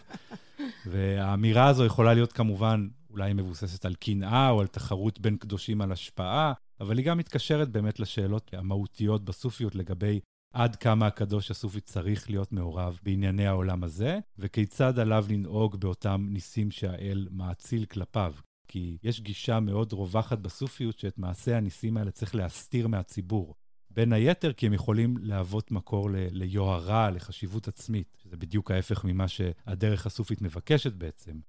והאמירה 0.91 1.67
הזו 1.67 1.85
יכולה 1.85 2.13
להיות 2.13 2.33
כמובן 2.33 2.87
אולי 3.15 3.29
היא 3.29 3.35
מבוססת 3.35 3.85
על 3.85 3.95
קנאה 3.95 4.49
או 4.49 4.61
על 4.61 4.67
תחרות 4.67 5.19
בין 5.19 5.37
קדושים 5.37 5.81
על 5.81 5.91
השפעה, 5.91 6.53
אבל 6.79 6.97
היא 6.97 7.05
גם 7.05 7.17
מתקשרת 7.17 7.69
באמת 7.69 7.99
לשאלות 7.99 8.53
המהותיות 8.53 9.25
בסופיות 9.25 9.75
לגבי 9.75 10.19
עד 10.53 10.75
כמה 10.75 11.07
הקדוש 11.07 11.51
הסופי 11.51 11.81
צריך 11.81 12.29
להיות 12.29 12.51
מעורב 12.51 12.99
בענייני 13.03 13.47
העולם 13.47 13.83
הזה, 13.83 14.19
וכיצד 14.39 14.99
עליו 14.99 15.25
לנהוג 15.29 15.75
באותם 15.75 16.27
ניסים 16.29 16.71
שהאל 16.71 17.27
מאציל 17.31 17.85
כלפיו. 17.85 18.33
כי 18.67 18.97
יש 19.03 19.21
גישה 19.21 19.59
מאוד 19.59 19.93
רווחת 19.93 20.39
בסופיות 20.39 20.99
שאת 20.99 21.17
מעשי 21.17 21.53
הניסים 21.53 21.97
האלה 21.97 22.11
צריך 22.11 22.35
להסתיר 22.35 22.87
מהציבור. 22.87 23.55
בין 23.89 24.13
היתר 24.13 24.53
כי 24.53 24.65
הם 24.65 24.73
יכולים 24.73 25.17
להוות 25.17 25.71
מקור 25.71 26.11
ל- 26.11 26.15
ליוהרה, 26.31 27.09
לחשיבות 27.09 27.67
עצמית, 27.67 28.17
שזה 28.23 28.37
בדיוק 28.37 28.71
ההפך 28.71 29.05
ממה 29.05 29.27
שהדרך 29.27 30.05
הסופית 30.05 30.41
מבקשת 30.41 30.93
בעצם. 30.93 31.39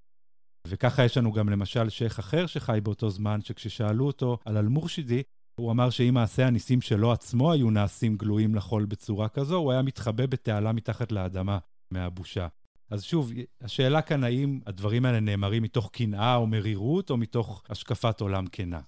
וככה 0.69 1.05
יש 1.05 1.17
לנו 1.17 1.33
גם 1.33 1.49
למשל 1.49 1.89
שייח 1.89 2.21
אחר 2.21 2.47
שחי 2.47 2.79
באותו 2.83 3.11
זמן, 3.11 3.41
שכששאלו 3.41 4.07
אותו 4.07 4.39
על 4.45 4.57
אל-מורשידי, 4.57 5.23
הוא 5.61 5.71
אמר 5.71 5.91
שאם 5.91 6.15
מעשי 6.15 6.43
הניסים 6.43 6.81
שלו 6.81 7.13
עצמו 7.13 7.53
היו 7.53 7.71
נעשים 7.71 8.17
גלויים 8.17 8.55
לחול 8.55 8.85
בצורה 8.85 9.29
כזו, 9.29 9.57
הוא 9.57 9.73
היה 9.73 9.83
מתחבא 9.83 10.27
בתעלה 10.27 10.73
מתחת 10.73 11.13
לאדמה 11.13 11.59
מהבושה. 11.91 12.47
אז 12.91 13.03
שוב, 13.03 13.33
השאלה 13.61 14.03
כאן 14.03 14.25
האם 14.25 14.61
הדברים 14.67 15.05
האלה 15.05 15.21
נאמרים 15.21 15.63
מתוך 15.63 15.91
קנאה 15.93 16.37
או 16.37 16.47
מרירות, 16.47 17.11
או 17.11 17.17
מתוך 17.17 17.63
השקפת 17.69 18.21
עולם 18.21 18.47
כנה. 18.47 18.81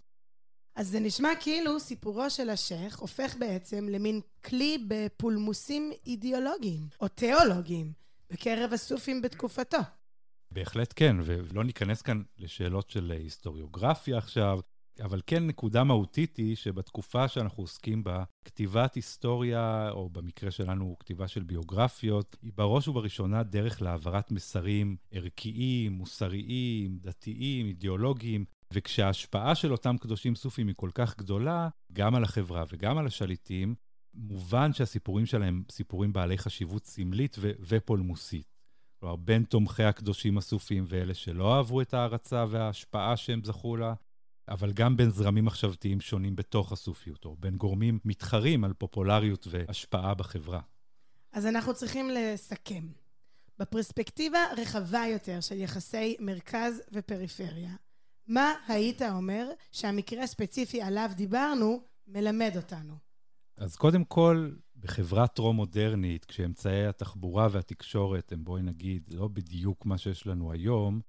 אז 0.77 0.89
זה 0.89 1.01
נשמע 1.01 1.29
כאילו 1.41 1.81
סיפורו 1.81 2.31
של 2.31 2.51
השייח 2.51 2.99
הופך 2.99 3.37
בעצם 3.39 3.89
למין 3.89 4.21
כלי 4.45 4.85
בפולמוסים 4.89 5.93
אידיאולוגיים, 6.07 6.89
או 7.01 7.09
תיאולוגיים, 7.09 7.93
בקרב 8.31 8.73
הסופים 8.73 9.23
בתקופתו. 9.23 9.79
בהחלט 10.51 10.93
כן, 10.97 11.17
ולא 11.25 11.65
ניכנס 11.65 12.03
כאן 12.03 12.23
לשאלות 12.39 12.91
של 12.91 13.11
היסטוריוגרפיה 13.11 14.19
עכשיו, 14.19 14.61
אבל 15.03 15.21
כן 15.27 15.47
נקודה 15.47 15.85
מהותית 15.85 16.37
היא 16.37 16.57
שבתקופה 16.57 17.29
שאנחנו 17.29 17.63
עוסקים 17.63 18.05
בה, 18.05 18.25
כתיבת 18.45 18.95
היסטוריה, 18.95 19.91
או 19.91 20.11
במקרה 20.11 20.51
שלנו 20.51 20.97
כתיבה 21.01 21.29
של 21.29 21.43
ביוגרפיות, 21.43 22.37
היא 22.43 22.53
בראש 22.55 22.89
ובראשונה 22.89 23.43
דרך 23.43 23.83
להעברת 23.83 24.31
מסרים 24.31 24.97
ערכיים, 25.13 25.93
מוסריים, 25.93 26.99
דתיים, 27.01 27.67
אידיאולוגיים, 27.67 28.45
וכשההשפעה 28.73 29.55
של 29.55 29.73
אותם 29.73 29.97
קדושים 29.99 30.35
סופים 30.35 30.69
היא 30.69 30.75
כל 30.77 30.91
כך 30.95 31.17
גדולה, 31.19 31.69
גם 31.93 32.15
על 32.15 32.25
החברה 32.25 32.65
וגם 32.73 32.99
על 32.99 33.07
השליטים, 33.07 33.75
מובן 34.15 34.73
שהסיפורים 34.73 35.27
שלהם 35.27 35.63
סיפורים 35.71 36.13
בעלי 36.13 36.39
חשיבות 36.39 36.87
סמלית 36.87 37.37
ו- 37.39 37.53
ופולמוסית. 37.61 38.58
כלומר, 39.01 39.17
בין 39.17 39.45
תומכי 39.45 39.83
הקדושים 39.83 40.39
הסופים 40.39 40.85
ואלה 40.89 41.15
שלא 41.15 41.57
אהבו 41.57 41.81
את 41.81 41.95
ההערצה 41.95 42.45
וההשפעה 42.51 43.17
שהם 43.17 43.45
זכו 43.45 43.77
לה, 43.77 43.95
אבל 44.49 44.73
גם 44.73 44.97
בין 44.97 45.11
זרמים 45.11 45.45
מחשבתיים 45.45 46.01
שונים 46.01 46.37
בתוך 46.37 46.73
הסופיות, 46.73 47.25
או 47.25 47.37
בין 47.39 47.57
גורמים 47.57 47.99
מתחרים 48.05 48.65
על 48.65 48.73
פופולריות 48.73 49.47
והשפעה 49.51 50.15
בחברה. 50.15 50.61
אז 51.33 51.47
אנחנו 51.47 51.75
צריכים 51.75 52.11
לסכם. 52.11 52.87
בפרספקטיבה 53.59 54.39
רחבה 54.57 55.05
יותר 55.13 55.41
של 55.41 55.57
יחסי 55.57 56.17
מרכז 56.21 56.83
ופריפריה, 56.93 57.75
מה 58.27 58.53
היית 58.69 59.03
אומר 59.03 59.51
שהמקרה 59.73 60.23
הספציפי 60.23 60.83
עליו 60.83 61.11
דיברנו 61.15 61.81
מלמד 62.07 62.53
אותנו? 62.57 62.95
אז 63.57 63.77
קודם 63.77 64.05
כל, 64.05 64.51
בחברה 64.81 65.27
טרום-מודרנית, 65.27 66.25
כשאמצעי 66.25 66.87
התחבורה 66.87 67.49
והתקשורת 67.51 68.33
הם, 68.33 68.45
בואי 68.45 68.63
נגיד, 68.63 69.03
לא 69.15 69.29
בדיוק 69.29 69.87
מה 69.87 69.99
שיש 69.99 70.27
לנו 70.27 70.53
היום, 70.53 71.01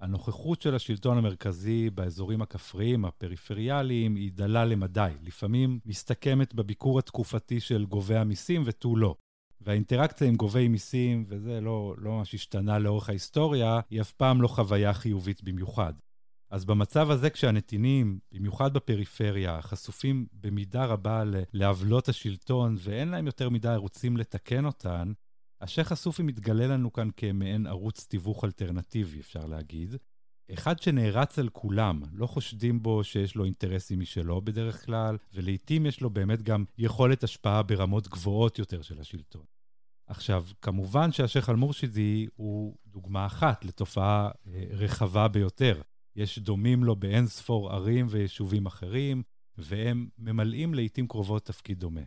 הנוכחות 0.00 0.62
של 0.62 0.74
השלטון 0.74 1.18
המרכזי 1.18 1.90
באזורים 1.90 2.42
הכפריים, 2.42 3.04
הפריפריאליים, 3.04 4.14
היא 4.14 4.32
דלה 4.32 4.64
למדי. 4.64 5.12
לפעמים 5.22 5.78
מסתכמת 5.86 6.54
בביקור 6.54 6.98
התקופתי 6.98 7.60
של 7.60 7.84
גובי 7.84 8.16
המיסים 8.16 8.62
ותו 8.66 8.96
לא. 8.96 9.14
והאינטראקציה 9.60 10.28
עם 10.28 10.36
גובי 10.36 10.68
מיסים, 10.68 11.24
וזה 11.28 11.60
לא, 11.60 11.94
לא 11.98 12.10
ממש 12.10 12.34
השתנה 12.34 12.78
לאורך 12.78 13.08
ההיסטוריה, 13.08 13.80
היא 13.90 14.00
אף 14.00 14.12
פעם 14.12 14.42
לא 14.42 14.48
חוויה 14.48 14.94
חיובית 14.94 15.42
במיוחד. 15.42 15.92
אז 16.50 16.64
במצב 16.64 17.10
הזה, 17.10 17.30
כשהנתינים, 17.30 18.18
במיוחד 18.32 18.74
בפריפריה, 18.74 19.62
חשופים 19.62 20.26
במידה 20.32 20.84
רבה 20.84 21.22
לעוולות 21.52 22.08
השלטון 22.08 22.76
ואין 22.78 23.08
להם 23.08 23.26
יותר 23.26 23.48
מדי 23.48 23.68
ערוצים 23.68 24.16
לתקן 24.16 24.64
אותן, 24.64 25.12
השייח 25.60 25.92
הסופי 25.92 26.22
מתגלה 26.22 26.66
לנו 26.66 26.92
כאן 26.92 27.08
כמעין 27.16 27.66
ערוץ 27.66 28.06
תיווך 28.06 28.44
אלטרנטיבי, 28.44 29.20
אפשר 29.20 29.46
להגיד. 29.46 29.94
אחד 30.52 30.78
שנערץ 30.78 31.38
על 31.38 31.48
כולם, 31.48 32.02
לא 32.12 32.26
חושדים 32.26 32.82
בו 32.82 33.04
שיש 33.04 33.34
לו 33.34 33.44
אינטרסים 33.44 34.00
משלו 34.00 34.40
בדרך 34.40 34.84
כלל, 34.86 35.16
ולעיתים 35.34 35.86
יש 35.86 36.00
לו 36.00 36.10
באמת 36.10 36.42
גם 36.42 36.64
יכולת 36.78 37.24
השפעה 37.24 37.62
ברמות 37.62 38.08
גבוהות 38.08 38.58
יותר 38.58 38.82
של 38.82 39.00
השלטון. 39.00 39.44
עכשיו, 40.06 40.44
כמובן 40.62 41.12
שהשייח 41.12 41.50
אל-מורשידי 41.50 42.26
הוא 42.36 42.76
דוגמה 42.86 43.26
אחת 43.26 43.64
לתופעה 43.64 44.30
אה, 44.46 44.64
רחבה 44.70 45.28
ביותר. 45.28 45.82
יש 46.18 46.38
דומים 46.38 46.84
לו 46.84 46.96
באין 46.96 47.26
ספור 47.26 47.72
ערים 47.72 48.06
ויישובים 48.10 48.66
אחרים, 48.66 49.22
והם 49.58 50.08
ממלאים 50.18 50.74
לעיתים 50.74 51.08
קרובות 51.08 51.44
תפקיד 51.44 51.78
דומה. 51.80 52.00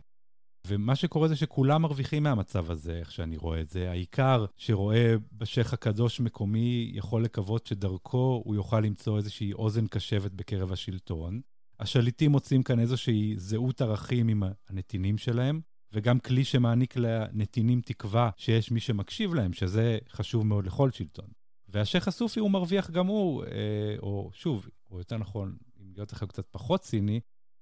ומה 0.66 0.96
שקורה 0.96 1.28
זה 1.28 1.36
שכולם 1.36 1.82
מרוויחים 1.82 2.22
מהמצב 2.22 2.70
הזה, 2.70 2.98
איך 2.98 3.12
שאני 3.12 3.36
רואה 3.36 3.60
את 3.60 3.68
זה. 3.68 3.90
העיקר 3.90 4.44
שרואה 4.56 5.14
בשייח 5.32 5.72
הקדוש 5.72 6.20
מקומי 6.20 6.90
יכול 6.94 7.24
לקוות 7.24 7.66
שדרכו 7.66 8.42
הוא 8.44 8.54
יוכל 8.54 8.80
למצוא 8.80 9.16
איזושהי 9.16 9.52
אוזן 9.52 9.86
קשבת 9.86 10.30
בקרב 10.32 10.72
השלטון. 10.72 11.40
השליטים 11.80 12.30
מוצאים 12.30 12.62
כאן 12.62 12.80
איזושהי 12.80 13.34
זהות 13.36 13.80
ערכים 13.80 14.28
עם 14.28 14.42
הנתינים 14.68 15.18
שלהם, 15.18 15.60
וגם 15.92 16.18
כלי 16.18 16.44
שמעניק 16.44 16.96
לנתינים 16.96 17.80
תקווה 17.80 18.30
שיש 18.36 18.70
מי 18.70 18.80
שמקשיב 18.80 19.34
להם, 19.34 19.52
שזה 19.52 19.98
חשוב 20.10 20.46
מאוד 20.46 20.66
לכל 20.66 20.90
שלטון. 20.90 21.41
והשייח 21.72 22.08
הסופי 22.08 22.40
הוא 22.40 22.50
מרוויח 22.50 22.90
גם 22.90 23.06
הוא, 23.06 23.44
אה, 23.44 23.96
או 23.98 24.30
שוב, 24.32 24.68
או 24.90 24.98
יותר 24.98 25.18
נכון, 25.18 25.56
אם 25.80 25.92
להיות 25.94 26.12
לכם 26.12 26.26
קצת 26.26 26.46
פחות 26.50 26.80
ציני, 26.80 27.20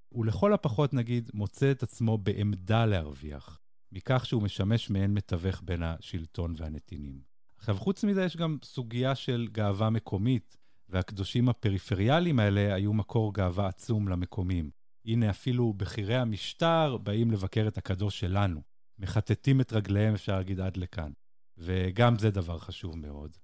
הוא 0.08 0.26
לכל 0.26 0.52
הפחות, 0.52 0.94
נגיד, 0.94 1.30
מוצא 1.34 1.70
את 1.70 1.82
עצמו 1.82 2.18
בעמדה 2.18 2.86
להרוויח, 2.86 3.60
מכך 3.92 4.26
שהוא 4.26 4.42
משמש 4.42 4.90
מעין 4.90 5.14
מתווך 5.14 5.62
בין 5.64 5.82
השלטון 5.82 6.54
והנתינים. 6.56 7.20
עכשיו, 7.58 7.76
חוץ 7.76 8.04
מזה 8.04 8.24
יש 8.24 8.36
גם 8.36 8.58
סוגיה 8.62 9.14
של 9.14 9.48
גאווה 9.52 9.90
מקומית, 9.90 10.56
והקדושים 10.88 11.48
הפריפריאליים 11.48 12.38
האלה 12.38 12.74
היו 12.74 12.92
מקור 12.92 13.34
גאווה 13.34 13.66
עצום 13.66 14.08
למקומים. 14.08 14.70
הנה, 15.04 15.30
אפילו 15.30 15.72
בכירי 15.72 16.16
המשטר 16.16 16.96
באים 16.96 17.30
לבקר 17.30 17.68
את 17.68 17.78
הקדוש 17.78 18.20
שלנו. 18.20 18.60
מחטטים 18.98 19.60
את 19.60 19.72
רגליהם, 19.72 20.14
אפשר 20.14 20.36
להגיד, 20.36 20.60
עד 20.60 20.76
לכאן. 20.76 21.12
וגם 21.58 22.18
זה 22.18 22.30
דבר 22.30 22.58
חשוב 22.58 22.98
מאוד. 22.98 23.36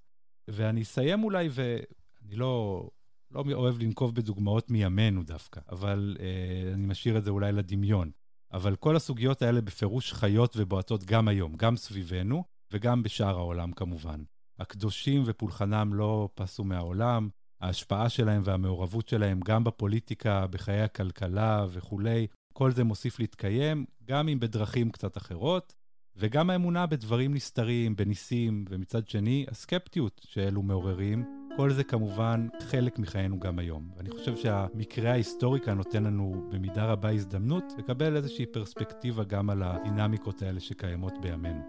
ואני 0.49 0.82
אסיים 0.82 1.24
אולי, 1.24 1.49
ואני 1.53 2.36
לא, 2.36 2.82
לא 3.30 3.44
אוהב 3.53 3.78
לנקוב 3.78 4.14
בדוגמאות 4.14 4.70
מימינו 4.70 5.22
דווקא, 5.22 5.61
אבל 5.68 6.16
אה, 6.20 6.74
אני 6.74 6.86
משאיר 6.86 7.18
את 7.18 7.24
זה 7.24 7.30
אולי 7.30 7.53
לדמיון. 7.53 8.11
אבל 8.53 8.76
כל 8.76 8.97
הסוגיות 8.97 9.42
האלה 9.42 9.61
בפירוש 9.61 10.12
חיות 10.12 10.55
ובועטות 10.57 11.05
גם 11.05 11.28
היום, 11.28 11.57
גם 11.57 11.76
סביבנו 11.76 12.44
וגם 12.72 13.03
בשאר 13.03 13.36
העולם 13.36 13.72
כמובן. 13.72 14.22
הקדושים 14.59 15.22
ופולחנם 15.26 15.94
לא 15.94 16.28
פסו 16.34 16.64
מהעולם, 16.64 17.28
ההשפעה 17.61 18.09
שלהם 18.09 18.42
והמעורבות 18.44 19.09
שלהם 19.09 19.40
גם 19.40 19.64
בפוליטיקה, 19.64 20.47
בחיי 20.47 20.80
הכלכלה 20.80 21.66
וכולי, 21.70 22.26
כל 22.53 22.70
זה 22.70 22.84
מוסיף 22.84 23.20
להתקיים, 23.20 23.84
גם 24.05 24.28
אם 24.28 24.40
בדרכים 24.40 24.90
קצת 24.90 25.16
אחרות, 25.16 25.74
וגם 26.18 26.50
האמונה 26.50 26.86
בדברים 26.86 27.34
נסתרים, 27.34 27.96
בניסים, 27.96 28.64
ומצד 28.68 29.08
שני, 29.08 29.46
הסקפטיות 29.50 30.20
שאלו 30.24 30.62
מעוררים, 30.62 31.24
כל 31.56 31.72
זה 31.72 31.84
כמובן 31.84 32.48
חלק 32.60 32.98
מחיינו 32.98 33.40
גם 33.40 33.58
היום. 33.58 33.90
ואני 33.96 34.10
חושב 34.10 34.36
שהמקרה 34.36 35.10
ההיסטורי 35.10 35.60
כאן 35.60 35.76
נותן 35.76 36.04
לנו 36.04 36.48
במידה 36.50 36.84
רבה 36.84 37.10
הזדמנות 37.10 37.64
לקבל 37.78 38.16
איזושהי 38.16 38.46
פרספקטיבה 38.46 39.24
גם 39.24 39.50
על 39.50 39.62
הדינמיקות 39.62 40.42
האלה 40.42 40.60
שקיימות 40.60 41.20
בימינו. 41.20 41.60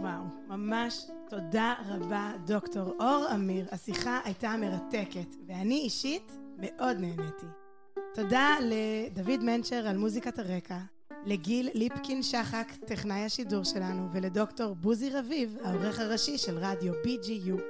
וואו, 0.00 0.22
ממש 0.48 1.06
תודה 1.28 1.74
רבה, 1.88 2.32
דוקטור 2.46 2.94
אור 3.00 3.26
אמיר. 3.34 3.66
השיחה 3.72 4.20
הייתה 4.24 4.54
מרתקת, 4.60 5.36
ואני 5.46 5.74
אישית 5.78 6.38
מאוד 6.58 6.96
נהניתי. 7.00 7.46
תודה 8.14 8.56
לדוד 8.60 9.44
מנצ'ר 9.44 9.88
על 9.88 9.96
מוזיקת 9.96 10.38
הרקע, 10.38 10.78
לגיל 11.26 11.70
ליפקין 11.74 12.22
שחק, 12.22 12.72
טכנאי 12.86 13.24
השידור 13.24 13.64
שלנו, 13.64 14.08
ולדוקטור 14.12 14.74
בוזי 14.74 15.10
רביב, 15.10 15.56
העורך 15.64 16.00
הראשי 16.00 16.38
של 16.38 16.58
רדיו 16.58 16.92
BGU. 16.92 17.60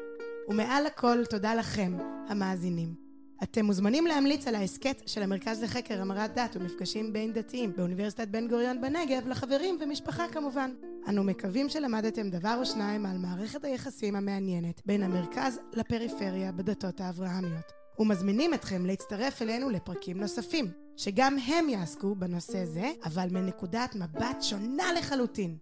ומעל 0.49 0.87
הכל, 0.87 1.25
תודה 1.31 1.55
לכם, 1.55 1.99
המאזינים. 2.29 2.95
אתם 3.43 3.65
מוזמנים 3.65 4.07
להמליץ 4.07 4.47
על 4.49 4.55
ההסכת 4.55 5.03
של 5.07 5.23
המרכז 5.23 5.63
לחקר 5.63 6.01
המרת 6.01 6.35
דת 6.35 6.57
ומפגשים 6.57 7.13
בין 7.13 7.33
דתיים 7.33 7.73
באוניברסיטת 7.77 8.29
בן 8.29 8.49
גוריון 8.49 8.81
בנגב 8.81 9.29
לחברים 9.29 9.79
ומשפחה 9.81 10.29
כמובן. 10.33 10.71
אנו 11.09 11.25
מקווים 11.25 11.69
שלמדתם 11.69 12.31
דבר 12.31 12.57
או 12.59 12.67
שניים 12.67 13.07
על 13.07 13.19
מערכת 13.19 13.65
היחסים 13.65 14.17
המעניינת 14.17 14.83
בין 14.87 15.03
המרכז 15.03 15.61
לפריפריה 15.73 16.53
בדתות 16.53 17.01
האברהמיות. 17.01 17.73
ומזמינים 17.99 18.55
אתכם 18.55 18.87
להצטרף 18.87 19.43
אלינו 19.43 19.71
לפרקים 19.71 20.21
נוספים, 20.21 20.86
שגם 20.97 21.37
הם 21.39 21.69
יעסקו 21.69 22.15
בנושא 22.15 22.65
זה, 22.65 22.93
אבל 23.05 23.29
מנקודת 23.31 23.95
מבט 23.95 24.43
שונה 24.43 24.93
לחלוטין. 24.99 25.57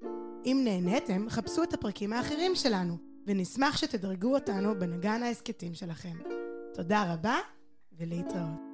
אם 0.45 0.61
נהניתם, 0.64 1.26
חפשו 1.28 1.62
את 1.62 1.74
הפרקים 1.74 2.12
האחרים 2.12 2.55
שלנו, 2.55 2.97
ונשמח 3.26 3.76
שתדרגו 3.76 4.35
אותנו 4.35 4.78
בנגן 4.78 5.22
ההסכתים 5.22 5.74
שלכם. 5.74 6.16
תודה 6.74 7.12
רבה, 7.12 7.39
ולהתראות. 7.99 8.74